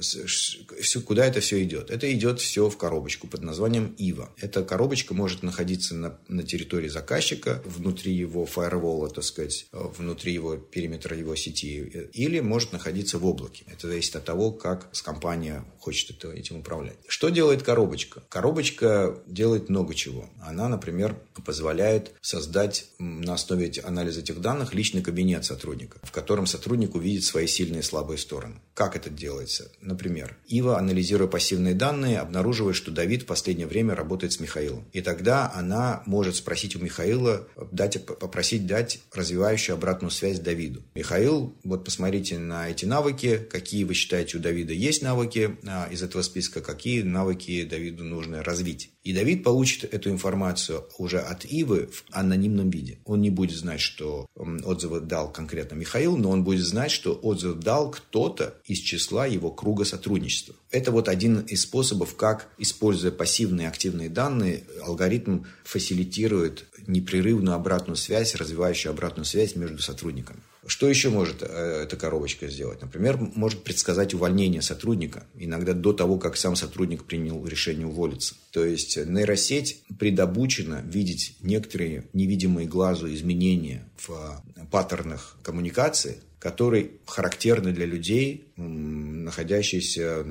куда 1.06 1.26
это 1.26 1.40
все 1.40 1.64
идет? 1.64 1.90
Это 1.90 2.12
идет 2.12 2.42
все 2.42 2.70
в 2.70 2.78
коробочку 2.78 3.28
под 3.28 3.42
названием 3.42 3.96
ИВА. 3.98 4.30
Эта 4.38 4.64
коробочка 4.64 5.14
может 5.14 5.42
находиться 5.42 5.96
на, 5.96 6.20
на 6.28 6.44
территории 6.44 6.90
заказчика, 6.90 7.62
внутри 7.66 8.14
его 8.14 8.46
фаервола, 8.46 9.10
так 9.10 9.24
сказать, 9.24 9.68
внутри 9.72 10.34
его 10.34 10.58
периметра 10.58 11.18
его 11.18 11.36
сети, 11.36 12.10
или 12.14 12.42
может 12.42 12.74
находиться 12.74 13.18
в 13.18 13.26
облаке. 13.26 13.64
Это 13.68 13.88
зависит 13.88 14.16
от 14.18 14.26
того, 14.26 14.52
как 14.52 14.92
компания 15.04 15.66
хочет 15.80 16.12
это, 16.12 16.32
этим 16.32 16.58
управлять. 16.58 16.98
Что 17.08 17.30
делает 17.30 17.64
коробочка? 17.64 18.24
Коробочка 18.30 19.18
делает 19.26 19.70
много 19.70 19.96
чего. 19.96 20.30
Она, 20.42 20.68
например, 20.68 21.18
позволяет 21.46 22.12
создать 22.22 22.86
на 23.00 23.34
основе 23.34 23.72
анализа 23.84 24.20
этих 24.20 24.42
данных 24.42 24.74
личный 24.74 25.02
кабинет 25.02 25.46
сотрудника, 25.46 26.00
в 26.04 26.12
котором 26.12 26.46
сотрудник 26.46 26.94
увидит 26.94 27.21
видеть 27.22 27.28
свои 27.28 27.48
сильные 27.48 27.80
и 27.80 27.84
слабые 27.84 28.18
стороны. 28.18 28.56
Как 28.74 28.96
это 28.96 29.10
делается? 29.10 29.72
Например, 29.82 30.38
Ива, 30.48 30.78
анализируя 30.78 31.28
пассивные 31.28 31.76
данные, 31.76 32.20
обнаруживает, 32.20 32.76
что 32.76 32.92
Давид 32.92 33.24
в 33.24 33.26
последнее 33.26 33.68
время 33.68 33.96
работает 33.96 34.34
с 34.34 34.40
Михаилом. 34.40 34.86
И 34.94 35.02
тогда 35.02 35.52
она 35.54 36.04
может 36.06 36.36
спросить 36.36 36.76
у 36.76 36.80
Михаила, 36.80 37.48
дать, 37.72 38.06
попросить 38.06 38.66
дать 38.66 39.00
развивающую 39.14 39.76
обратную 39.76 40.12
связь 40.12 40.40
Давиду. 40.40 40.82
Михаил, 40.96 41.56
вот 41.64 41.86
посмотрите 41.86 42.40
на 42.40 42.70
эти 42.70 42.86
навыки, 42.86 43.40
какие 43.50 43.84
вы 43.84 43.94
считаете 43.94 44.38
у 44.38 44.40
Давида 44.40 44.74
есть 44.74 45.04
навыки 45.04 45.58
а, 45.68 45.88
из 45.92 46.02
этого 46.02 46.22
списка, 46.24 46.62
какие 46.62 47.04
навыки 47.04 47.64
Давиду 47.64 48.04
нужно 48.04 48.44
развить. 48.44 48.92
И 49.04 49.14
Давид 49.14 49.44
получит 49.44 49.92
эту 49.94 50.12
информацию 50.12 50.86
уже 50.98 51.20
от 51.20 51.46
Ивы 51.46 51.90
в 51.92 52.04
анонимном 52.12 52.70
виде. 52.70 53.00
Он 53.06 53.22
не 53.22 53.32
будет 53.32 53.58
знать, 53.58 53.82
что 53.82 54.28
отзывы 54.36 55.00
дал 55.00 55.32
конкретно 55.32 55.76
Михаил, 55.76 56.18
но 56.18 56.30
он 56.30 56.44
будет 56.44 56.64
знать, 56.64 56.92
что 56.92 57.14
отзыв 57.14 57.58
дал 57.58 57.90
кто-то 57.90 58.56
из 58.66 58.80
числа 58.80 59.26
его 59.26 59.50
круга 59.52 59.86
сотрудничества. 59.86 60.56
Это 60.70 60.92
вот 60.92 61.10
один 61.10 61.40
из 61.40 61.64
способов, 61.64 62.16
как, 62.16 62.48
используя 62.60 63.12
пассивные 63.12 63.66
и 63.66 63.70
активные 63.70 64.10
данные, 64.10 64.64
алгоритм 64.84 65.46
фасилитирует 65.64 66.68
непрерывную 66.86 67.56
обратную 67.56 67.98
связь, 67.98 68.36
развивающую 68.36 68.92
обратную 68.92 69.26
связь 69.26 69.56
между 69.56 69.80
сотрудниками. 69.80 70.40
Что 70.72 70.88
еще 70.88 71.10
может 71.10 71.44
э, 71.44 71.82
эта 71.84 71.98
коробочка 71.98 72.48
сделать? 72.48 72.82
Например, 72.82 73.18
может 73.18 73.62
предсказать 73.62 74.14
увольнение 74.14 74.62
сотрудника, 74.62 75.26
иногда 75.36 75.74
до 75.74 75.92
того, 75.92 76.18
как 76.18 76.38
сам 76.38 76.56
сотрудник 76.56 77.04
принял 77.04 77.46
решение 77.46 77.86
уволиться. 77.86 78.36
То 78.52 78.64
есть 78.64 78.96
нейросеть 78.96 79.84
предобучена 80.00 80.82
видеть 80.88 81.36
некоторые 81.42 82.06
невидимые 82.14 82.70
глазу 82.70 83.14
изменения 83.14 83.84
в 83.98 84.42
паттернах 84.72 85.36
коммуникации, 85.44 86.22
которые 86.40 86.92
характерны 87.06 87.74
для 87.74 87.86
людей, 87.86 88.46
находящихся 88.56 90.26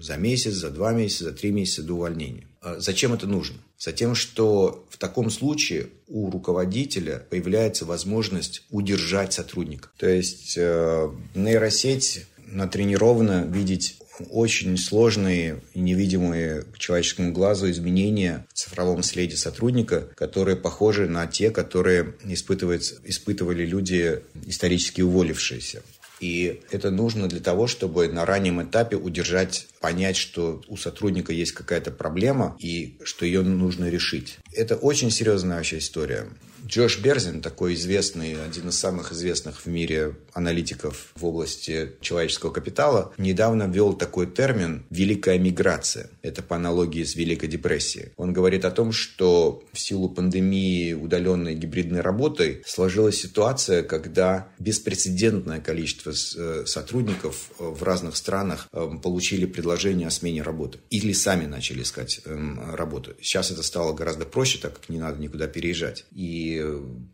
за 0.00 0.16
месяц, 0.16 0.54
за 0.54 0.70
два 0.70 0.92
месяца, 0.92 1.26
за 1.26 1.32
три 1.32 1.52
месяца 1.52 1.84
до 1.84 1.94
увольнения. 1.94 2.48
А 2.62 2.80
зачем 2.80 3.12
это 3.12 3.28
нужно? 3.28 3.58
Затем, 3.78 4.14
что 4.14 4.84
в 4.90 4.96
таком 4.98 5.30
случае 5.30 5.88
у 6.08 6.30
руководителя 6.30 7.22
появляется 7.30 7.84
возможность 7.84 8.64
удержать 8.70 9.32
сотрудника. 9.32 9.88
То 9.96 10.08
есть 10.08 10.54
э, 10.56 11.10
нейросеть 11.34 12.26
натренирована 12.46 13.44
видеть 13.44 13.98
очень 14.30 14.76
сложные 14.76 15.62
и 15.74 15.80
невидимые 15.80 16.64
человеческому 16.76 17.32
глазу 17.32 17.70
изменения 17.70 18.46
в 18.52 18.58
цифровом 18.58 19.02
следе 19.02 19.36
сотрудника, 19.36 20.08
которые 20.16 20.56
похожи 20.56 21.08
на 21.08 21.26
те, 21.26 21.50
которые 21.50 22.14
испытывали 22.24 23.64
люди, 23.64 24.22
исторически 24.46 25.02
уволившиеся. 25.02 25.82
И 26.20 26.60
это 26.70 26.90
нужно 26.90 27.28
для 27.28 27.40
того, 27.40 27.66
чтобы 27.66 28.08
на 28.08 28.26
раннем 28.26 28.62
этапе 28.62 28.96
удержать, 28.96 29.68
понять, 29.80 30.16
что 30.16 30.62
у 30.68 30.76
сотрудника 30.76 31.32
есть 31.32 31.52
какая-то 31.52 31.90
проблема 31.90 32.56
и 32.58 32.98
что 33.04 33.24
ее 33.24 33.42
нужно 33.42 33.88
решить. 33.88 34.38
Это 34.52 34.76
очень 34.76 35.10
серьезная 35.10 35.56
вообще 35.56 35.78
история. 35.78 36.28
Джош 36.66 36.98
Берзин, 36.98 37.40
такой 37.40 37.74
известный, 37.74 38.36
один 38.44 38.68
из 38.68 38.78
самых 38.78 39.12
известных 39.12 39.64
в 39.64 39.66
мире 39.66 40.16
аналитиков 40.32 41.12
в 41.14 41.24
области 41.24 41.92
человеческого 42.00 42.50
капитала, 42.50 43.12
недавно 43.18 43.64
ввел 43.64 43.94
такой 43.94 44.26
термин 44.26 44.84
«великая 44.90 45.38
миграция». 45.38 46.10
Это 46.22 46.42
по 46.42 46.56
аналогии 46.56 47.04
с 47.04 47.14
Великой 47.16 47.48
депрессией. 47.48 48.12
Он 48.16 48.32
говорит 48.32 48.64
о 48.64 48.70
том, 48.70 48.92
что 48.92 49.62
в 49.72 49.78
силу 49.78 50.08
пандемии 50.08 50.92
удаленной 50.92 51.54
гибридной 51.54 52.00
работы 52.00 52.62
сложилась 52.66 53.20
ситуация, 53.20 53.82
когда 53.82 54.48
беспрецедентное 54.58 55.60
количество 55.60 56.10
э, 56.10 56.64
сотрудников 56.66 57.50
э, 57.58 57.64
в 57.64 57.82
разных 57.82 58.16
странах 58.16 58.68
э, 58.72 58.88
получили 59.02 59.46
предложение 59.46 60.08
о 60.08 60.10
смене 60.10 60.42
работы 60.42 60.78
или 60.90 61.12
сами 61.12 61.46
начали 61.46 61.82
искать 61.82 62.20
эм, 62.24 62.74
работу. 62.74 63.14
Сейчас 63.20 63.50
это 63.50 63.62
стало 63.62 63.92
гораздо 63.92 64.24
проще, 64.24 64.58
так 64.58 64.74
как 64.74 64.88
не 64.88 64.98
надо 64.98 65.20
никуда 65.20 65.46
переезжать. 65.46 66.04
И 66.12 66.47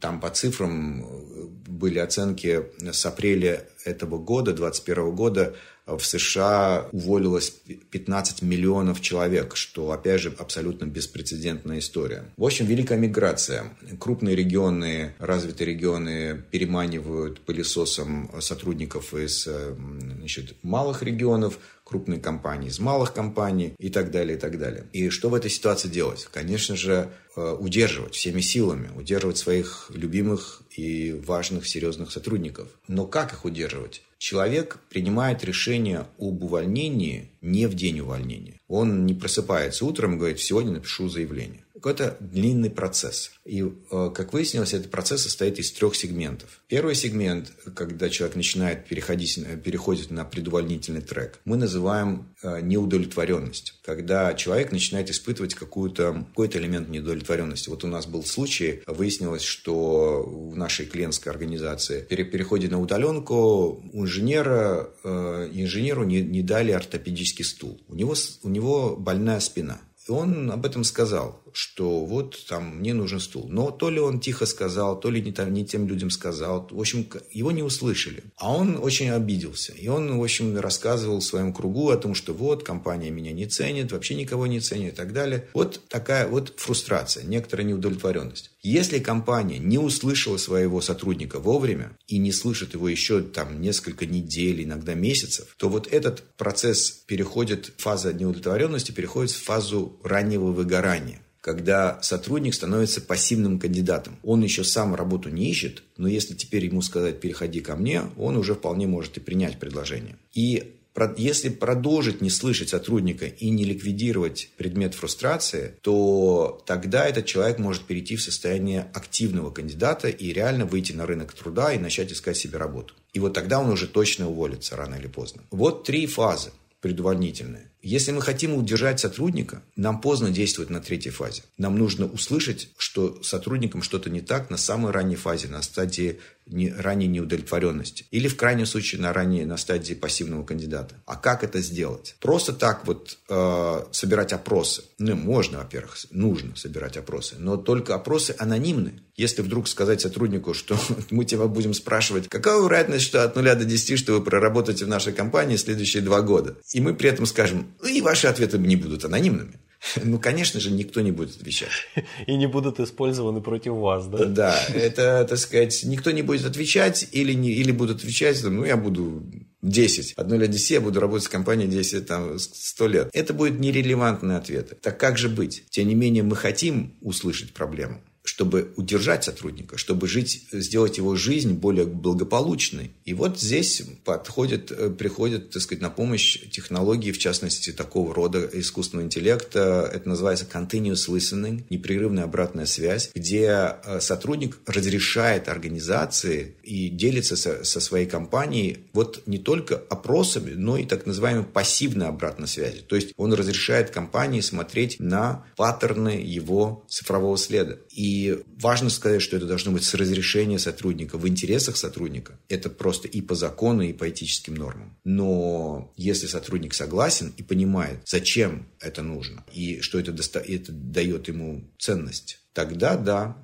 там 0.00 0.20
по 0.20 0.30
цифрам 0.30 1.02
э, 1.02 1.46
были 1.68 1.98
оценки 1.98 2.64
с 2.80 3.06
апреля 3.06 3.66
этого 3.84 4.18
года, 4.18 4.52
2021 4.52 5.14
года, 5.14 5.54
в 5.86 6.00
США 6.00 6.88
уволилось 6.92 7.50
15 7.90 8.42
миллионов 8.42 9.00
человек, 9.00 9.56
что, 9.56 9.90
опять 9.92 10.20
же, 10.20 10.34
абсолютно 10.38 10.86
беспрецедентная 10.86 11.78
история. 11.78 12.24
В 12.36 12.44
общем, 12.44 12.66
великая 12.66 12.98
миграция. 12.98 13.76
Крупные 13.98 14.34
регионы, 14.34 15.14
развитые 15.18 15.68
регионы 15.68 16.42
переманивают 16.50 17.40
пылесосом 17.40 18.30
сотрудников 18.40 19.14
из 19.14 19.46
значит, 19.46 20.56
малых 20.62 21.02
регионов, 21.02 21.58
крупные 21.84 22.18
компании 22.18 22.68
из 22.68 22.80
малых 22.80 23.12
компаний 23.12 23.74
и 23.78 23.90
так 23.90 24.10
далее, 24.10 24.36
и 24.36 24.40
так 24.40 24.58
далее. 24.58 24.86
И 24.92 25.10
что 25.10 25.28
в 25.28 25.34
этой 25.34 25.50
ситуации 25.50 25.88
делать? 25.88 26.26
Конечно 26.32 26.76
же, 26.76 27.10
э, 27.36 27.56
удерживать 27.58 28.14
всеми 28.14 28.40
силами, 28.40 28.90
удерживать 28.96 29.36
своих 29.36 29.90
любимых 29.94 30.62
и 30.70 31.12
важных, 31.12 31.66
серьезных 31.66 32.10
сотрудников. 32.10 32.68
Но 32.88 33.06
как 33.06 33.32
их 33.32 33.44
удерживать? 33.44 34.02
Человек 34.24 34.78
принимает 34.88 35.44
решение 35.44 36.06
об 36.18 36.42
увольнении 36.42 37.28
не 37.42 37.66
в 37.66 37.74
день 37.74 38.00
увольнения. 38.00 38.58
Он 38.68 39.04
не 39.04 39.12
просыпается 39.12 39.84
утром 39.84 40.14
и 40.14 40.16
говорит, 40.16 40.40
сегодня 40.40 40.72
напишу 40.72 41.10
заявление 41.10 41.63
какой-то 41.84 42.16
длинный 42.18 42.70
процесс. 42.70 43.32
И, 43.44 43.62
э, 43.62 44.10
как 44.14 44.32
выяснилось, 44.32 44.72
этот 44.72 44.90
процесс 44.90 45.24
состоит 45.24 45.58
из 45.58 45.70
трех 45.70 45.94
сегментов. 45.94 46.62
Первый 46.66 46.94
сегмент, 46.94 47.52
когда 47.74 48.08
человек 48.08 48.36
начинает 48.36 48.86
переходить, 48.86 49.38
переходит 49.62 50.10
на 50.10 50.24
предувольнительный 50.24 51.02
трек, 51.02 51.40
мы 51.44 51.58
называем 51.58 52.34
э, 52.42 52.62
неудовлетворенность. 52.62 53.74
Когда 53.84 54.32
человек 54.32 54.72
начинает 54.72 55.10
испытывать 55.10 55.54
какую-то, 55.54 56.24
какой-то 56.30 56.58
элемент 56.58 56.88
неудовлетворенности. 56.88 57.68
Вот 57.68 57.84
у 57.84 57.86
нас 57.88 58.06
был 58.06 58.24
случай, 58.24 58.82
выяснилось, 58.86 59.42
что 59.42 60.22
в 60.22 60.56
нашей 60.56 60.86
клиентской 60.86 61.30
организации 61.30 62.00
при 62.00 62.22
переходе 62.22 62.68
на 62.68 62.80
удаленку 62.80 63.84
инженера, 63.92 64.88
э, 65.04 65.50
инженеру 65.52 66.04
не, 66.04 66.22
не 66.22 66.40
дали 66.40 66.72
ортопедический 66.72 67.44
стул. 67.44 67.78
У 67.88 67.94
него, 67.94 68.14
у 68.42 68.48
него 68.48 68.96
больная 68.96 69.40
спина. 69.40 69.82
И 70.08 70.10
он 70.10 70.50
об 70.50 70.66
этом 70.66 70.84
сказал 70.84 71.44
что 71.54 72.04
вот 72.04 72.36
там 72.48 72.78
мне 72.78 72.92
нужен 72.92 73.20
стул. 73.20 73.46
Но 73.48 73.70
то 73.70 73.88
ли 73.88 74.00
он 74.00 74.18
тихо 74.18 74.44
сказал, 74.44 74.98
то 74.98 75.08
ли 75.08 75.22
не, 75.22 75.30
там, 75.32 75.54
не 75.54 75.64
тем 75.64 75.86
людям 75.86 76.10
сказал. 76.10 76.66
В 76.68 76.80
общем, 76.80 77.06
его 77.30 77.52
не 77.52 77.62
услышали. 77.62 78.24
А 78.36 78.52
он 78.52 78.76
очень 78.76 79.10
обиделся. 79.10 79.72
И 79.72 79.86
он, 79.86 80.18
в 80.18 80.22
общем, 80.22 80.58
рассказывал 80.58 81.20
в 81.20 81.24
своем 81.24 81.52
кругу 81.52 81.90
о 81.90 81.96
том, 81.96 82.16
что 82.16 82.34
вот 82.34 82.64
компания 82.64 83.10
меня 83.10 83.32
не 83.32 83.46
ценит, 83.46 83.92
вообще 83.92 84.16
никого 84.16 84.48
не 84.48 84.58
ценит 84.58 84.94
и 84.94 84.96
так 84.96 85.12
далее. 85.12 85.48
Вот 85.54 85.80
такая 85.88 86.26
вот 86.26 86.54
фрустрация, 86.56 87.24
некоторая 87.24 87.66
неудовлетворенность. 87.66 88.50
Если 88.64 88.98
компания 88.98 89.58
не 89.58 89.76
услышала 89.76 90.38
своего 90.38 90.80
сотрудника 90.80 91.38
вовремя 91.38 91.92
и 92.08 92.16
не 92.16 92.32
слышит 92.32 92.72
его 92.72 92.88
еще 92.88 93.20
там 93.20 93.60
несколько 93.60 94.06
недель, 94.06 94.64
иногда 94.64 94.94
месяцев, 94.94 95.54
то 95.58 95.68
вот 95.68 95.86
этот 95.92 96.22
процесс 96.38 96.90
переходит, 96.90 97.74
фаза 97.76 98.14
неудовлетворенности 98.14 98.90
переходит 98.90 99.32
в 99.32 99.44
фазу 99.44 100.00
раннего 100.02 100.46
выгорания 100.46 101.20
когда 101.44 102.00
сотрудник 102.00 102.54
становится 102.54 103.02
пассивным 103.02 103.58
кандидатом. 103.58 104.18
Он 104.22 104.42
еще 104.42 104.64
сам 104.64 104.94
работу 104.94 105.28
не 105.28 105.50
ищет, 105.50 105.82
но 105.98 106.08
если 106.08 106.32
теперь 106.32 106.64
ему 106.64 106.80
сказать 106.80 107.20
«переходи 107.20 107.60
ко 107.60 107.76
мне», 107.76 108.00
он 108.16 108.38
уже 108.38 108.54
вполне 108.54 108.86
может 108.86 109.18
и 109.18 109.20
принять 109.20 109.58
предложение. 109.58 110.16
И 110.32 110.74
если 111.16 111.48
продолжить 111.48 112.20
не 112.20 112.30
слышать 112.30 112.68
сотрудника 112.68 113.26
и 113.26 113.50
не 113.50 113.64
ликвидировать 113.64 114.50
предмет 114.56 114.94
фрустрации, 114.94 115.74
то 115.82 116.62
тогда 116.66 117.06
этот 117.06 117.26
человек 117.26 117.58
может 117.58 117.82
перейти 117.84 118.16
в 118.16 118.22
состояние 118.22 118.88
активного 118.94 119.50
кандидата 119.50 120.08
и 120.08 120.32
реально 120.32 120.66
выйти 120.66 120.92
на 120.92 121.06
рынок 121.06 121.32
труда 121.32 121.72
и 121.72 121.78
начать 121.78 122.12
искать 122.12 122.36
себе 122.36 122.58
работу. 122.58 122.94
И 123.12 123.20
вот 123.20 123.34
тогда 123.34 123.60
он 123.60 123.70
уже 123.70 123.86
точно 123.86 124.28
уволится 124.28 124.76
рано 124.76 124.94
или 124.94 125.08
поздно. 125.08 125.42
Вот 125.50 125.84
три 125.84 126.06
фазы 126.06 126.50
предувольнительные. 126.84 127.70
Если 127.80 128.12
мы 128.12 128.20
хотим 128.20 128.54
удержать 128.54 129.00
сотрудника, 129.00 129.62
нам 129.74 130.02
поздно 130.02 130.30
действовать 130.30 130.68
на 130.68 130.80
третьей 130.80 131.12
фазе. 131.12 131.42
Нам 131.56 131.78
нужно 131.78 132.04
услышать, 132.04 132.68
что 132.76 133.22
сотрудникам 133.22 133.82
что-то 133.82 134.10
не 134.10 134.20
так 134.20 134.50
на 134.50 134.58
самой 134.58 134.92
ранней 134.92 135.16
фазе, 135.16 135.48
на 135.48 135.62
стадии 135.62 136.18
не, 136.46 136.72
ранней 136.72 137.06
неудовлетворенности. 137.06 138.06
Или 138.10 138.28
в 138.28 138.36
крайнем 138.36 138.66
случае 138.66 139.00
на 139.00 139.12
ранней, 139.12 139.44
на 139.44 139.56
стадии 139.56 139.94
пассивного 139.94 140.44
кандидата. 140.44 140.96
А 141.06 141.16
как 141.16 141.44
это 141.44 141.60
сделать? 141.60 142.16
Просто 142.20 142.52
так 142.52 142.86
вот 142.86 143.18
э, 143.28 143.84
собирать 143.92 144.32
опросы. 144.32 144.84
Ну, 144.98 145.14
можно, 145.16 145.58
во-первых, 145.58 145.96
нужно 146.10 146.56
собирать 146.56 146.96
опросы. 146.96 147.36
Но 147.38 147.56
только 147.56 147.94
опросы 147.94 148.34
анонимны. 148.38 149.00
Если 149.16 149.42
вдруг 149.42 149.68
сказать 149.68 150.00
сотруднику, 150.00 150.54
что 150.54 150.78
мы 151.10 151.24
тебя 151.24 151.46
будем 151.46 151.74
спрашивать, 151.74 152.28
какая 152.28 152.60
вероятность, 152.60 153.04
что 153.04 153.24
от 153.24 153.36
0 153.36 153.44
до 153.44 153.64
10, 153.64 153.98
что 153.98 154.12
вы 154.12 154.22
проработаете 154.22 154.84
в 154.84 154.88
нашей 154.88 155.12
компании 155.12 155.56
следующие 155.56 156.02
два 156.02 156.20
года. 156.20 156.56
И 156.72 156.80
мы 156.80 156.94
при 156.94 157.08
этом 157.10 157.26
скажем, 157.26 157.74
ну 157.80 157.88
и 157.88 158.00
ваши 158.00 158.26
ответы 158.26 158.58
не 158.58 158.76
будут 158.76 159.04
анонимными. 159.04 159.60
Ну, 160.04 160.18
конечно 160.18 160.60
же, 160.60 160.70
никто 160.70 161.00
не 161.00 161.12
будет 161.12 161.36
отвечать. 161.36 161.70
И 162.26 162.36
не 162.36 162.46
будут 162.46 162.80
использованы 162.80 163.40
против 163.40 163.74
вас, 163.74 164.06
да? 164.06 164.24
Да, 164.24 164.66
это, 164.74 165.26
так 165.28 165.38
сказать, 165.38 165.82
никто 165.84 166.10
не 166.10 166.22
будет 166.22 166.44
отвечать 166.44 167.08
или, 167.12 167.32
не, 167.32 167.50
или 167.50 167.72
будут 167.72 167.98
отвечать, 167.98 168.42
ну, 168.42 168.64
я 168.64 168.76
буду 168.76 169.22
10. 169.62 170.14
От 170.16 170.28
0 170.28 170.38
до 170.38 170.48
10 170.48 170.70
я 170.70 170.80
буду 170.80 171.00
работать 171.00 171.24
с 171.24 171.28
компанией 171.28 171.68
10, 171.68 172.06
там, 172.06 172.38
100 172.38 172.88
лет. 172.88 173.10
Это 173.12 173.32
будет 173.32 173.58
нерелевантные 173.58 174.38
ответы. 174.38 174.76
Так 174.80 174.98
как 174.98 175.18
же 175.18 175.28
быть? 175.28 175.64
Тем 175.70 175.88
не 175.88 175.94
менее, 175.94 176.22
мы 176.22 176.36
хотим 176.36 176.96
услышать 177.00 177.52
проблему 177.52 178.00
чтобы 178.24 178.72
удержать 178.76 179.22
сотрудника, 179.22 179.76
чтобы 179.76 180.08
жить, 180.08 180.46
сделать 180.50 180.96
его 180.96 181.14
жизнь 181.14 181.52
более 181.52 181.84
благополучной. 181.84 182.90
И 183.04 183.12
вот 183.12 183.38
здесь 183.38 183.82
подходит, 184.02 184.72
э, 184.72 184.88
приходят, 184.88 185.50
так 185.50 185.60
сказать, 185.60 185.82
на 185.82 185.90
помощь 185.90 186.40
технологии, 186.50 187.12
в 187.12 187.18
частности, 187.18 187.70
такого 187.70 188.14
рода 188.14 188.48
искусственного 188.50 189.04
интеллекта. 189.04 189.90
Это 189.92 190.08
называется 190.08 190.46
continuous 190.50 191.06
listening, 191.08 191.64
непрерывная 191.68 192.24
обратная 192.24 192.64
связь, 192.64 193.10
где 193.14 193.74
э, 193.84 194.00
сотрудник 194.00 194.58
разрешает 194.66 195.48
организации 195.48 196.56
и 196.62 196.88
делится 196.88 197.36
со, 197.36 197.62
со 197.62 197.78
своей 197.78 198.06
компанией 198.06 198.78
вот 198.94 199.22
не 199.26 199.38
только 199.38 199.76
опросами, 199.90 200.52
но 200.54 200.78
и 200.78 200.86
так 200.86 201.04
называемой 201.04 201.44
пассивной 201.44 202.06
обратной 202.06 202.48
связи. 202.48 202.80
То 202.80 202.96
есть 202.96 203.12
он 203.18 203.34
разрешает 203.34 203.90
компании 203.90 204.40
смотреть 204.40 204.98
на 204.98 205.44
паттерны 205.56 206.22
его 206.24 206.86
цифрового 206.88 207.36
следа. 207.36 207.76
И 207.90 208.13
и 208.14 208.44
важно 208.60 208.90
сказать, 208.90 209.22
что 209.22 209.36
это 209.36 209.46
должно 209.46 209.72
быть 209.72 209.82
с 209.82 209.94
разрешения 209.94 210.60
сотрудника, 210.60 211.18
в 211.18 211.26
интересах 211.26 211.76
сотрудника. 211.76 212.38
Это 212.48 212.70
просто 212.70 213.08
и 213.08 213.20
по 213.20 213.34
закону, 213.34 213.82
и 213.82 213.92
по 213.92 214.08
этическим 214.08 214.54
нормам. 214.54 214.96
Но 215.02 215.92
если 215.96 216.28
сотрудник 216.28 216.74
согласен 216.74 217.34
и 217.36 217.42
понимает, 217.42 217.98
зачем 218.06 218.68
это 218.78 219.02
нужно, 219.02 219.44
и 219.52 219.80
что 219.80 219.98
это, 219.98 220.12
доста- 220.12 220.38
это 220.46 220.70
дает 220.70 221.26
ему 221.26 221.64
ценность, 221.76 222.38
тогда 222.52 222.96
да, 222.96 223.36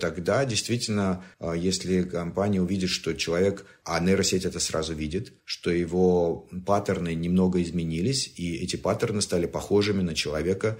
тогда 0.00 0.44
действительно, 0.44 1.24
а, 1.38 1.52
если 1.52 2.02
компания 2.02 2.60
увидит, 2.60 2.90
что 2.90 3.14
человек, 3.14 3.66
а 3.84 4.00
нейросеть 4.00 4.44
это 4.44 4.58
сразу 4.58 4.94
видит, 4.94 5.32
что 5.44 5.70
его 5.70 6.48
паттерны 6.66 7.14
немного 7.14 7.62
изменились, 7.62 8.32
и 8.36 8.56
эти 8.56 8.74
паттерны 8.74 9.22
стали 9.22 9.46
похожими 9.46 10.02
на 10.02 10.14
человека, 10.14 10.76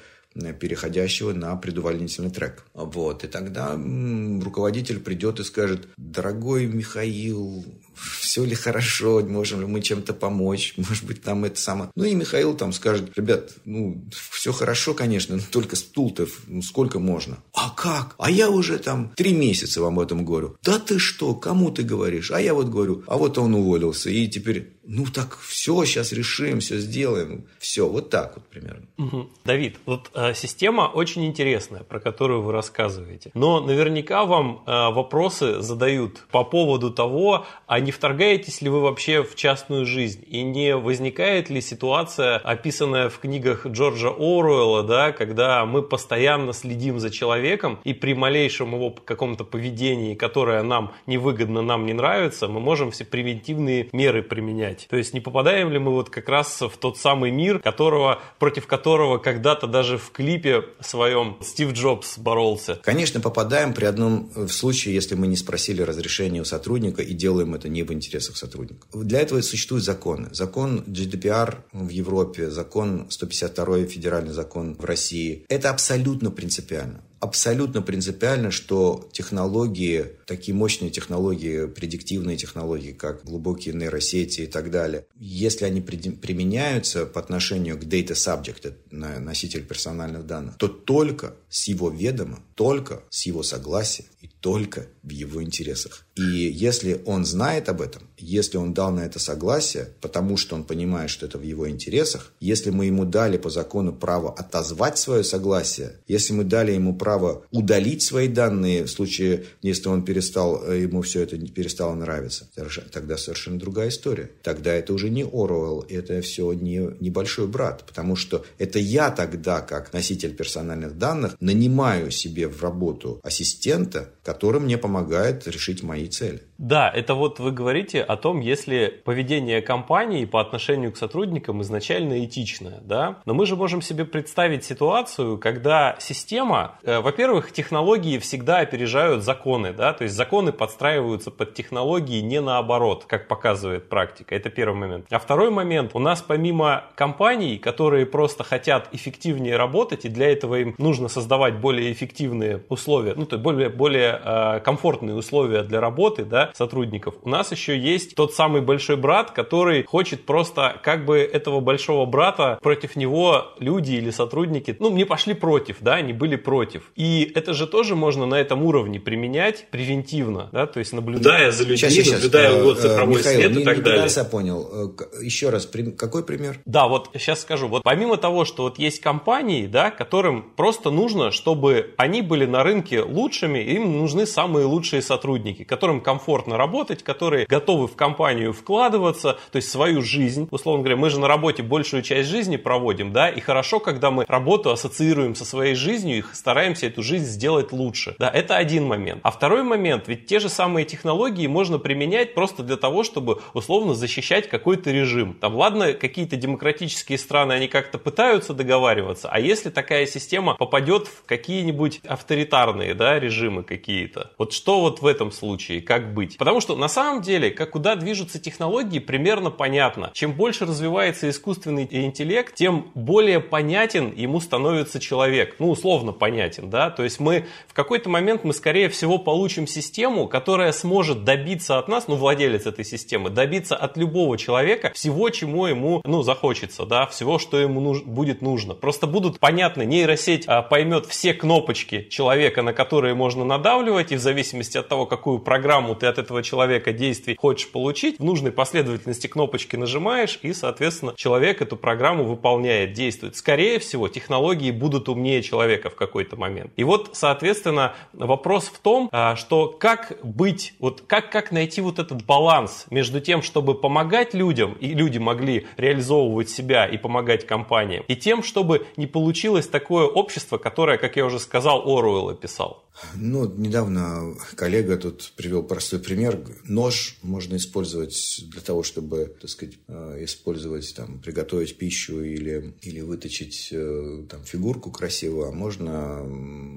переходящего 0.53 1.33
на 1.33 1.55
предувольнительный 1.57 2.31
трек. 2.31 2.65
Вот. 2.75 3.25
И 3.25 3.29
тогда 3.29 3.75
руководитель 3.75 5.01
придет 5.01 5.41
и 5.41 5.45
скажет, 5.45 5.89
дорогой 5.97 6.67
Михаил, 6.67 7.65
все 7.99 8.45
ли 8.45 8.55
хорошо, 8.55 9.21
можем 9.21 9.61
ли 9.61 9.67
мы 9.67 9.81
чем-то 9.81 10.15
помочь, 10.15 10.75
может 10.77 11.05
быть, 11.05 11.23
там 11.23 11.45
это 11.45 11.61
самое. 11.61 11.91
Ну 11.95 12.05
и 12.05 12.15
Михаил 12.15 12.55
там 12.57 12.73
скажет, 12.73 13.11
ребят, 13.17 13.51
ну, 13.65 14.05
все 14.31 14.53
хорошо, 14.53 14.95
конечно, 14.95 15.37
но 15.37 15.43
только 15.51 15.77
стул-то 15.77 16.27
ну, 16.47 16.63
сколько 16.63 16.99
можно? 16.99 17.39
А 17.53 17.71
как? 17.71 18.15
А 18.19 18.31
я 18.31 18.51
уже 18.51 18.79
там 18.79 19.13
три 19.17 19.33
месяца 19.33 19.81
вам 19.81 19.99
об 19.99 20.05
этом 20.05 20.25
говорю. 20.25 20.57
Да 20.63 20.79
ты 20.79 20.99
что, 20.99 21.35
кому 21.35 21.71
ты 21.71 21.83
говоришь? 21.83 22.31
А 22.31 22.41
я 22.41 22.55
вот 22.55 22.69
говорю, 22.69 23.05
а 23.07 23.17
вот 23.17 23.39
он 23.39 23.55
уволился, 23.55 24.11
и 24.11 24.29
теперь 24.29 24.79
ну 24.89 25.05
так 25.05 25.39
все, 25.39 25.85
сейчас 25.85 26.13
решим, 26.13 26.61
все 26.61 26.79
сделаем. 26.79 27.47
Все, 27.59 27.87
вот 27.87 28.09
так 28.09 28.35
вот 28.37 28.47
примерно. 28.47 28.87
Угу. 28.97 29.29
Давид, 29.45 29.77
вот 29.85 30.11
э, 30.15 30.33
система 30.35 30.83
очень 30.83 31.27
интересная, 31.27 31.83
про 31.83 32.01
которую 32.01 32.43
вы 32.43 32.53
рассказываете. 32.53 33.31
Но 33.35 33.61
наверняка 33.61 34.25
вам 34.25 34.63
э, 34.67 34.71
вопросы 34.71 35.61
задают 35.61 36.25
по 36.31 36.43
поводу 36.43 36.91
того, 36.91 37.47
а 37.67 37.81
не 37.89 37.93
вторгаетесь 37.93 38.61
ли 38.61 38.69
вы 38.69 38.83
вообще 38.83 39.23
в 39.23 39.35
частную 39.35 39.87
жизнь? 39.87 40.23
И 40.29 40.43
не 40.43 40.77
возникает 40.77 41.49
ли 41.49 41.63
ситуация, 41.63 42.37
описанная 42.37 43.09
в 43.09 43.19
книгах 43.19 43.67
Джорджа 43.67 44.11
Оруэлла, 44.11 44.83
да, 44.83 45.13
когда 45.13 45.65
мы 45.65 45.83
постоянно 45.83 46.53
следим 46.53 47.01
за 47.01 47.09
человеком, 47.09 47.81
и 47.85 47.95
при 47.95 48.13
малейшем 48.13 48.75
его 48.75 48.91
каком-то 48.91 49.45
поведении, 49.45 50.15
которое 50.15 50.63
нам 50.63 50.93
невыгодно, 51.07 51.63
нам 51.63 51.87
не 51.87 51.95
нравится, 51.95 52.47
мы 52.47 52.61
можем 52.61 52.91
все 52.91 53.07
превентивные 53.07 53.89
меры 53.93 54.23
применять. 54.23 54.87
То 54.91 54.99
есть 54.99 55.15
не 55.15 55.21
попадаем 55.21 55.73
ли 55.73 55.79
мы 55.79 55.91
вот 55.91 56.11
как 56.11 56.29
раз 56.29 56.61
в 56.61 56.77
тот 56.77 56.99
самый 56.99 57.31
мир, 57.31 57.59
которого, 57.59 58.21
против 58.39 58.67
которого 58.67 59.17
когда-то 59.17 59.67
даже 59.67 59.97
в 59.97 60.11
клипе 60.11 60.63
своем 60.81 61.39
Стив 61.41 61.73
Джобс 61.73 62.19
боролся? 62.19 62.79
Конечно, 62.83 63.23
попадаем 63.23 63.73
при 63.73 63.87
одном 63.87 64.29
в 64.35 64.51
случае, 64.51 64.95
если 64.95 65.15
мы 65.15 65.27
не 65.27 65.37
спросили 65.37 65.81
разрешения 65.81 66.43
у 66.43 66.45
сотрудника 66.45 67.01
и 67.01 67.15
делаем 67.15 67.55
это 67.55 67.71
не 67.71 67.78
в 67.83 67.93
интересах 67.93 68.37
сотрудника. 68.37 68.87
Для 68.93 69.21
этого 69.21 69.41
существуют 69.41 69.85
законы. 69.85 70.29
Закон 70.33 70.85
GDPR 70.87 71.59
в 71.73 71.89
Европе, 71.89 72.51
закон 72.51 73.07
152 73.11 73.85
федеральный 73.87 74.33
закон 74.33 74.75
в 74.75 74.85
России. 74.85 75.45
Это 75.49 75.71
абсолютно 75.71 76.31
принципиально 76.31 77.03
абсолютно 77.21 77.83
принципиально, 77.83 78.51
что 78.51 79.09
технологии, 79.13 80.07
такие 80.27 80.55
мощные 80.55 80.91
технологии, 80.91 81.67
предиктивные 81.67 82.37
технологии, 82.37 82.93
как 82.93 83.25
глубокие 83.25 83.75
нейросети 83.75 84.43
и 84.43 84.47
так 84.47 84.71
далее, 84.71 85.07
если 85.19 85.65
они 85.65 85.81
применяются 85.81 87.07
по 87.07 87.21
отношению 87.21 87.79
к 87.79 87.85
data 87.85 88.13
subject, 88.13 88.75
носитель 88.91 89.65
персональных 89.65 90.27
данных, 90.27 90.57
то 90.59 90.69
только 90.69 91.35
с 91.49 91.69
его 91.69 91.91
ведома, 91.91 92.41
только 92.55 93.03
с 93.11 93.27
его 93.27 93.43
согласия 93.43 94.05
и 94.21 94.29
только 94.29 94.87
в 95.03 95.11
его 95.11 95.43
интересах. 95.43 96.07
И 96.19 96.23
если 96.23 97.01
он 97.07 97.25
знает 97.25 97.69
об 97.69 97.81
этом, 97.81 98.03
если 98.19 98.57
он 98.57 98.75
дал 98.75 98.91
на 98.91 99.01
это 99.01 99.21
согласие, 99.21 99.91
потому 100.01 100.37
что 100.37 100.57
он 100.57 100.65
понимает, 100.65 101.11
что 101.11 101.27
это 101.27 101.39
в 101.39 101.43
его 101.43 101.71
интересах, 101.71 102.33
если 102.41 102.71
мы 102.71 102.87
ему 102.87 103.05
дали 103.05 103.39
по 103.39 103.51
закону 103.51 103.93
право 103.93 104.33
отозвать 104.33 104.99
свое 104.99 105.23
согласие, 105.23 105.93
если 106.09 106.33
мы 106.33 106.43
дали 106.43 106.73
ему 106.73 106.97
право 106.97 107.45
удалить 107.53 108.03
свои 108.03 108.27
данные 108.27 108.85
в 108.85 108.91
случае, 108.91 109.45
если 109.63 109.89
он 109.89 110.05
перестал, 110.05 110.65
э, 110.65 110.81
ему 110.81 111.03
все 111.03 111.23
это 111.23 111.39
перестало 111.39 111.95
нравиться, 111.95 112.49
тогда 112.91 113.17
совершенно 113.17 113.61
другая 113.61 113.91
история. 113.91 114.31
Тогда 114.43 114.75
это 114.75 114.93
уже 114.93 115.11
не 115.11 115.23
Оруэлл, 115.23 115.87
это 115.89 116.21
все 116.23 116.53
не 116.53 116.97
небольшой 116.99 117.47
брат, 117.47 117.85
потому 117.87 118.17
что 118.17 118.45
это 118.59 118.81
я 118.81 119.13
тогда, 119.13 119.61
как 119.61 119.93
носитель 119.93 120.35
персональных 120.35 120.99
данных, 120.99 121.37
нанимаю 121.39 122.11
себе 122.11 122.49
в 122.49 122.61
работу 122.61 123.21
ассистента, 123.23 124.11
который 124.25 124.61
мне 124.61 124.79
помогает 124.79 125.47
решить 125.47 125.85
мои 125.85 126.08
цели. 126.09 126.48
Да, 126.59 126.91
это 126.93 127.15
вот 127.15 127.39
вы 127.39 127.53
говорите 127.53 128.03
о 128.03 128.17
том, 128.17 128.41
если 128.41 129.01
поведение 129.05 129.63
компании 129.63 130.25
по 130.25 130.41
отношению 130.41 130.91
к 130.91 130.97
сотрудникам 130.97 131.63
изначально 131.63 132.25
этичное, 132.25 132.81
да? 132.83 133.21
Но 133.27 133.35
мы 133.35 133.47
же 133.47 133.55
можем 133.55 133.81
себе 133.81 134.05
представить 134.05 134.65
ситуацию, 134.65 135.39
когда 135.39 135.95
система, 136.01 136.75
э, 136.83 136.99
во-первых, 136.99 137.53
технологии 137.53 138.19
всегда 138.19 138.59
опережают 138.59 139.23
законы, 139.23 139.73
да? 139.73 139.93
То 139.93 140.03
есть 140.03 140.17
законы 140.17 140.51
подстраиваются 140.51 141.31
под 141.31 141.55
технологии 141.55 142.21
не 142.21 142.41
наоборот, 142.41 143.05
как 143.07 143.29
показывает 143.29 143.89
практика. 143.89 144.35
Это 144.35 144.51
первый 144.51 144.75
момент. 144.75 145.07
А 145.11 145.21
второй 145.21 145.51
момент, 145.51 145.93
у 145.95 146.01
нас 146.01 146.23
помимо 146.23 146.87
компаний, 146.97 147.59
которые 147.59 148.05
просто 148.05 148.43
хотят 148.43 148.89
эффективнее 148.91 149.57
работать, 149.57 150.05
и 150.05 150.09
для 150.09 150.33
этого 150.33 150.57
им 150.57 150.75
нужно 150.77 151.07
создавать 151.07 151.61
более 151.61 151.93
эффективные 151.93 152.65
условия, 152.69 153.15
ну, 153.15 153.27
то 153.27 153.37
есть 153.37 153.45
более, 153.45 153.69
более 153.69 154.21
э, 154.25 154.61
комфортные 154.65 155.15
условия 155.15 155.63
для 155.63 155.81
работы, 155.81 156.25
да, 156.25 156.48
сотрудников. 156.55 157.15
У 157.23 157.29
нас 157.29 157.53
еще 157.53 157.79
есть 157.79 158.15
тот 158.15 158.35
самый 158.35 158.61
большой 158.61 158.97
брат, 158.97 159.31
который 159.31 159.85
хочет 159.85 160.25
просто 160.27 160.81
как 160.83 161.05
бы 161.05 161.19
этого 161.19 161.61
большого 161.61 162.07
брата 162.07 162.59
против 162.63 162.97
него 162.97 163.53
люди 163.59 163.93
или 163.93 164.11
сотрудники, 164.11 164.77
ну, 164.79 164.91
не 164.91 165.05
пошли 165.05 165.35
против, 165.35 165.77
да, 165.81 165.95
они 165.95 166.13
были 166.13 166.37
против. 166.37 166.91
И 166.97 167.31
это 167.35 167.55
же 167.55 167.67
тоже 167.67 167.95
можно 167.95 168.27
на 168.27 168.37
этом 168.37 168.63
уровне 168.63 169.01
применять 169.01 169.67
превентивно, 169.71 170.49
да, 170.53 170.67
то 170.67 170.79
есть 170.79 170.93
наблюдая 170.93 171.51
за 171.51 171.65
людьми, 171.65 171.77
сейчас, 171.77 171.93
сейчас, 171.93 172.15
наблюдая 172.15 172.59
его 172.59 172.75
цифровой 172.75 173.19
Михаил, 173.19 173.41
след 173.41 173.57
не, 173.57 173.63
и 173.63 173.65
так 173.65 173.77
не 173.79 173.83
далее. 173.83 174.09
Я 174.09 174.25
понял. 174.25 174.95
Э, 174.99 175.23
еще 175.23 175.51
раз, 175.51 175.69
какой 175.97 176.25
пример? 176.25 176.61
Да, 176.65 176.89
вот 176.89 177.11
сейчас 177.15 177.41
скажу. 177.41 177.69
Вот 177.69 177.83
помимо 177.83 178.17
того, 178.17 178.45
что 178.45 178.65
вот 178.65 178.79
есть 178.79 179.01
компании, 179.01 179.67
да, 179.67 179.91
которым 179.91 180.43
просто 180.57 180.91
нужно, 180.91 181.31
чтобы 181.31 181.95
они 181.97 182.23
были 182.23 182.47
на 182.47 182.63
рынке 182.63 183.03
лучшими, 183.03 183.59
им 183.59 183.99
нужны 183.99 184.27
самые 184.27 184.67
лучшие 184.67 185.03
сотрудники, 185.03 185.65
которым 185.65 186.01
комфортно 186.01 186.38
комфортно 186.39 186.57
работать, 186.57 187.03
которые 187.03 187.47
готовы 187.47 187.89
в 187.89 187.97
компанию 187.97 188.53
вкладываться, 188.53 189.39
то 189.51 189.57
есть 189.57 189.71
свою 189.71 190.03
жизнь, 190.03 190.47
условно 190.53 190.85
говоря, 190.85 190.97
мы 190.97 191.11
же 191.11 191.19
на 191.19 191.27
работе 191.27 191.65
большую 191.65 192.03
часть 192.03 192.29
жизни 192.29 192.57
проводим, 192.57 193.13
да, 193.13 193.29
и 193.29 193.41
хорошо, 193.41 193.81
когда 193.81 194.11
мы 194.11 194.25
работу 194.29 194.71
ассоциируем 194.71 195.35
со 195.35 195.45
своей 195.45 195.75
жизнью 195.75 196.19
и 196.19 196.23
стараемся 196.33 196.87
эту 196.87 197.03
жизнь 197.03 197.25
сделать 197.25 197.73
лучше. 197.73 198.15
Да, 198.19 198.31
это 198.31 198.57
один 198.57 198.87
момент. 198.87 199.21
А 199.25 199.31
второй 199.33 199.65
момент, 199.65 200.05
ведь 200.07 200.27
те 200.27 200.39
же 200.39 200.49
самые 200.49 200.85
технологии 200.85 201.49
можно 201.49 201.79
применять 201.79 202.35
просто 202.35 202.63
для 202.63 202.77
того, 202.77 203.03
чтобы 203.03 203.41
условно 203.55 203.95
защищать 203.95 204.49
какой-то 204.49 204.93
режим. 204.93 205.35
Там, 205.35 205.57
ладно, 205.57 205.93
какие-то 205.93 206.37
демократические 206.37 207.19
страны, 207.19 207.55
они 207.55 207.67
как-то 207.67 207.99
пытаются 207.99 208.55
договариваться, 208.55 209.29
а 209.29 209.41
если 209.41 209.71
такая 209.71 210.07
система 210.07 210.55
попадет 210.55 211.09
в 211.09 211.25
какие-нибудь 211.27 212.01
авторитарные 212.07 212.95
да, 212.95 213.19
режимы 213.19 213.65
какие-то, 213.65 214.31
вот 214.39 214.53
что 214.53 214.81
вот 214.81 215.03
в 215.03 215.07
этом 215.07 215.33
случае, 215.33 215.81
как 215.81 216.15
быть? 216.15 216.28
Потому 216.37 216.61
что 216.61 216.77
на 216.77 216.89
самом 216.89 217.23
деле, 217.23 217.51
как 217.51 217.71
куда 217.71 217.97
движутся 217.97 218.39
технологии, 218.39 218.99
примерно 218.99 219.51
понятно. 219.51 220.11
Чем 220.15 220.33
больше 220.33 220.65
развивается 220.67 221.31
искусственный 221.31 221.89
интеллект, 221.91 222.55
тем 222.55 222.91
более 222.95 223.41
понятен 223.41 224.13
ему 224.15 224.41
становится 224.41 225.01
человек. 225.01 225.57
Ну, 225.59 225.71
условно 225.71 226.13
понятен, 226.13 226.71
да? 226.71 226.91
То 226.91 227.05
есть 227.05 227.21
мы 227.21 227.47
в 227.69 227.75
какой-то 227.75 228.09
момент 228.09 228.45
мы, 228.45 228.53
скорее 228.53 228.89
всего, 228.89 229.19
получим 229.19 229.67
систему, 229.67 230.27
которая 230.29 230.73
сможет 230.73 231.25
добиться 231.25 231.79
от 231.79 231.89
нас, 231.89 232.09
ну, 232.09 232.17
владелец 232.17 232.67
этой 232.67 232.85
системы, 232.85 233.31
добиться 233.31 233.77
от 233.77 233.97
любого 233.97 234.37
человека 234.37 234.93
всего, 234.95 235.31
чему 235.31 235.67
ему, 235.67 236.01
ну, 236.05 236.23
захочется, 236.23 236.85
да, 236.85 237.07
всего, 237.07 237.39
что 237.39 237.59
ему 237.59 237.81
нуж- 237.81 238.03
будет 238.05 238.43
нужно. 238.43 238.75
Просто 238.75 239.07
будут 239.07 239.39
понятны, 239.39 239.85
нейросеть 239.85 240.45
а, 240.47 240.63
поймет 240.63 241.07
все 241.07 241.35
кнопочки 241.35 242.07
человека, 242.11 242.63
на 242.63 242.73
которые 242.73 243.15
можно 243.15 243.45
надавливать, 243.45 244.13
и 244.13 244.17
в 244.17 244.21
зависимости 244.21 244.79
от 244.79 244.89
того, 244.89 245.07
какую 245.07 245.39
программу 245.39 245.95
ты 245.95 246.07
от 246.07 246.18
этого 246.19 246.43
человека 246.43 246.93
действий 246.93 247.37
хочешь 247.39 247.71
получить, 247.71 248.19
в 248.19 248.25
нужной 248.25 248.53
последовательности 248.53 249.27
кнопочки 249.27 249.77
нажимаешь, 249.77 250.39
и, 250.43 250.53
соответственно, 250.53 251.15
человек 251.17 251.63
эту 251.63 251.77
программу 251.77 252.25
выполняет, 252.25 252.93
действует. 252.93 253.37
Скорее 253.37 253.79
всего, 253.79 254.09
технологии 254.09 254.71
будут 254.71 255.09
умнее 255.09 255.43
человека 255.43 255.91
в 255.91 255.95
какой-то 255.95 256.37
момент. 256.37 256.73
И 256.77 256.85
вот, 256.85 257.11
соответственно, 257.13 257.95
вопрос 258.13 258.67
в 258.67 258.79
том, 258.79 259.09
а, 259.13 259.37
что 259.37 259.69
как 259.69 260.19
быть, 260.23 260.75
вот 260.79 261.03
как, 261.07 261.31
как 261.31 261.53
найти 261.53 261.81
вот 261.81 261.99
этот 261.99 262.25
баланс 262.25 262.87
между 262.91 263.21
тем, 263.21 263.43
чтобы 263.43 263.75
помогать 263.75 264.35
людям, 264.35 264.77
и 264.81 264.95
люди 264.95 265.19
могли 265.19 265.67
реализовывать 265.77 266.51
себя 266.51 266.87
и 266.87 266.99
помогать 266.99 267.47
компаниям, 267.47 268.05
и 268.09 268.17
тем, 268.17 268.43
чтобы 268.43 268.87
не 268.97 269.07
получилось 269.07 269.69
такое 269.69 270.07
общество, 270.07 270.59
которое, 270.59 270.99
как 270.99 271.17
я 271.17 271.25
уже 271.25 271.39
сказал, 271.39 271.83
Оруэлл 271.87 272.31
описал. 272.31 272.83
Ну, 273.15 273.53
недавно 273.57 274.35
коллега 274.55 274.97
тут 274.97 275.33
привел 275.37 275.63
простой 275.63 275.99
пример. 275.99 276.45
Нож 276.65 277.17
можно 277.23 277.57
использовать 277.57 278.45
для 278.49 278.61
того, 278.61 278.83
чтобы, 278.83 279.35
так 279.41 279.51
сказать, 279.51 279.77
э, 279.89 280.25
использовать, 280.25 280.95
там, 280.95 281.21
приготовить 281.21 281.77
пищу 281.77 282.23
или, 282.23 282.75
или 282.83 283.01
выточить 283.01 283.69
э, 283.73 284.25
там, 284.29 284.45
фигурку 284.45 284.91
красивую, 284.91 285.49
а 285.49 285.53
можно 285.53 286.21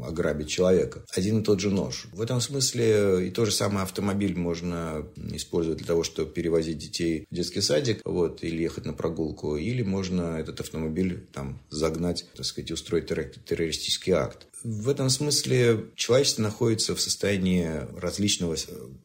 ограбить 0.06 0.50
человека. 0.50 1.04
Один 1.12 1.40
и 1.40 1.44
тот 1.44 1.60
же 1.60 1.70
нож. 1.70 2.08
В 2.14 2.22
этом 2.22 2.42
смысле 2.42 3.28
и 3.28 3.32
то 3.32 3.46
же 3.46 3.52
самое 3.52 3.84
автомобиль 3.84 4.38
можно 4.38 5.08
использовать 5.34 5.80
для 5.80 5.88
того, 5.88 6.04
чтобы 6.04 6.32
перевозить 6.32 6.78
детей 6.78 7.26
в 7.30 7.36
детский 7.36 7.62
садик, 7.62 8.02
вот, 8.06 8.44
или 8.44 8.62
ехать 8.62 8.86
на 8.86 8.94
прогулку, 8.94 9.58
или 9.58 9.82
можно 9.82 10.38
этот 10.40 10.60
автомобиль 10.60 11.28
там 11.34 11.62
загнать, 11.70 12.26
так 12.36 12.46
сказать, 12.46 12.72
устроить 12.72 13.08
террористический 13.08 14.14
акт. 14.14 14.48
В 14.64 14.90
этом 14.90 15.10
смысле 15.10 15.86
человечество 15.96 16.44
находится 16.44 16.96
в 16.96 17.02
состоянии 17.02 17.68
различного, 17.98 18.56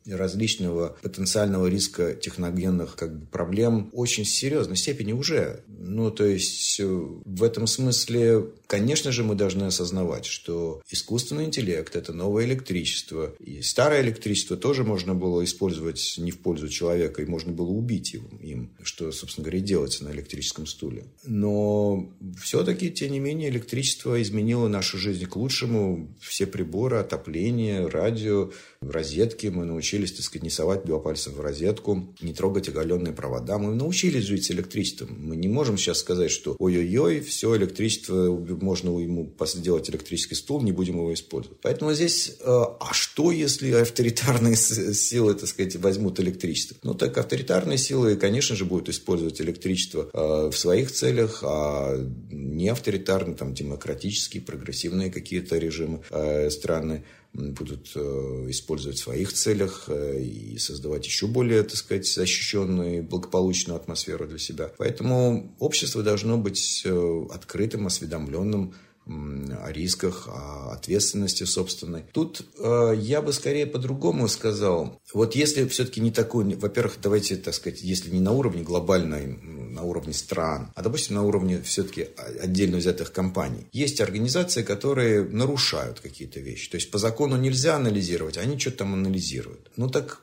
различного 0.07 0.97
потенциального 1.03 1.67
риска 1.67 2.15
техногенных 2.15 2.97
как 2.97 3.19
бы, 3.19 3.27
проблем 3.27 3.89
очень 3.93 4.25
серьезной 4.25 4.77
степени 4.77 5.13
уже. 5.13 5.63
Ну, 5.69 6.11
то 6.11 6.25
есть, 6.25 6.79
в 6.81 7.43
этом 7.43 7.67
смысле, 7.67 8.47
конечно 8.67 9.13
же, 9.13 9.25
мы 9.25 9.35
должны 9.35 9.65
осознавать, 9.65 10.27
что 10.27 10.83
искусственный 10.91 11.45
интеллект– 11.45 11.97
это 11.97 12.13
новое 12.13 12.45
электричество. 12.45 13.35
И 13.41 13.63
старое 13.63 14.03
электричество 14.03 14.57
тоже 14.57 14.85
можно 14.85 15.15
было 15.15 15.43
использовать 15.43 16.17
не 16.19 16.33
в 16.33 16.39
пользу 16.39 16.69
человека, 16.69 17.23
и 17.23 17.27
можно 17.27 17.53
было 17.53 17.71
убить 17.71 18.15
им, 18.15 18.71
что, 18.83 19.11
собственно 19.11 19.45
говоря, 19.45 19.61
и 19.61 19.63
делается 19.63 20.05
на 20.05 20.11
электрическом 20.11 20.67
стуле. 20.67 21.05
Но 21.25 22.13
все-таки, 22.43 22.91
тем 22.91 23.13
не 23.13 23.21
менее, 23.21 23.49
электричество 23.49 24.21
изменило 24.21 24.69
нашу 24.69 24.99
жизнь 24.99 25.25
к 25.25 25.37
лучшему 25.37 25.46
лучшему 25.47 26.09
все 26.21 26.45
приборы, 26.45 26.97
отопление, 26.97 27.87
радио, 27.87 28.51
розетки. 28.81 29.47
Мы 29.47 29.65
научились, 29.65 30.13
так 30.13 30.25
сказать, 30.25 30.43
не 30.43 30.51
совать 30.51 30.85
два 30.85 30.99
пальца 30.99 31.31
в 31.31 31.41
розетку, 31.41 32.15
не 32.21 32.35
трогать 32.35 32.69
оголенные 32.69 33.15
провода. 33.15 33.59
Мы 33.59 33.75
научились 33.75 34.25
жить 34.25 34.45
с 34.45 34.51
электричеством. 34.51 35.17
Мы 35.19 35.37
не 35.37 35.47
можем 35.47 35.79
сейчас 35.79 35.99
сказать, 35.99 36.33
что 36.33 36.57
ой-ой-ой, 36.59 37.21
все 37.21 37.57
электричество, 37.57 38.37
можно 38.61 38.99
ему 38.99 39.33
сделать 39.45 39.89
электрический 39.89 40.35
стул, 40.35 40.63
не 40.63 40.73
будем 40.73 40.97
его 40.97 41.15
использовать. 41.15 41.61
Поэтому 41.63 41.95
здесь, 41.95 42.37
а 42.45 42.93
если 43.31 43.71
авторитарные 43.73 44.57
силы, 44.57 45.35
так 45.35 45.49
сказать, 45.49 45.77
возьмут 45.77 46.19
электричество? 46.19 46.77
Ну, 46.83 46.95
так 46.95 47.17
авторитарные 47.19 47.79
силы, 47.79 48.17
конечно 48.17 48.57
же, 48.57 48.65
будут 48.65 48.89
использовать 48.89 49.41
электричество 49.41 50.11
э, 50.13 50.51
в 50.51 50.57
своих 50.57 50.91
целях, 50.91 51.41
а 51.43 51.97
не 52.31 52.69
авторитарные, 52.69 53.37
там, 53.37 53.55
демократические, 53.55 54.43
прогрессивные 54.43 55.11
какие 55.11 55.37
какие-то 55.37 55.59
режимы 55.59 56.01
э, 56.11 56.51
страны 56.51 57.05
будут 57.33 57.93
э, 57.95 58.47
использовать 58.49 58.97
в 58.97 59.03
своих 59.03 59.33
целях 59.33 59.85
э, 59.89 60.23
и 60.23 60.59
создавать 60.59 61.05
еще 61.05 61.27
более, 61.27 61.63
так 61.63 61.77
сказать, 61.77 62.07
защищенную 62.07 62.99
и 62.99 63.01
благополучную 63.03 63.77
атмосферу 63.77 64.27
для 64.27 64.39
себя. 64.39 64.71
Поэтому 64.79 65.55
общество 65.59 66.03
должно 66.03 66.39
быть 66.39 66.87
открытым, 67.31 67.87
осведомленным, 67.87 68.75
о 69.07 69.71
рисках, 69.71 70.29
о 70.29 70.73
ответственности 70.73 71.45
собственной. 71.45 72.05
Тут 72.13 72.43
э, 72.59 72.95
я 72.99 73.23
бы 73.23 73.33
скорее 73.33 73.67
по-другому 73.67 74.27
сказал. 74.29 75.01
Вот 75.15 75.37
если 75.37 75.67
все-таки 75.69 76.01
не 76.01 76.11
такой, 76.11 76.45
во-первых, 76.57 76.99
давайте, 77.01 77.37
так 77.37 77.55
сказать, 77.55 77.83
если 77.83 78.11
не 78.11 78.21
на 78.21 78.33
уровне 78.33 78.63
глобальной, 78.63 79.27
на 79.27 79.83
уровне 79.83 80.13
стран, 80.13 80.73
а, 80.75 80.83
допустим, 80.83 81.15
на 81.15 81.25
уровне 81.25 81.63
все-таки 81.63 82.09
отдельно 82.41 82.79
взятых 82.79 83.13
компаний. 83.13 83.67
Есть 83.73 84.01
организации, 84.01 84.63
которые 84.63 85.23
нарушают 85.23 86.01
какие-то 86.01 86.41
вещи. 86.41 86.71
То 86.71 86.77
есть 86.77 86.91
по 86.91 86.99
закону 86.99 87.37
нельзя 87.37 87.77
анализировать, 87.77 88.39
а 88.39 88.41
они 88.41 88.59
что-то 88.59 88.79
там 88.79 88.95
анализируют. 88.95 89.71
Ну 89.77 89.89
так 89.89 90.21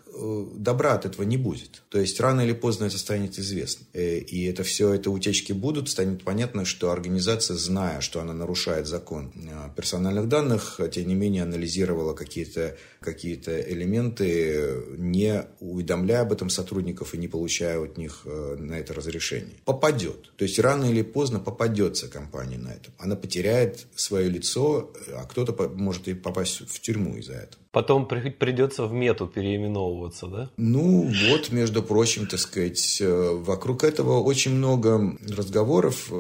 добра 0.55 0.93
от 0.93 1.05
этого 1.05 1.24
не 1.24 1.38
будет. 1.38 1.84
То 1.89 1.99
есть 1.99 2.20
рано 2.20 2.41
или 2.41 2.53
поздно 2.53 2.86
это 2.86 2.97
станет 2.97 3.39
известно. 3.39 3.86
Э, 3.93 4.18
и 4.18 4.45
это 4.45 4.64
все, 4.64 4.93
это 4.93 5.11
утечки 5.11 5.53
будут, 5.53 5.89
станет 5.89 6.24
понятно, 6.24 6.66
что 6.66 6.91
организация, 6.91 7.57
зная, 7.57 8.01
что 8.01 8.22
она 8.22 8.34
нарушает 8.34 8.88
закон 8.88 9.32
персональных 9.76 10.28
данных, 10.28 10.80
тем 10.91 11.07
не 11.07 11.16
менее 11.16 11.43
анализировала 11.43 12.14
какие-то 12.14 12.78
какие 13.04 13.36
элементы, 13.36 14.84
не 14.97 15.45
уведомляя 15.60 16.22
об 16.22 16.32
этом 16.32 16.49
сотрудников 16.49 17.14
и 17.14 17.18
не 17.18 17.28
получая 17.28 17.80
от 17.80 17.97
них 17.97 18.22
э, 18.26 18.56
на 18.58 18.74
это 18.74 18.93
разрешение. 18.93 19.56
Попадет. 19.66 20.32
То 20.38 20.45
есть 20.45 20.60
рано 20.60 20.86
или 20.86 21.01
поздно 21.01 21.39
попадется 21.39 22.08
компания 22.08 22.58
на 22.58 22.70
этом. 22.70 22.93
Она 22.97 23.16
потеряет 23.16 23.86
свое 23.95 24.30
лицо, 24.30 24.91
а 25.14 25.26
кто-то 25.26 25.70
может 25.76 26.08
и 26.08 26.14
попасть 26.14 26.62
в 26.68 26.80
тюрьму 26.80 27.18
из-за 27.18 27.34
этого. 27.34 27.64
Потом 27.72 28.08
придется 28.08 28.86
в 28.86 28.93
мету 28.93 29.28
переименовываться, 29.28 30.28
да? 30.28 30.49
Ну, 30.58 31.12
вот, 31.30 31.51
между 31.51 31.82
прочим, 31.84 32.28
так 32.28 32.39
сказать, 32.39 32.99
э, 33.01 33.32
вокруг 33.34 33.84
этого 33.84 34.22
очень 34.22 34.56
много 34.56 35.18
разговоров. 35.28 36.12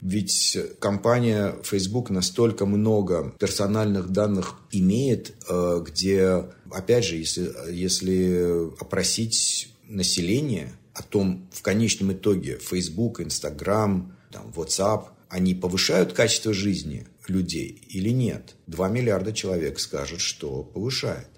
Ведь 0.00 0.56
компания 0.78 1.56
Facebook 1.64 2.10
настолько 2.10 2.66
много 2.66 3.34
персональных 3.38 4.10
данных 4.10 4.56
имеет, 4.70 5.34
э, 5.48 5.82
где, 5.84 6.44
опять 6.70 7.04
же, 7.04 7.16
если, 7.16 7.50
если 7.70 8.70
опросить 8.80 9.68
население 9.88 10.72
о 10.94 11.02
том, 11.02 11.48
в 11.52 11.62
конечном 11.62 12.12
итоге 12.12 12.58
Facebook, 12.58 13.20
Instagram, 13.20 14.12
там, 14.30 14.52
WhatsApp, 14.54 15.06
они 15.28 15.54
повышают 15.54 16.12
качество 16.12 16.52
жизни– 16.52 17.06
людей 17.28 17.82
или 17.88 18.10
нет. 18.10 18.56
2 18.66 18.88
миллиарда 18.88 19.32
человек 19.32 19.78
скажут, 19.78 20.20
что 20.20 20.62
повышает. 20.62 21.28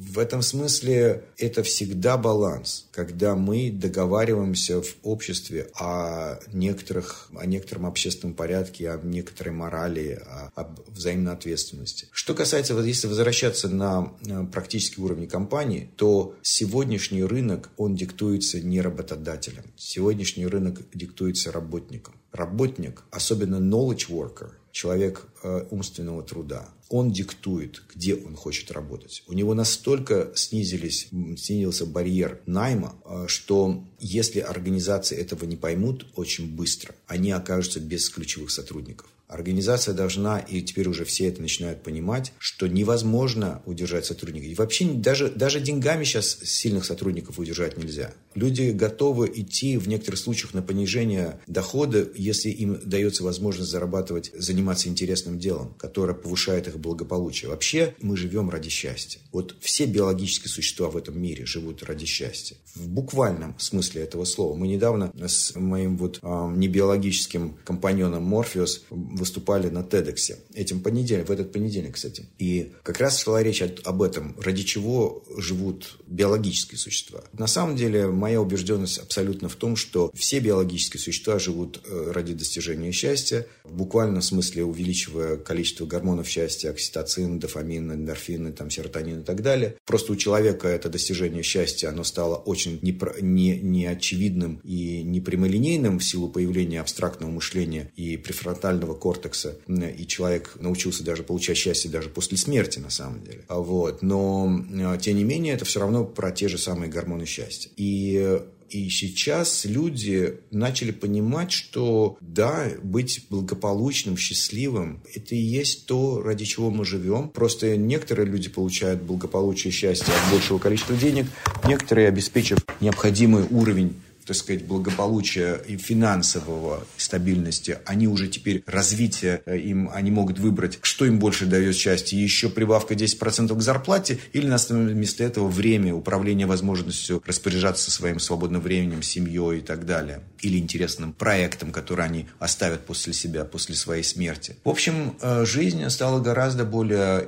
В 0.00 0.18
этом 0.18 0.40
смысле 0.40 1.24
это 1.36 1.62
всегда 1.62 2.16
баланс, 2.16 2.86
когда 2.90 3.36
мы 3.36 3.70
договариваемся 3.70 4.80
в 4.80 4.96
обществе 5.02 5.70
о, 5.78 6.38
некоторых, 6.54 7.28
о 7.36 7.44
некотором 7.44 7.84
общественном 7.84 8.34
порядке, 8.34 8.90
о 8.90 8.98
некоторой 9.02 9.52
морали, 9.52 10.22
о, 10.24 10.52
об 10.54 10.80
взаимной 10.88 11.34
ответственности. 11.34 12.08
Что 12.12 12.32
касается, 12.32 12.74
вот 12.74 12.86
если 12.86 13.08
возвращаться 13.08 13.68
на 13.68 14.14
практический 14.50 15.02
уровень 15.02 15.28
компании, 15.28 15.90
то 15.96 16.34
сегодняшний 16.40 17.22
рынок, 17.22 17.68
он 17.76 17.94
диктуется 17.94 18.58
не 18.58 18.80
работодателем. 18.80 19.64
Сегодняшний 19.76 20.46
рынок 20.46 20.80
диктуется 20.94 21.52
работником. 21.52 22.14
Работник, 22.32 23.02
особенно 23.10 23.56
knowledge 23.56 24.08
worker, 24.08 24.52
человек 24.72 25.26
э, 25.42 25.66
умственного 25.70 26.22
труда. 26.22 26.70
Он 26.90 27.12
диктует, 27.12 27.82
где 27.94 28.14
он 28.16 28.36
хочет 28.36 28.70
работать. 28.70 29.22
У 29.28 29.32
него 29.32 29.54
настолько 29.54 30.32
снизились, 30.34 31.08
снизился 31.38 31.86
барьер 31.86 32.42
найма, 32.46 32.96
э, 33.04 33.24
что 33.28 33.84
если 34.00 34.40
организации 34.40 35.16
этого 35.16 35.44
не 35.44 35.56
поймут 35.56 36.06
очень 36.16 36.54
быстро, 36.54 36.94
они 37.06 37.30
окажутся 37.30 37.80
без 37.80 38.10
ключевых 38.10 38.50
сотрудников. 38.50 39.08
Организация 39.30 39.94
должна, 39.94 40.40
и 40.40 40.60
теперь 40.60 40.88
уже 40.88 41.04
все 41.04 41.28
это 41.28 41.40
начинают 41.40 41.84
понимать, 41.84 42.32
что 42.38 42.66
невозможно 42.66 43.62
удержать 43.64 44.04
сотрудника. 44.04 44.46
И 44.46 44.56
вообще 44.56 44.86
даже, 44.86 45.30
даже 45.30 45.60
деньгами 45.60 46.02
сейчас 46.02 46.38
сильных 46.42 46.84
сотрудников 46.84 47.38
удержать 47.38 47.78
нельзя. 47.78 48.12
Люди 48.34 48.70
готовы 48.70 49.30
идти 49.32 49.76
в 49.76 49.86
некоторых 49.86 50.18
случаях 50.18 50.52
на 50.52 50.62
понижение 50.62 51.40
дохода, 51.46 52.08
если 52.16 52.50
им 52.50 52.80
дается 52.84 53.22
возможность 53.22 53.70
зарабатывать, 53.70 54.32
заниматься 54.36 54.88
интересным 54.88 55.38
делом, 55.38 55.74
которое 55.78 56.14
повышает 56.14 56.66
их 56.66 56.80
благополучие. 56.80 57.50
Вообще 57.50 57.94
мы 58.00 58.16
живем 58.16 58.50
ради 58.50 58.68
счастья. 58.68 59.20
Вот 59.30 59.54
все 59.60 59.86
биологические 59.86 60.50
существа 60.50 60.90
в 60.90 60.96
этом 60.96 61.20
мире 61.20 61.46
живут 61.46 61.84
ради 61.84 62.04
счастья. 62.04 62.56
В 62.74 62.88
буквальном 62.88 63.56
смысле 63.58 64.02
этого 64.02 64.24
слова. 64.24 64.56
Мы 64.56 64.66
недавно 64.66 65.12
с 65.14 65.54
моим 65.54 65.96
вот 65.96 66.18
э, 66.20 66.52
небиологическим 66.56 67.58
компаньоном 67.64 68.24
Морфеус 68.24 68.84
выступали 69.20 69.68
на 69.68 69.80
TEDx 69.80 70.36
этим 70.54 70.80
понедельником, 70.80 71.36
в 71.36 71.38
этот 71.38 71.52
понедельник, 71.52 71.94
кстати. 71.94 72.26
И 72.38 72.72
как 72.82 72.98
раз 72.98 73.20
шла 73.20 73.42
речь 73.42 73.62
об 73.62 74.02
этом, 74.02 74.36
ради 74.40 74.62
чего 74.62 75.22
живут 75.36 75.98
биологические 76.06 76.78
существа. 76.78 77.22
На 77.32 77.46
самом 77.46 77.76
деле, 77.76 78.08
моя 78.08 78.40
убежденность 78.40 78.98
абсолютно 78.98 79.48
в 79.48 79.54
том, 79.54 79.76
что 79.76 80.10
все 80.14 80.40
биологические 80.40 81.00
существа 81.00 81.38
живут 81.38 81.80
э, 81.84 82.12
ради 82.12 82.34
достижения 82.34 82.92
счастья, 82.92 83.46
в 83.64 83.76
буквальном 83.76 84.22
смысле 84.22 84.64
увеличивая 84.64 85.36
количество 85.36 85.86
гормонов 85.86 86.26
счастья, 86.28 86.70
окситоцин, 86.70 87.38
дофамин, 87.38 87.92
эндорфины, 87.92 88.52
там, 88.52 88.70
серотонин 88.70 89.20
и 89.20 89.24
так 89.24 89.42
далее. 89.42 89.76
Просто 89.84 90.12
у 90.12 90.16
человека 90.16 90.68
это 90.68 90.88
достижение 90.88 91.42
счастья, 91.42 91.88
оно 91.88 92.04
стало 92.04 92.36
очень 92.36 92.78
непро- 92.78 93.20
не, 93.20 93.58
неочевидным 93.58 94.60
и 94.64 95.02
непрямолинейным 95.02 95.98
в 95.98 96.04
силу 96.04 96.28
появления 96.28 96.80
абстрактного 96.80 97.30
мышления 97.30 97.92
и 97.96 98.16
префронтального 98.16 98.94
корпуса 98.94 99.09
кортекса, 99.10 99.56
и 99.66 100.06
человек 100.06 100.52
научился 100.60 101.02
даже 101.02 101.24
получать 101.24 101.56
счастье 101.56 101.90
даже 101.90 102.08
после 102.08 102.38
смерти, 102.38 102.78
на 102.78 102.90
самом 102.90 103.24
деле. 103.24 103.44
А 103.48 103.58
вот. 103.58 104.02
Но, 104.02 104.64
э, 104.72 104.98
тем 105.00 105.16
не 105.16 105.24
менее, 105.24 105.54
это 105.54 105.64
все 105.64 105.80
равно 105.80 106.04
про 106.04 106.30
те 106.30 106.48
же 106.48 106.58
самые 106.58 106.90
гормоны 106.90 107.26
счастья. 107.26 107.70
И 107.76 108.40
и 108.70 108.88
сейчас 108.88 109.64
люди 109.64 110.38
начали 110.52 110.92
понимать, 110.92 111.50
что 111.50 112.16
да, 112.20 112.68
быть 112.84 113.26
благополучным, 113.28 114.16
счастливым, 114.16 115.02
это 115.12 115.34
и 115.34 115.38
есть 115.38 115.86
то, 115.86 116.22
ради 116.22 116.44
чего 116.44 116.70
мы 116.70 116.84
живем. 116.84 117.30
Просто 117.30 117.76
некоторые 117.76 118.26
люди 118.26 118.48
получают 118.48 119.02
благополучие, 119.02 119.72
счастье 119.72 120.14
от 120.14 120.32
большего 120.32 120.58
количества 120.58 120.94
денег, 120.94 121.26
некоторые 121.66 122.06
обеспечив 122.06 122.58
необходимый 122.80 123.44
уровень 123.50 123.96
так 124.30 124.36
сказать, 124.36 124.64
благополучия 124.64 125.60
и 125.66 125.76
финансового 125.76 126.86
стабильности, 126.96 127.78
они 127.84 128.06
уже 128.06 128.28
теперь 128.28 128.62
развитие 128.64 129.42
э, 129.44 129.58
им, 129.58 129.90
они 129.92 130.12
могут 130.12 130.38
выбрать, 130.38 130.78
что 130.82 131.04
им 131.04 131.18
больше 131.18 131.46
дает 131.46 131.74
счастье, 131.74 132.22
еще 132.22 132.48
прибавка 132.48 132.94
10% 132.94 133.52
к 133.52 133.60
зарплате 133.60 134.20
или 134.32 134.46
вместо 134.46 135.24
этого 135.24 135.48
время, 135.48 135.96
управление 135.96 136.46
возможностью 136.46 137.20
распоряжаться 137.26 137.90
своим 137.90 138.20
свободным 138.20 138.60
временем, 138.60 139.02
семьей 139.02 139.58
и 139.58 139.62
так 139.62 139.84
далее. 139.84 140.20
Или 140.42 140.58
интересным 140.58 141.12
проектом, 141.12 141.72
который 141.72 142.04
они 142.04 142.26
оставят 142.38 142.86
после 142.86 143.12
себя, 143.12 143.44
после 143.44 143.74
своей 143.74 144.04
смерти. 144.04 144.54
В 144.62 144.68
общем, 144.68 145.16
э, 145.20 145.44
жизнь 145.44 145.90
стала 145.90 146.20
гораздо 146.20 146.64
более 146.64 147.26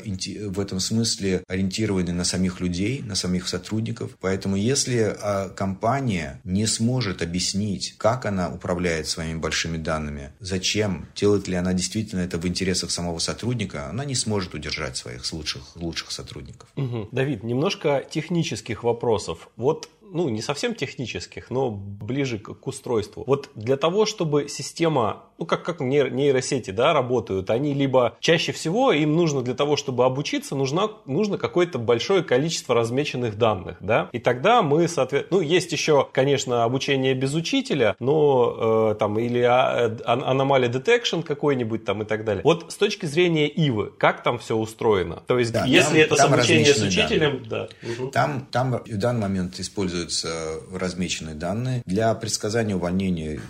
в 0.51 0.61
этом 0.61 0.79
смысле 0.79 1.43
ориентированной 1.49 2.13
на 2.13 2.23
самих 2.23 2.61
людей, 2.61 3.03
на 3.05 3.17
самих 3.17 3.49
сотрудников. 3.49 4.13
Поэтому 4.21 4.55
если 4.55 5.17
а, 5.21 5.49
компания 5.49 6.41
не 6.45 6.67
сможет 6.67 6.92
может 6.93 7.23
объяснить, 7.23 7.95
как 7.97 8.27
она 8.27 8.53
управляет 8.53 9.09
своими 9.09 9.39
большими 9.39 9.79
данными, 9.79 10.33
зачем, 10.41 11.09
делает 11.17 11.49
ли 11.49 11.55
она 11.55 11.73
действительно 11.73 12.21
это 12.21 12.37
в 12.37 12.47
интересах 12.47 12.91
самого 12.91 13.19
сотрудника, 13.19 13.89
она 13.89 14.05
не 14.05 14.15
сможет 14.15 14.53
удержать 14.55 14.99
своих 14.99 15.33
лучших, 15.33 15.75
лучших 15.77 16.11
сотрудников. 16.13 16.69
Угу. 16.77 17.09
Давид, 17.11 17.45
немножко 17.45 18.05
технических 18.11 18.85
вопросов. 18.85 19.49
Вот 19.57 19.89
ну, 20.13 20.29
не 20.29 20.43
совсем 20.43 20.75
технических, 20.75 21.49
но 21.49 21.71
ближе 21.71 22.39
к, 22.39 22.53
к 22.53 22.67
устройству. 22.67 23.25
Вот 23.27 23.49
для 23.55 23.79
того, 23.79 24.05
чтобы 24.05 24.49
система, 24.49 25.25
ну, 25.43 25.47
как, 25.47 25.65
как 25.65 25.81
нейросети, 25.81 26.71
да, 26.71 26.93
работают, 26.93 27.51
они 27.51 27.75
либо 27.75 28.17
чаще 28.21 28.53
всего 28.53 28.93
им 28.93 29.17
нужно 29.17 29.43
для 29.43 29.55
того, 29.55 29.77
чтобы 29.77 30.05
обучиться, 30.05 30.55
нужно, 30.55 30.91
нужно 31.07 31.39
какое-то 31.39 31.79
большое 31.79 32.23
количество 32.23 32.75
размеченных 32.75 33.39
данных, 33.39 33.77
да, 33.81 34.09
и 34.13 34.19
тогда 34.19 34.63
мы, 34.63 34.89
соответственно, 34.89 35.41
ну, 35.41 35.47
есть 35.47 35.73
еще, 35.73 36.09
конечно, 36.13 36.65
обучение 36.65 37.15
без 37.15 37.35
учителя, 37.35 37.97
но 37.99 38.93
э, 38.93 38.95
там, 38.99 39.19
или 39.19 39.41
а, 39.41 39.97
аномалия 40.05 40.69
detection 40.69 41.23
какой-нибудь 41.23 41.85
там 41.85 42.03
и 42.03 42.05
так 42.05 42.25
далее. 42.25 42.43
Вот 42.45 42.73
с 42.73 42.77
точки 42.77 43.07
зрения 43.07 43.49
Ивы, 43.49 43.93
как 43.99 44.23
там 44.23 44.39
все 44.39 44.57
устроено? 44.57 45.23
То 45.27 45.39
есть, 45.39 45.53
да, 45.53 45.65
если 45.65 46.03
там, 46.03 46.03
это 46.03 46.17
там 46.17 46.31
с 46.31 46.33
обучением 46.35 46.75
с 46.75 46.83
учителем, 46.83 47.43
данные. 47.45 47.69
да. 47.83 48.11
Там, 48.13 48.47
там 48.51 48.83
в 48.85 48.99
данный 48.99 49.23
момент 49.23 49.59
используют 49.59 49.83
используются 49.83 50.61
размеченные 50.73 51.35
данные. 51.35 51.83
Для 51.87 52.15
предсказания 52.15 52.77
увольнения 52.77 53.41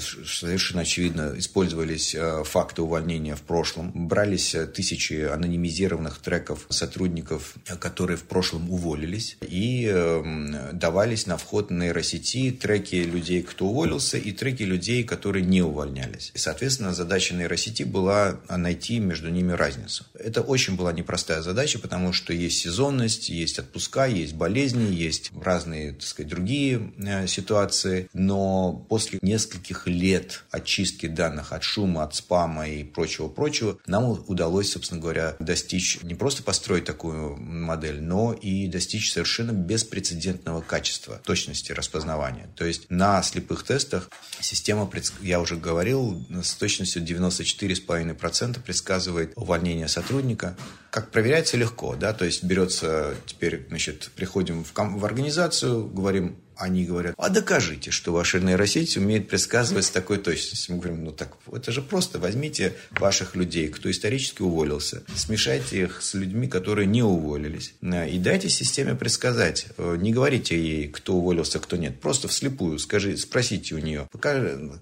совершенно 0.00 0.82
очевидно 0.82 1.34
использовались 1.36 2.14
э, 2.14 2.44
факты 2.44 2.82
увольнения 2.82 3.34
в 3.34 3.42
прошлом. 3.42 3.92
Брались 4.08 4.54
э, 4.54 4.66
тысячи 4.66 5.14
анонимизированных 5.24 6.18
треков 6.18 6.66
сотрудников, 6.68 7.54
э, 7.66 7.76
которые 7.76 8.16
в 8.16 8.24
прошлом 8.24 8.70
уволились, 8.70 9.36
и 9.40 9.86
эм, 9.86 10.56
давались 10.72 11.26
на 11.26 11.36
вход 11.36 11.70
нейросети 11.70 12.50
треки 12.50 12.96
людей, 12.96 13.42
кто 13.42 13.66
уволился, 13.66 14.18
и 14.18 14.32
треки 14.32 14.62
людей, 14.62 15.04
которые 15.04 15.44
не 15.44 15.62
увольнялись. 15.62 16.30
И, 16.34 16.38
соответственно, 16.38 16.94
задача 16.94 17.34
нейросети 17.34 17.82
была 17.82 18.40
найти 18.48 18.98
между 18.98 19.30
ними 19.30 19.52
разницу. 19.52 20.04
Это 20.14 20.42
очень 20.42 20.76
была 20.76 20.92
непростая 20.92 21.42
задача, 21.42 21.78
потому 21.78 22.12
что 22.12 22.32
есть 22.32 22.58
сезонность, 22.58 23.28
есть 23.28 23.58
отпуска, 23.58 24.06
есть 24.06 24.34
болезни, 24.34 24.92
есть 24.92 25.30
разные, 25.40 25.92
так 25.92 26.02
сказать, 26.02 26.30
другие 26.30 26.92
ситуации, 27.26 28.08
но 28.12 28.72
после 28.88 29.18
нескольких 29.22 29.69
нескольких 29.70 29.86
лет 29.86 30.44
очистки 30.50 31.06
данных 31.06 31.52
от 31.52 31.62
шума, 31.62 32.02
от 32.02 32.14
спама 32.14 32.68
и 32.68 32.84
прочего-прочего, 32.84 33.78
нам 33.86 34.10
удалось, 34.26 34.72
собственно 34.72 35.00
говоря, 35.00 35.36
достичь, 35.38 35.98
не 36.02 36.14
просто 36.14 36.42
построить 36.42 36.84
такую 36.84 37.36
модель, 37.36 38.00
но 38.00 38.32
и 38.32 38.66
достичь 38.66 39.12
совершенно 39.12 39.52
беспрецедентного 39.52 40.60
качества 40.60 41.20
точности 41.24 41.72
распознавания. 41.72 42.48
То 42.56 42.64
есть 42.64 42.86
на 42.90 43.22
слепых 43.22 43.62
тестах 43.62 44.10
система, 44.40 44.90
я 45.22 45.40
уже 45.40 45.56
говорил, 45.56 46.24
с 46.42 46.54
точностью 46.54 47.02
94,5% 47.02 48.60
предсказывает 48.62 49.32
увольнение 49.36 49.88
сотрудника. 49.88 50.56
Как 50.90 51.10
проверяется 51.10 51.56
легко, 51.56 51.94
да, 51.94 52.12
то 52.12 52.24
есть 52.24 52.42
берется 52.42 53.14
теперь, 53.26 53.66
значит, 53.68 54.10
приходим 54.16 54.64
в, 54.64 54.72
в 54.74 55.04
организацию, 55.04 55.86
говорим, 55.86 56.36
они 56.60 56.84
говорят, 56.84 57.14
а 57.16 57.28
докажите, 57.30 57.90
что 57.90 58.12
ваша 58.12 58.38
нейросеть 58.38 58.96
умеет 58.96 59.28
предсказывать 59.28 59.86
с 59.86 59.90
такой 59.90 60.18
точностью. 60.18 60.74
Мы 60.74 60.80
говорим, 60.80 61.04
ну 61.04 61.12
так, 61.12 61.36
это 61.52 61.72
же 61.72 61.82
просто. 61.82 62.18
Возьмите 62.18 62.74
ваших 62.92 63.34
людей, 63.34 63.68
кто 63.68 63.90
исторически 63.90 64.42
уволился, 64.42 65.02
смешайте 65.16 65.82
их 65.82 66.02
с 66.02 66.14
людьми, 66.14 66.48
которые 66.48 66.86
не 66.86 67.02
уволились, 67.02 67.74
и 67.82 68.18
дайте 68.18 68.48
системе 68.48 68.94
предсказать. 68.94 69.66
Э, 69.78 69.96
не 69.98 70.12
говорите 70.12 70.58
ей, 70.58 70.88
кто 70.88 71.14
уволился, 71.14 71.58
кто 71.58 71.76
нет. 71.76 72.00
Просто 72.00 72.28
вслепую 72.28 72.78
скажи, 72.78 73.16
спросите 73.16 73.74
у 73.74 73.78
нее, 73.78 74.08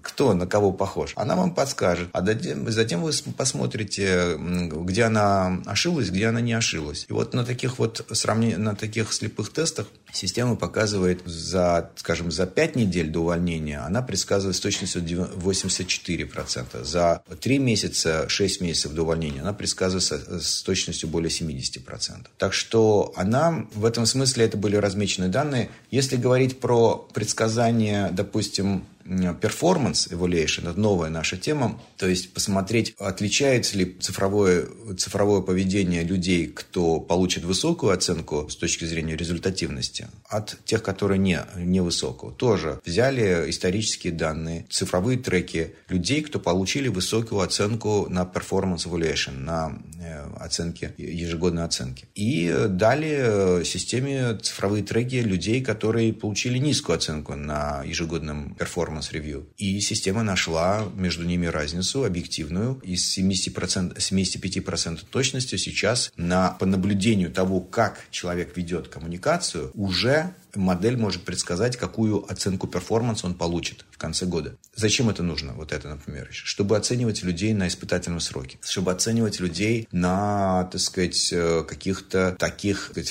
кто 0.01 0.33
на 0.33 0.47
кого 0.47 0.71
похож. 0.71 1.13
Она 1.15 1.35
вам 1.35 1.53
подскажет. 1.53 2.09
А 2.11 2.25
затем 2.25 3.03
вы 3.03 3.11
посмотрите, 3.37 4.37
где 4.37 5.03
она 5.03 5.61
ошиблась, 5.65 6.09
где 6.09 6.27
она 6.27 6.41
не 6.41 6.53
ошиблась. 6.53 7.05
И 7.09 7.13
вот 7.13 7.33
на 7.33 7.45
таких 7.45 7.79
вот 7.79 8.05
сравнениях, 8.11 8.59
на 8.59 8.75
таких 8.75 9.13
слепых 9.13 9.51
тестах 9.51 9.87
система 10.11 10.55
показывает 10.55 11.21
за 11.25 11.91
скажем, 11.95 12.31
за 12.31 12.45
5 12.45 12.75
недель 12.75 13.09
до 13.09 13.21
увольнения 13.21 13.79
она 13.79 14.01
предсказывает 14.01 14.55
с 14.55 14.59
точностью 14.59 15.01
84%. 15.01 16.83
За 16.83 17.21
3 17.39 17.59
месяца, 17.59 18.27
6 18.27 18.61
месяцев 18.61 18.93
до 18.93 19.03
увольнения 19.03 19.41
она 19.41 19.53
предсказывает 19.53 20.43
с 20.43 20.61
точностью 20.63 21.09
более 21.09 21.29
70%. 21.29 22.27
Так 22.37 22.53
что 22.53 23.13
она, 23.15 23.65
в 23.73 23.85
этом 23.85 24.05
смысле 24.05 24.45
это 24.45 24.57
были 24.57 24.75
размеченные 24.75 25.29
данные. 25.29 25.69
Если 25.91 26.15
говорить 26.15 26.59
про 26.59 27.07
предсказания, 27.13 28.09
допустим, 28.11 28.85
performance 29.09 30.09
evaluation, 30.11 30.69
это 30.69 30.79
новая 30.79 31.09
наша 31.09 31.37
тема, 31.37 31.79
то 31.97 32.07
есть 32.07 32.33
посмотреть, 32.33 32.93
отличается 32.99 33.77
ли 33.77 33.97
цифровое, 33.99 34.67
цифровое 34.97 35.41
поведение 35.41 36.03
людей, 36.03 36.47
кто 36.47 36.99
получит 36.99 37.43
высокую 37.43 37.93
оценку 37.93 38.47
с 38.49 38.55
точки 38.55 38.85
зрения 38.85 39.15
результативности, 39.15 40.07
от 40.27 40.57
тех, 40.65 40.83
которые 40.83 41.17
не, 41.17 41.41
невысокую. 41.55 42.33
Тоже 42.33 42.79
взяли 42.85 43.49
исторические 43.49 44.13
данные, 44.13 44.65
цифровые 44.69 45.17
треки 45.17 45.75
людей, 45.87 46.21
кто 46.21 46.39
получили 46.39 46.87
высокую 46.87 47.41
оценку 47.41 48.07
на 48.09 48.21
performance 48.23 48.87
evaluation, 48.87 49.37
на 49.39 49.77
э, 50.01 50.29
оценки, 50.37 50.93
ежегодной 50.97 51.63
оценки. 51.63 52.05
И 52.15 52.53
дали 52.69 53.63
системе 53.63 54.35
цифровые 54.35 54.83
треки 54.83 55.15
людей, 55.15 55.61
которые 55.61 56.13
получили 56.13 56.57
низкую 56.57 56.97
оценку 56.97 57.35
на 57.35 57.83
ежегодном 57.85 58.55
performance 58.57 58.98
review. 59.11 59.47
И 59.57 59.79
система 59.79 60.23
нашла 60.23 60.87
между 60.95 61.25
ними 61.25 61.45
разницу 61.47 62.03
объективную. 62.03 62.79
Из 62.83 63.17
70%, 63.17 63.97
75% 63.97 65.01
точностью 65.09 65.57
сейчас 65.57 66.11
на, 66.15 66.51
по 66.51 66.65
наблюдению 66.65 67.31
того, 67.31 67.61
как 67.61 68.05
человек 68.11 68.55
ведет 68.57 68.87
коммуникацию, 68.87 69.71
уже 69.73 70.33
модель 70.55 70.97
может 70.97 71.23
предсказать, 71.23 71.77
какую 71.77 72.29
оценку 72.31 72.67
перформанса 72.67 73.27
он 73.27 73.35
получит 73.35 73.85
в 73.91 73.97
конце 73.97 74.25
года. 74.25 74.57
Зачем 74.75 75.09
это 75.09 75.23
нужно? 75.23 75.53
Вот 75.53 75.71
это, 75.71 75.89
например, 75.89 76.29
чтобы 76.31 76.77
оценивать 76.77 77.23
людей 77.23 77.53
на 77.53 77.67
испытательном 77.67 78.19
сроке, 78.19 78.57
чтобы 78.61 78.91
оценивать 78.91 79.39
людей 79.39 79.87
на, 79.91 80.67
так 80.71 80.81
сказать, 80.81 81.31
э, 81.31 81.63
каких-то 81.67 82.35
таких 82.39 82.79
так 82.79 82.91
сказать, 82.91 83.09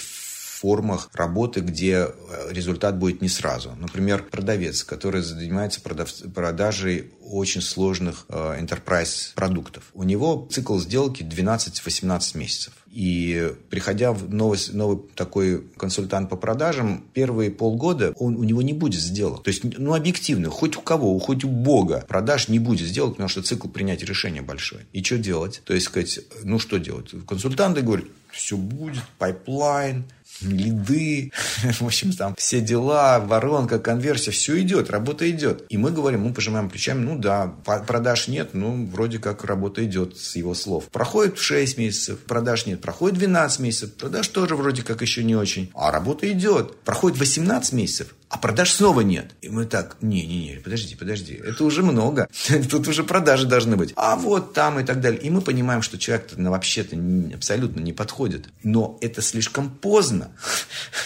формах 0.59 1.11
работы, 1.15 1.61
где 1.61 2.09
э, 2.09 2.09
результат 2.51 2.99
будет 2.99 3.23
не 3.23 3.29
сразу. 3.29 3.77
Например, 3.79 4.23
продавец, 4.23 4.83
который 4.83 5.23
занимается 5.23 5.81
продав... 5.81 6.13
продажей 6.35 7.13
очень 7.23 7.63
сложных 7.63 8.27
э, 8.29 8.59
enterprise 8.61 9.35
продуктов. 9.35 9.85
У 9.95 10.03
него 10.03 10.49
цикл 10.51 10.79
сделки 10.79 11.23
12-18 11.23 12.37
месяцев. 12.39 12.73
И 12.91 13.53
приходя 13.71 14.13
в 14.13 14.33
новый, 14.33 14.59
новый 14.73 14.99
такой 15.15 15.63
консультант 15.77 16.31
по 16.31 16.37
продажам, 16.37 17.05
первые 17.13 17.51
полгода 17.51 18.13
он, 18.17 18.37
у 18.37 18.45
него 18.45 18.63
не 18.63 18.73
будет 18.73 19.01
сделок. 19.01 19.45
То 19.45 19.51
есть, 19.51 19.63
ну, 19.79 19.95
объективно, 19.95 20.51
хоть 20.51 20.77
у 20.77 20.81
кого, 20.81 21.19
хоть 21.19 21.45
у 21.45 21.49
Бога 21.49 22.05
продаж 22.09 22.49
не 22.49 22.59
будет 22.59 22.89
сделок, 22.89 23.13
потому 23.13 23.29
что 23.29 23.43
цикл 23.43 23.69
принятия 23.69 24.07
решения 24.07 24.43
большой. 24.43 24.81
И 24.93 25.03
что 25.05 25.19
делать? 25.19 25.61
То 25.65 25.75
есть, 25.75 25.87
сказать, 25.87 26.21
ну, 26.43 26.59
что 26.59 26.79
делать? 26.79 27.15
Консультанты 27.27 27.83
говорят, 27.83 28.07
все 28.31 28.57
будет, 28.57 29.03
pipeline, 29.19 30.05
лиды, 30.41 31.33
в 31.81 31.83
общем, 31.83 32.13
там 32.13 32.35
все 32.37 32.61
дела, 32.61 33.19
воронка, 33.21 33.79
конверсия, 33.79 34.31
все 34.31 34.61
идет, 34.61 34.91
работа 34.91 35.29
идет. 35.31 35.65
И 35.69 35.77
мы 35.77 35.91
говорим, 35.91 36.23
мы 36.23 36.33
пожимаем 36.33 36.71
плечами, 36.71 37.01
ну 37.01 37.19
да, 37.19 37.55
продаж 37.87 38.29
нет, 38.29 38.51
ну 38.53 38.87
вроде 38.87 39.19
как 39.19 39.45
работа 39.45 39.85
идет 39.85 40.17
с 40.17 40.37
его 40.37 40.55
слов. 40.55 40.89
Проходит 40.89 41.39
6 41.39 41.79
месяцев, 41.79 42.19
продаж 42.21 42.67
нет, 42.67 42.81
проходит 42.81 43.19
12 43.19 43.61
месяцев, 43.61 43.95
продаж 43.95 44.29
тоже 44.29 44.57
вроде 44.57 44.83
как 44.83 45.03
еще 45.03 45.25
не 45.25 45.37
очень, 45.37 45.71
а 45.75 45.91
работа 45.91 46.31
идет. 46.31 46.81
Проходит 46.81 47.19
18 47.19 47.73
месяцев, 47.73 48.15
а 48.31 48.37
продаж 48.37 48.73
снова 48.73 49.01
нет. 49.01 49.35
И 49.41 49.49
мы 49.49 49.65
так, 49.65 49.97
не-не-не, 50.03 50.61
подожди, 50.61 50.95
подожди, 50.95 51.35
это 51.35 51.65
уже 51.65 51.83
много, 51.83 52.29
тут 52.71 52.87
уже 52.87 53.03
продажи 53.03 53.47
должны 53.47 53.77
быть. 53.77 53.93
А 53.97 54.17
вот 54.17 54.53
там 54.53 54.79
и 54.79 54.85
так 54.85 55.01
далее. 55.01 55.21
И 55.21 55.31
мы 55.31 55.41
понимаем, 55.41 55.83
что 55.83 55.99
человек-то 55.99 56.41
ну, 56.41 56.51
вообще-то 56.51 56.97
абсолютно 57.35 57.81
не 57.81 57.93
подходит. 57.93 58.49
Но 58.63 58.99
это 59.01 59.23
слишком 59.23 59.71
поздно. 59.71 60.31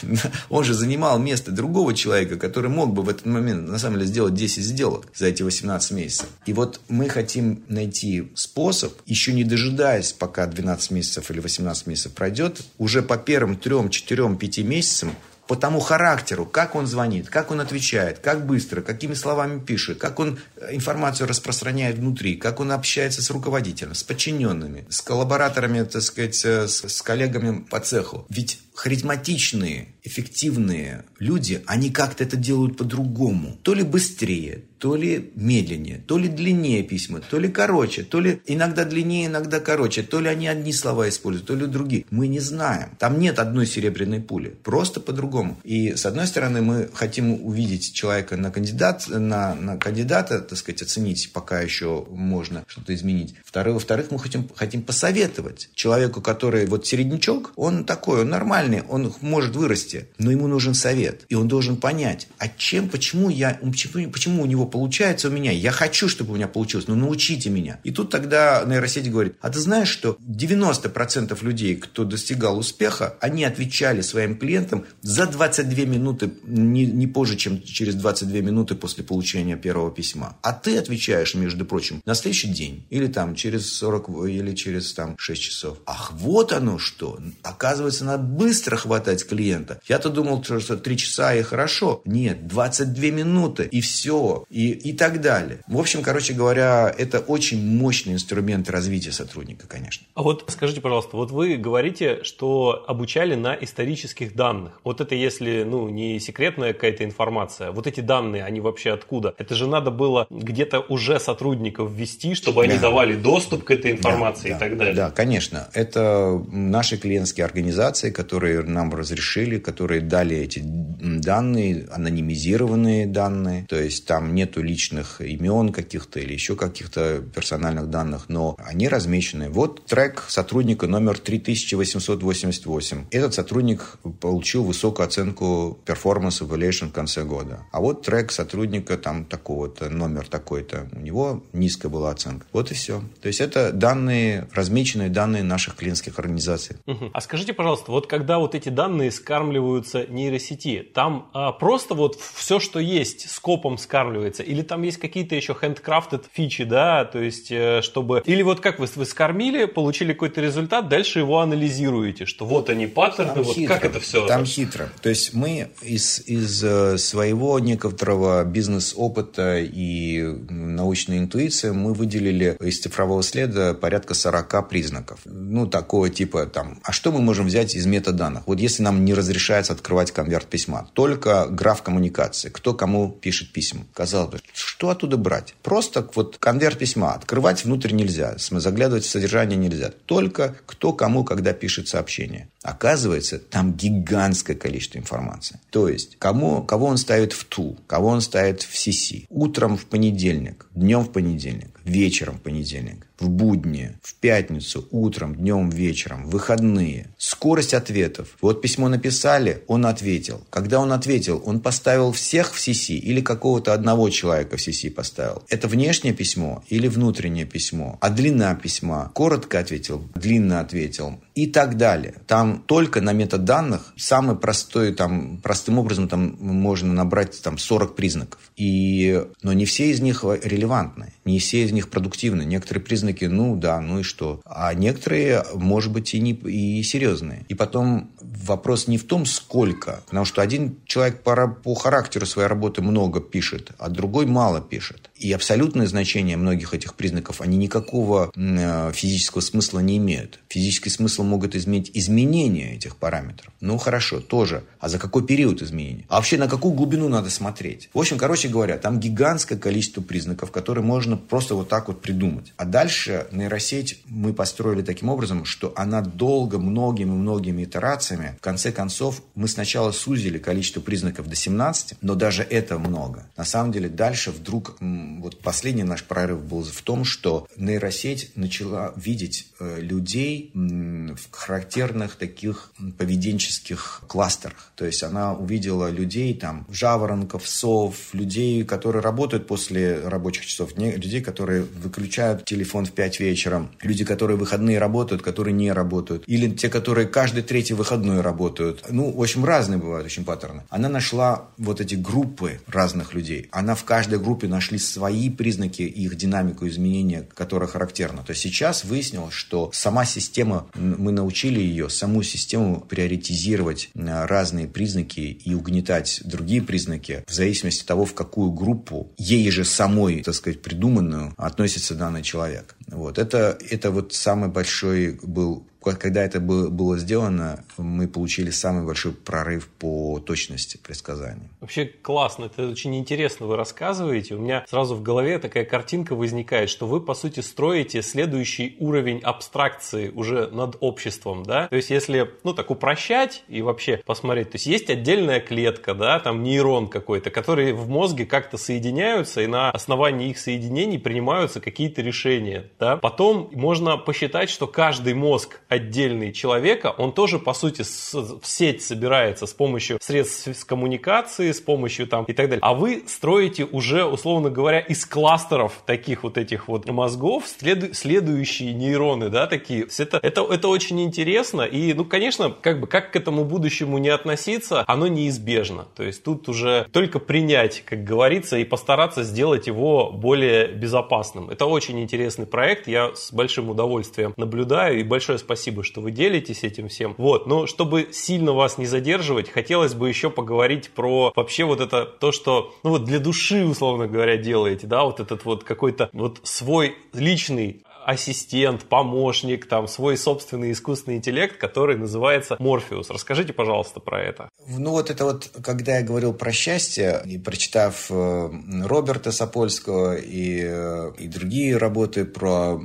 Он 0.49 0.65
же 0.65 0.75
занимал 0.75 1.19
место 1.19 1.53
другого 1.53 1.95
человека, 1.95 2.37
который 2.37 2.71
мог 2.71 2.93
бы 2.93 3.03
в 3.03 3.09
этот 3.09 3.27
момент, 3.27 3.69
на 3.69 3.79
самом 3.79 3.99
деле, 3.99 4.09
сделать 4.09 4.35
10 4.35 4.63
сделок 4.63 5.07
за 5.15 5.27
эти 5.27 5.43
18 5.43 5.93
месяцев. 5.93 6.27
И 6.47 6.53
вот 6.53 6.81
мы 6.89 7.09
хотим 7.09 7.63
найти 7.69 8.33
способ, 8.35 8.95
еще 9.07 9.33
не 9.33 9.45
дожидаясь, 9.45 10.13
пока 10.13 10.47
12 10.47 10.91
месяцев 10.91 11.31
или 11.31 11.39
18 11.39 11.87
месяцев 11.87 12.13
пройдет, 12.13 12.63
уже 12.79 13.03
по 13.03 13.17
первым 13.17 13.57
3, 13.57 13.91
4, 13.91 14.37
5 14.37 14.59
месяцам 14.59 15.15
по 15.53 15.57
тому 15.57 15.81
характеру, 15.81 16.47
как 16.47 16.75
он 16.75 16.87
звонит, 16.87 17.29
как 17.29 17.51
он 17.51 17.61
отвечает, 17.61 18.21
как 18.21 18.47
быстро, 18.47 18.81
какими 18.81 19.13
словами 19.13 19.61
пишет, 19.61 19.99
как 19.99 20.19
он 20.19 20.39
э, 20.57 20.75
информацию 20.75 21.29
распространяет 21.29 21.99
внутри, 21.99 22.37
как 22.37 22.59
он 22.59 22.73
общается 22.73 23.21
с 23.21 23.29
руководителем, 23.29 23.95
с 23.95 24.03
подчиненными, 24.03 24.87
с 24.89 25.03
коллабораторами, 25.03 25.83
так 25.83 26.01
сказать, 26.01 26.43
э, 26.47 26.67
с, 26.67 26.89
с 26.89 27.03
коллегами 27.03 27.67
по 27.69 27.81
цеху. 27.81 28.25
Ведь 28.31 28.61
харизматичные, 28.75 29.89
эффективные 30.03 31.05
люди, 31.19 31.63
они 31.67 31.91
как-то 31.91 32.25
это 32.25 32.37
делают 32.37 32.77
по-другому. 32.77 33.59
То 33.63 33.75
ли 33.75 33.83
быстрее, 33.83 34.63
то 34.79 34.97
ли 34.97 35.31
медленнее, 35.37 36.03
то 36.05 36.19
ли 36.19 36.29
длиннее 36.29 36.83
письма, 36.83 37.21
то 37.21 37.39
ли 37.39 37.49
короче, 37.49 38.03
то 38.03 38.19
ли 38.19 38.41
иногда 38.47 38.85
длиннее, 38.85 39.27
иногда 39.27 39.61
короче, 39.61 40.03
то 40.03 40.19
ли 40.19 40.29
они 40.29 40.49
одни 40.49 40.73
слова 40.73 41.09
используют, 41.09 41.47
то 41.47 41.55
ли 41.55 41.67
другие. 41.67 42.05
Мы 42.11 42.27
не 42.27 42.41
знаем. 42.41 42.89
Там 42.99 43.21
нет 43.21 43.39
одной 43.39 43.67
серебряной 43.67 44.21
пули. 44.21 44.49
Просто 44.65 44.99
по-другому. 44.99 45.61
И 45.63 45.95
с 45.95 46.05
одной 46.05 46.27
стороны 46.27 46.63
мы 46.63 46.91
хотим 46.93 47.45
увидеть 47.45 47.95
человека 47.95 48.37
на, 48.37 48.51
кандидат, 48.51 49.05
на, 49.07 49.55
на 49.55 49.77
кандидата, 49.77 50.41
так 50.41 50.59
сказать, 50.59 50.83
оценить, 50.83 51.33
пока 51.33 51.61
еще 51.61 52.05
можно 52.11 52.65
что-то 52.67 52.93
изменить. 52.93 53.37
Второе, 53.45 53.75
во-вторых, 53.75 54.11
мы 54.11 54.19
хотим, 54.19 54.49
хотим 54.53 54.83
посоветовать 54.83 55.71
человеку, 55.75 56.21
который 56.21 56.67
вот 56.67 56.87
середнячок, 56.89 57.53
он 57.55 57.85
такой, 57.85 58.23
он 58.23 58.31
нормальный, 58.31 58.62
он 58.89 59.15
может 59.21 59.57
вырасти, 59.57 60.09
но 60.19 60.31
ему 60.31 60.47
нужен 60.47 60.75
совет. 60.75 61.25
И 61.29 61.35
он 61.35 61.49
должен 61.49 61.77
понять, 61.77 62.29
а 62.39 62.49
чем, 62.49 62.89
почему 62.89 63.31
я, 63.31 63.59
почему, 63.63 64.11
почему 64.11 64.43
у 64.43 64.47
него 64.47 64.67
получается 64.67 65.29
у 65.29 65.31
меня. 65.31 65.53
Я 65.53 65.71
хочу, 65.71 66.09
чтобы 66.09 66.33
у 66.33 66.37
меня 66.37 66.49
получилось, 66.49 66.89
но 66.89 66.95
научите 66.95 67.51
меня. 67.51 67.81
И 67.85 67.91
тут 67.91 68.11
тогда 68.11 68.65
нейросеть 68.67 69.11
говорит, 69.11 69.35
а 69.41 69.51
ты 69.51 69.59
знаешь, 69.59 69.89
что 69.89 70.17
90% 70.29 71.45
людей, 71.45 71.77
кто 71.77 72.05
достигал 72.05 72.59
успеха, 72.59 73.17
они 73.21 73.45
отвечали 73.45 74.01
своим 74.01 74.37
клиентам 74.37 74.85
за 75.01 75.27
22 75.27 75.85
минуты, 75.85 76.31
не, 76.45 76.87
не 76.87 77.07
позже, 77.07 77.37
чем 77.37 77.63
через 77.63 77.95
22 77.95 78.41
минуты 78.41 78.75
после 78.75 79.05
получения 79.05 79.57
первого 79.57 79.91
письма. 79.91 80.37
А 80.43 80.53
ты 80.53 80.79
отвечаешь, 80.79 81.35
между 81.35 81.65
прочим, 81.65 82.03
на 82.05 82.15
следующий 82.15 82.49
день. 82.49 82.85
Или 82.91 83.07
там 83.07 83.35
через 83.35 83.73
40, 83.73 84.29
или 84.29 84.55
через 84.55 84.93
там 84.93 85.17
6 85.19 85.43
часов. 85.43 85.79
Ах, 85.87 86.13
вот 86.13 86.53
оно 86.53 86.79
что. 86.79 87.19
Оказывается, 87.43 88.05
надо 88.05 88.23
быстро 88.23 88.52
хватать 88.53 89.27
клиента. 89.27 89.81
Я-то 89.87 90.11
думал, 90.11 90.43
что 90.43 90.77
3 90.77 90.97
часа 90.97 91.35
и 91.35 91.43
хорошо. 91.43 92.03
Нет, 92.05 92.47
22 92.47 93.05
минуты 93.11 93.65
и 93.65 93.81
все. 93.81 94.45
И 94.51 94.73
и, 94.73 94.93
так 94.93 95.21
далее. 95.21 95.61
В 95.67 95.79
общем, 95.79 96.03
короче 96.03 96.33
говоря, 96.33 96.93
это 96.97 97.21
очень 97.21 97.65
мощный 97.65 98.15
инструмент 98.15 98.71
развития 98.71 99.13
сотрудника, 99.13 99.67
конечно. 99.67 100.07
А 100.15 100.23
вот 100.23 100.45
скажите, 100.49 100.81
пожалуйста, 100.81 101.17
вот 101.17 101.31
вы 101.31 101.57
говорите, 101.57 102.23
что 102.25 102.85
обучали 102.87 103.35
на 103.35 103.55
исторических 103.55 104.35
данных. 104.35 104.81
Вот 104.85 105.01
это 105.01 105.15
если, 105.15 105.65
ну, 105.65 105.89
не 105.89 106.21
секретная 106.21 106.73
какая-то 106.73 107.05
информация, 107.05 107.71
вот 107.71 107.87
эти 107.87 108.01
данные, 108.01 108.45
они 108.45 108.61
вообще 108.61 108.93
откуда? 108.93 109.35
Это 109.39 109.55
же 109.55 109.67
надо 109.67 109.91
было 109.91 110.27
где-то 110.31 110.81
уже 110.81 111.19
сотрудников 111.21 111.91
ввести, 111.93 112.35
чтобы 112.35 112.67
да. 112.67 112.71
они 112.71 112.79
давали 112.81 113.15
доступ 113.15 113.65
к 113.65 113.71
этой 113.71 113.93
информации 113.93 114.51
да, 114.51 114.57
и 114.57 114.59
так 114.59 114.77
далее. 114.77 114.95
Да, 114.95 115.11
конечно. 115.11 115.69
Это 115.75 116.43
наши 116.51 116.97
клиентские 116.97 117.45
организации, 117.45 118.11
которые 118.11 118.42
нам 118.65 118.95
разрешили, 118.95 119.59
которые 119.59 120.01
дали 120.03 120.37
эти 120.37 120.61
данные, 120.63 121.89
анонимизированные 121.91 123.07
данные. 123.07 123.67
То 123.69 123.81
есть 123.81 124.07
там 124.07 124.35
нет 124.35 124.53
нету 124.53 124.63
личных 124.63 125.21
имен 125.21 125.73
каких-то 125.73 126.21
или 126.21 126.33
еще 126.33 126.57
каких-то 126.57 127.23
персональных 127.35 127.89
данных, 127.89 128.25
но 128.29 128.57
они 128.59 128.89
размечены. 128.89 129.49
Вот 129.49 129.87
трек 129.87 130.25
сотрудника 130.29 130.87
номер 130.87 131.19
3888. 131.19 133.05
Этот 133.11 133.35
сотрудник 133.35 133.99
получил 134.21 134.65
высокую 134.65 135.07
оценку 135.07 135.79
Performance 135.87 136.43
Evaluation 136.43 136.89
в 136.89 136.93
конце 136.93 137.25
года. 137.25 137.61
А 137.73 137.81
вот 137.81 138.03
трек 138.03 138.33
сотрудника 138.33 138.99
там 138.99 139.25
такого-то, 139.25 139.89
номер 139.89 140.27
такой-то, 140.29 140.89
у 140.93 141.01
него 141.01 141.43
низкая 141.53 141.91
была 141.91 142.11
оценка. 142.11 142.45
Вот 142.53 142.71
и 142.73 142.75
все. 142.75 143.03
То 143.21 143.29
есть 143.29 143.41
это 143.41 143.73
данные, 143.73 144.49
размеченные 144.53 145.09
данные 145.09 145.45
наших 145.45 145.77
клиентских 145.77 146.19
организаций. 146.19 146.77
Угу. 146.87 147.11
А 147.13 147.21
скажите, 147.21 147.53
пожалуйста, 147.53 147.93
вот 147.93 148.07
когда 148.07 148.32
вот 148.39 148.55
эти 148.55 148.69
данные 148.69 149.11
скармливаются 149.11 150.07
нейросети, 150.07 150.87
там 150.95 151.31
а, 151.33 151.53
просто 151.53 151.95
вот 151.95 152.19
все, 152.21 152.61
что 152.61 152.79
есть, 152.79 153.31
скопом 153.31 153.79
скармливается? 153.79 154.43
Или 154.43 154.63
там 154.63 154.83
есть 154.83 154.99
какие-то 154.99 155.35
еще 155.35 155.53
handcrafted 155.53 156.25
фичи, 156.33 156.65
да, 156.65 157.05
то 157.05 157.19
есть 157.19 157.51
э, 157.51 157.81
чтобы... 157.83 158.23
Или 158.27 158.43
вот 158.43 158.61
как 158.61 158.79
вы, 158.79 158.89
вы 158.95 159.05
скормили, 159.05 159.65
получили 159.65 160.13
какой-то 160.13 160.41
результат, 160.41 160.89
дальше 160.89 161.21
его 161.21 161.41
анализируете, 161.41 162.27
что 162.27 162.47
вот 162.47 162.71
они 162.71 162.87
паттерны, 162.87 163.35
там 163.35 163.43
вот 163.43 163.55
хитро, 163.55 163.75
как 163.75 163.85
это 163.85 164.01
все? 164.01 164.27
Там 164.27 164.45
хитро. 164.45 164.89
То 165.03 165.09
есть 165.09 165.35
мы 165.35 165.71
из, 165.83 166.21
из 166.27 166.63
э, 166.65 166.99
своего 166.99 167.59
некоторого 167.59 168.45
бизнес-опыта 168.45 169.59
и 169.59 170.23
научной 170.49 171.19
интуиции 171.19 171.71
мы 171.71 171.95
выделили 171.95 172.57
из 172.61 172.81
цифрового 172.81 173.23
следа 173.23 173.75
порядка 173.75 174.15
40 174.15 174.69
признаков. 174.69 175.21
Ну, 175.25 175.67
такого 175.67 176.09
типа 176.09 176.47
там, 176.47 176.81
а 176.83 176.93
что 176.93 177.13
мы 177.13 177.21
можем 177.21 177.47
взять 177.47 177.75
из 177.75 177.87
метода 177.87 178.22
данных. 178.23 178.45
Вот 178.47 178.61
если 178.61 178.85
нам 178.85 179.05
не 179.05 179.15
разрешается 179.15 179.73
открывать 179.73 180.13
конверт 180.13 180.47
письма, 180.47 180.89
только 180.93 181.47
граф 181.47 181.83
коммуникации, 181.83 182.51
кто 182.51 182.73
кому 182.73 183.11
пишет 183.11 183.53
письма. 183.53 183.85
Казалось 183.93 184.31
бы, 184.31 184.41
что 184.53 184.91
оттуда 184.91 185.17
брать? 185.17 185.55
Просто 185.63 186.09
вот 186.15 186.39
конверт 186.39 186.79
письма 186.79 187.15
открывать 187.15 187.65
внутрь 187.65 187.93
нельзя, 187.93 188.37
заглядывать 188.39 189.05
в 189.05 189.11
содержание 189.11 189.59
нельзя. 189.59 189.91
Только 190.07 190.55
кто 190.67 190.93
кому 190.93 191.25
когда 191.25 191.53
пишет 191.53 191.89
сообщение. 191.89 192.49
Оказывается, 192.63 193.39
там 193.39 193.73
гигантское 193.73 194.57
количество 194.57 194.99
информации. 194.99 195.59
То 195.71 195.89
есть, 195.89 196.17
кому, 196.19 196.63
кого 196.63 196.87
он 196.87 196.97
ставит 196.97 197.33
в 197.33 197.45
ту, 197.45 197.77
кого 197.89 198.09
он 198.09 198.21
ставит 198.21 198.63
в 198.63 198.75
CC. 198.75 199.27
Утром 199.29 199.77
в 199.77 199.87
понедельник, 199.87 200.67
днем 200.75 201.01
в 201.01 201.11
понедельник, 201.11 201.81
вечером 201.85 202.37
в 202.37 202.43
понедельник, 202.43 203.07
в 203.23 203.31
будни, 203.31 203.93
в 204.03 204.15
пятницу, 204.15 204.87
утром, 204.91 205.35
днем, 205.35 205.71
вечером, 205.71 206.27
в 206.27 206.31
выходные. 206.31 207.07
Скорость 207.19 207.75
ответов. 207.75 208.37
Вот 208.41 208.61
письмо 208.61 208.89
написали, 208.89 209.63
он 209.69 209.87
ответил. 209.87 210.43
Когда 210.51 210.81
он 210.81 210.93
ответил, 210.93 211.41
он 211.45 211.61
поставил 211.61 212.13
всех 212.13 212.53
в 212.55 212.59
CC 212.59 212.95
или 212.95 213.21
какого-то 213.21 213.73
одного 213.73 214.11
человека 214.11 214.57
в 214.57 214.61
CC 214.61 214.91
поставил. 214.91 215.43
Это 215.49 215.69
внешнее 215.69 216.15
письмо 216.15 216.65
или 216.69 216.89
внутреннее 216.89 217.47
письмо? 217.47 217.99
А 218.01 218.11
длина 218.11 218.55
письма? 218.55 219.11
Коротко 219.15 219.61
ответил, 219.61 220.03
длинно 220.15 220.61
ответил 220.61 221.21
и 221.35 221.47
так 221.47 221.77
далее. 221.77 222.15
Там 222.27 222.63
только 222.67 223.01
на 223.01 223.13
метаданных 223.13 223.93
самый 223.97 224.37
простой, 224.37 224.93
там, 224.93 225.39
простым 225.39 225.79
образом 225.79 226.09
там 226.09 226.37
можно 226.41 226.93
набрать 226.93 227.41
там 227.43 227.59
40 227.59 227.95
признаков. 227.95 228.41
И, 228.57 229.25
но 229.43 229.53
не 229.53 229.65
все 229.65 229.91
из 229.91 230.01
них 230.01 230.25
релевантны, 230.25 231.13
не 231.25 231.39
все 231.39 231.65
из 231.65 231.73
них 231.73 231.89
продуктивны. 231.89 232.43
Некоторые 232.43 232.83
признаки, 232.83 233.12
ну 233.21 233.57
да, 233.57 233.81
ну 233.81 234.01
и 234.01 234.03
что. 234.03 234.41
А 234.45 234.73
некоторые, 234.75 235.45
может 235.55 235.93
быть, 235.93 236.15
и, 236.15 236.21
не, 236.21 236.33
и 236.33 236.83
серьезные. 236.83 237.45
И 237.49 237.55
потом 237.55 238.11
вопрос 238.21 238.89
не 238.89 238.99
в 238.99 239.05
том, 239.05 239.27
сколько. 239.27 240.03
Потому 240.07 240.25
что 240.25 240.43
один 240.43 240.77
человек 240.87 241.23
по, 241.23 241.49
по 241.49 241.75
характеру 241.75 242.27
своей 242.27 242.49
работы 242.49 242.83
много 242.83 243.21
пишет, 243.21 243.73
а 243.79 243.89
другой 243.89 244.27
мало 244.27 244.61
пишет. 244.61 245.11
И 245.17 245.33
абсолютное 245.33 245.87
значение 245.87 246.37
многих 246.37 246.75
этих 246.75 246.95
признаков, 246.95 247.41
они 247.41 247.57
никакого 247.57 248.33
э, 248.35 248.93
физического 248.93 249.41
смысла 249.41 249.81
не 249.81 249.99
имеют. 249.99 250.41
Физический 250.49 250.91
смысл 250.91 251.23
могут 251.23 251.55
изменить 251.55 251.91
изменения 251.95 252.75
этих 252.75 252.97
параметров. 252.97 253.53
Ну, 253.61 253.79
хорошо, 253.79 254.21
тоже. 254.21 254.65
А 254.81 254.89
за 254.89 254.99
какой 254.99 255.25
период 255.25 255.63
изменения? 255.63 256.05
А 256.09 256.17
вообще 256.17 256.39
на 256.39 256.49
какую 256.49 256.75
глубину 256.75 257.09
надо 257.09 257.31
смотреть? 257.31 257.89
В 257.95 257.99
общем, 257.99 258.19
короче 258.19 258.49
говоря, 258.49 258.79
там 258.79 258.99
гигантское 258.99 259.59
количество 259.59 260.01
признаков, 260.01 260.51
которые 260.51 260.85
можно 260.85 261.17
просто 261.17 261.55
вот 261.55 261.69
так 261.69 261.89
вот 261.89 262.03
придумать. 262.03 262.53
А 262.57 262.65
дальше 262.65 263.02
нейросеть 263.31 264.01
мы 264.07 264.33
построили 264.33 264.83
таким 264.83 265.09
образом, 265.09 265.45
что 265.45 265.73
она 265.77 266.01
долго, 266.01 266.59
многими-многими 266.59 267.65
итерациями, 267.65 268.37
в 268.39 268.43
конце 268.43 268.73
концов, 268.73 269.23
мы 269.35 269.49
сначала 269.49 269.93
сузили 269.93 270.39
количество 270.39 270.81
признаков 270.81 271.29
до 271.29 271.37
17, 271.37 271.95
но 272.01 272.15
даже 272.15 272.43
это 272.43 272.79
много. 272.79 273.27
На 273.37 273.45
самом 273.45 273.73
деле, 273.73 273.89
дальше 273.89 274.31
вдруг 274.31 274.77
вот 274.81 275.41
последний 275.41 275.85
наш 275.85 276.05
прорыв 276.05 276.43
был 276.43 276.63
в 276.63 276.83
том, 276.83 277.05
что 277.05 277.47
нейросеть 277.57 278.33
начала 278.37 278.93
видеть 278.97 279.49
э, 279.59 279.81
людей 279.81 280.51
в 280.55 281.31
характерных 281.31 282.17
таких 282.17 282.73
поведенческих 282.99 284.03
кластерах. 284.07 284.73
То 284.75 284.85
есть 284.85 285.03
она 285.03 285.35
увидела 285.35 285.91
людей, 285.91 286.35
там, 286.35 286.67
жаворонков, 286.71 287.49
сов, 287.49 288.13
людей, 288.13 288.65
которые 288.65 289.03
работают 289.03 289.47
после 289.47 290.01
рабочих 290.01 290.47
часов, 290.47 290.77
людей, 290.77 291.21
которые 291.21 291.63
выключают 291.63 292.45
телефон 292.45 292.82
в 292.85 292.93
5 292.93 293.21
вечера, 293.21 293.69
люди, 293.83 294.05
которые 294.05 294.37
выходные 294.37 294.79
работают, 294.79 295.23
которые 295.23 295.55
не 295.55 295.73
работают, 295.73 296.25
или 296.27 296.51
те, 296.51 296.69
которые 296.69 297.07
каждый 297.07 297.43
третий 297.43 297.75
выходной 297.75 298.21
работают. 298.21 298.85
Ну, 298.91 299.11
в 299.11 299.21
общем, 299.21 299.45
разные 299.45 299.79
бывают 299.79 300.07
очень 300.07 300.25
паттерны. 300.25 300.63
Она 300.71 300.89
нашла 300.89 301.49
вот 301.59 301.81
эти 301.81 301.95
группы 301.95 302.61
разных 302.67 303.15
людей. 303.15 303.49
Она 303.51 303.75
в 303.75 303.85
каждой 303.85 304.19
группе 304.19 304.49
нашли 304.49 304.79
свои 304.79 305.31
признаки, 305.31 305.83
их 305.83 306.17
динамику 306.17 306.67
изменения, 306.69 307.27
которая 307.35 307.69
характерна. 307.69 308.23
То 308.23 308.31
есть 308.31 308.43
сейчас 308.43 308.85
выяснилось, 308.85 309.35
что 309.35 309.71
сама 309.73 310.05
система, 310.05 310.67
мы 310.75 311.13
научили 311.13 311.61
ее, 311.61 311.89
саму 311.89 312.23
систему 312.23 312.81
приоритизировать 312.81 313.91
э, 313.95 314.27
разные 314.27 314.67
признаки 314.67 315.21
и 315.21 315.55
угнетать 315.55 316.21
другие 316.25 316.63
признаки 316.63 317.25
в 317.27 317.33
зависимости 317.33 317.83
от 317.83 317.87
того, 317.87 318.05
в 318.05 318.15
какую 318.15 318.53
группу 318.53 319.13
ей 319.19 319.51
же 319.51 319.65
самой, 319.65 320.23
так 320.23 320.35
сказать, 320.35 320.63
придуманную 320.63 321.35
относится 321.37 321.95
данный 321.95 322.23
человек. 322.23 322.77
Вот. 322.93 323.19
Это, 323.19 323.59
это 323.71 323.91
вот 323.91 324.13
самый 324.13 324.51
большой 324.51 325.19
был 325.23 325.67
когда 325.83 326.25
это 326.25 326.41
было 326.41 326.99
сделано, 326.99 327.65
мы 327.77 328.09
получили 328.09 328.51
самый 328.51 328.85
большой 328.85 329.13
прорыв 329.13 329.69
по 329.69 330.21
точности 330.21 330.77
предсказаний. 330.77 331.49
Вообще 331.61 331.87
классно, 331.87 332.47
это 332.47 332.69
очень 332.69 332.97
интересно 332.97 333.47
вы 333.47 333.57
рассказываете. 333.57 334.35
У 334.35 334.39
меня 334.39 334.65
сразу 334.69 334.95
в 334.95 335.03
голове 335.03 335.39
такая 335.39 335.65
картинка 335.65 336.15
возникает, 336.15 336.71
что 336.71 336.87
вы, 336.87 337.01
по 337.01 337.15
сути, 337.15 337.41
строите 337.41 338.03
следующий 338.03 338.77
уровень 338.79 339.21
абстракции 339.21 340.11
уже 340.11 340.49
над 340.49 340.77
обществом, 340.81 341.43
да? 341.43 341.69
То 341.69 341.77
есть, 341.77 341.91
если, 341.91 342.31
ну, 342.45 342.55
так 342.55 342.71
упрощать 342.71 343.45
и 343.49 343.63
вообще 343.63 344.01
посмотреть, 344.05 344.51
то 344.51 344.57
есть, 344.57 344.67
есть 344.67 344.91
отдельная 344.91 345.41
клетка, 345.41 345.95
да, 345.95 346.19
там 346.21 346.43
нейрон 346.43 346.89
какой-то, 346.89 347.31
которые 347.31 347.75
в 347.75 347.89
мозге 347.89 348.27
как-то 348.27 348.57
соединяются, 348.57 349.43
и 349.43 349.47
на 349.47 349.71
основании 349.71 350.31
их 350.31 350.39
соединений 350.39 350.99
принимаются 350.99 351.61
какие-то 351.61 352.03
решения, 352.03 352.71
да? 352.79 352.97
Потом 352.97 353.51
можно 353.53 353.97
посчитать, 353.97 354.51
что 354.51 354.67
каждый 354.67 355.15
мозг 355.15 355.61
отдельный 355.73 356.33
человека, 356.33 356.95
он 356.97 357.13
тоже, 357.13 357.39
по 357.39 357.55
сути, 357.55 357.83
в 357.83 358.47
сеть 358.47 358.83
собирается 358.83 359.47
с 359.47 359.53
помощью 359.53 359.99
средств 360.01 360.67
коммуникации, 360.67 361.53
с 361.53 361.61
помощью 361.61 362.07
там 362.07 362.25
и 362.25 362.33
так 362.33 362.47
далее. 362.49 362.61
А 362.63 362.75
вы 362.75 363.05
строите 363.07 363.65
уже, 363.65 364.05
условно 364.05 364.51
говоря, 364.51 364.81
из 364.81 365.05
кластеров 365.07 365.83
таких 365.87 366.23
вот 366.23 366.39
этих 366.39 366.69
вот 366.69 366.89
мозгов 366.89 367.45
следу 367.47 367.95
следующие 367.95 368.73
нейроны, 368.75 369.29
да, 369.29 369.47
такие. 369.47 369.87
Это, 369.99 370.21
это, 370.23 370.43
это 370.43 370.69
очень 370.69 371.01
интересно. 371.01 371.63
И, 371.63 371.95
ну, 371.95 372.05
конечно, 372.05 372.51
как 372.51 372.81
бы, 372.81 372.87
как 372.87 373.13
к 373.13 373.17
этому 373.17 373.45
будущему 373.45 373.99
не 373.99 374.09
относиться, 374.09 374.85
оно 374.87 375.07
неизбежно. 375.07 375.87
То 375.97 376.03
есть 376.03 376.23
тут 376.23 376.49
уже 376.49 376.87
только 376.93 377.19
принять, 377.19 377.83
как 377.85 378.05
говорится, 378.05 378.59
и 378.59 378.65
постараться 378.65 379.23
сделать 379.23 379.67
его 379.67 380.11
более 380.11 380.69
безопасным. 380.69 381.51
Это 381.51 381.67
очень 381.67 382.01
интересный 382.01 382.47
проект. 382.47 382.89
Я 382.89 383.15
с 383.15 383.33
большим 383.33 383.71
удовольствием 383.71 384.35
наблюдаю. 384.37 385.01
И 385.01 385.03
большое 385.03 385.39
спасибо 385.39 385.62
спасибо, 385.63 385.85
что 385.85 386.01
вы 386.01 386.11
делитесь 386.11 386.65
этим 386.65 386.89
всем. 386.89 387.15
Вот, 387.19 387.47
но 387.47 387.69
чтобы 387.69 388.09
сильно 388.11 388.53
вас 388.53 388.79
не 388.79 388.87
задерживать, 388.87 389.49
хотелось 389.49 389.95
бы 389.95 390.09
еще 390.09 390.29
поговорить 390.29 390.91
про 390.91 391.33
вообще 391.37 391.63
вот 391.65 391.81
это, 391.81 392.05
то, 392.05 392.33
что, 392.33 392.75
ну 392.83 392.91
вот 392.91 393.05
для 393.05 393.21
души, 393.21 393.65
условно 393.65 394.09
говоря, 394.09 394.37
делаете, 394.37 394.89
да, 394.89 395.05
вот 395.05 395.21
этот 395.21 395.45
вот 395.45 395.63
какой-то 395.63 396.11
вот 396.13 396.41
свой 396.43 396.97
личный 397.13 397.85
ассистент, 398.05 398.85
помощник, 398.85 399.67
там 399.67 399.89
свой 399.89 400.17
собственный 400.17 400.73
искусственный 400.73 401.17
интеллект, 401.17 401.59
который 401.59 401.97
называется 401.97 402.57
Морфеус. 402.59 403.11
Расскажите, 403.11 403.53
пожалуйста, 403.53 404.01
про 404.01 404.23
это. 404.23 404.49
Ну 404.67 404.91
вот 404.91 405.11
это 405.11 405.25
вот, 405.25 405.51
когда 405.63 405.99
я 405.99 406.03
говорил 406.03 406.33
про 406.33 406.53
счастье, 406.53 407.23
и 407.25 407.39
прочитав 407.39 408.07
э, 408.11 408.51
Роберта 408.85 409.33
Сапольского 409.33 410.17
и, 410.17 410.61
э, 410.65 411.13
и 411.19 411.29
другие 411.29 411.77
работы 411.77 412.25
про 412.25 412.81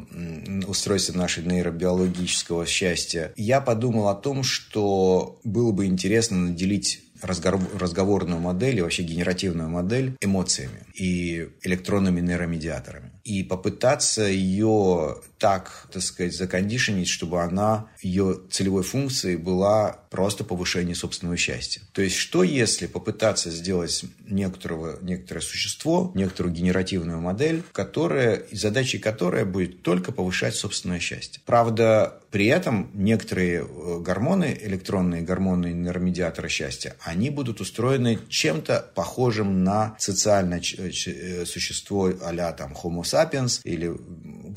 устройство 0.67 1.17
нашего 1.17 1.49
нейробиологического 1.49 2.65
счастья, 2.65 3.33
я 3.35 3.61
подумал 3.61 4.09
о 4.09 4.15
том, 4.15 4.43
что 4.43 5.39
было 5.43 5.71
бы 5.71 5.85
интересно 5.85 6.37
наделить 6.37 7.03
разговорную 7.21 8.39
модель 8.39 8.77
и 8.77 8.81
вообще 8.81 9.03
генеративную 9.03 9.69
модель 9.69 10.15
эмоциями 10.21 10.85
и 10.93 11.49
электронными 11.63 12.21
нейромедиаторами. 12.21 13.11
И 13.27 13.43
попытаться 13.43 14.23
ее 14.23 15.17
так, 15.37 15.87
так 15.91 16.01
сказать, 16.01 16.33
закондишенить, 16.33 17.09
чтобы 17.09 17.41
она, 17.41 17.87
ее 18.01 18.39
целевой 18.49 18.83
функцией 18.83 19.35
была 19.35 19.99
просто 20.09 20.45
повышение 20.45 20.95
собственного 20.95 21.35
счастья. 21.35 21.81
То 21.91 22.01
есть, 22.01 22.15
что 22.15 22.41
если 22.43 22.87
попытаться 22.87 23.51
сделать 23.51 24.05
некоторого, 24.25 24.97
некоторое 25.01 25.41
существо, 25.41 26.11
некоторую 26.15 26.53
генеративную 26.53 27.19
модель, 27.19 27.63
которая, 27.73 28.43
задачей 28.53 28.97
которой 28.99 29.43
будет 29.43 29.83
только 29.83 30.13
повышать 30.13 30.55
собственное 30.55 30.99
счастье. 30.99 31.41
Правда, 31.45 32.21
при 32.31 32.47
этом 32.47 32.89
некоторые 32.93 33.65
э, 33.67 33.99
гормоны, 33.99 34.57
электронные 34.61 35.21
гормоны 35.21 35.67
нейромедиаторы 35.67 36.49
счастья, 36.49 36.95
они 37.01 37.29
будут 37.29 37.59
устроены 37.61 38.19
чем-то 38.29 38.91
похожим 38.95 39.63
на 39.63 39.95
социальное 39.99 40.61
э, 40.61 41.45
существо 41.45 42.07
а 42.21 42.51
там 42.53 42.73
Homo 42.73 43.03
sapiens, 43.03 43.16
или 43.63 43.95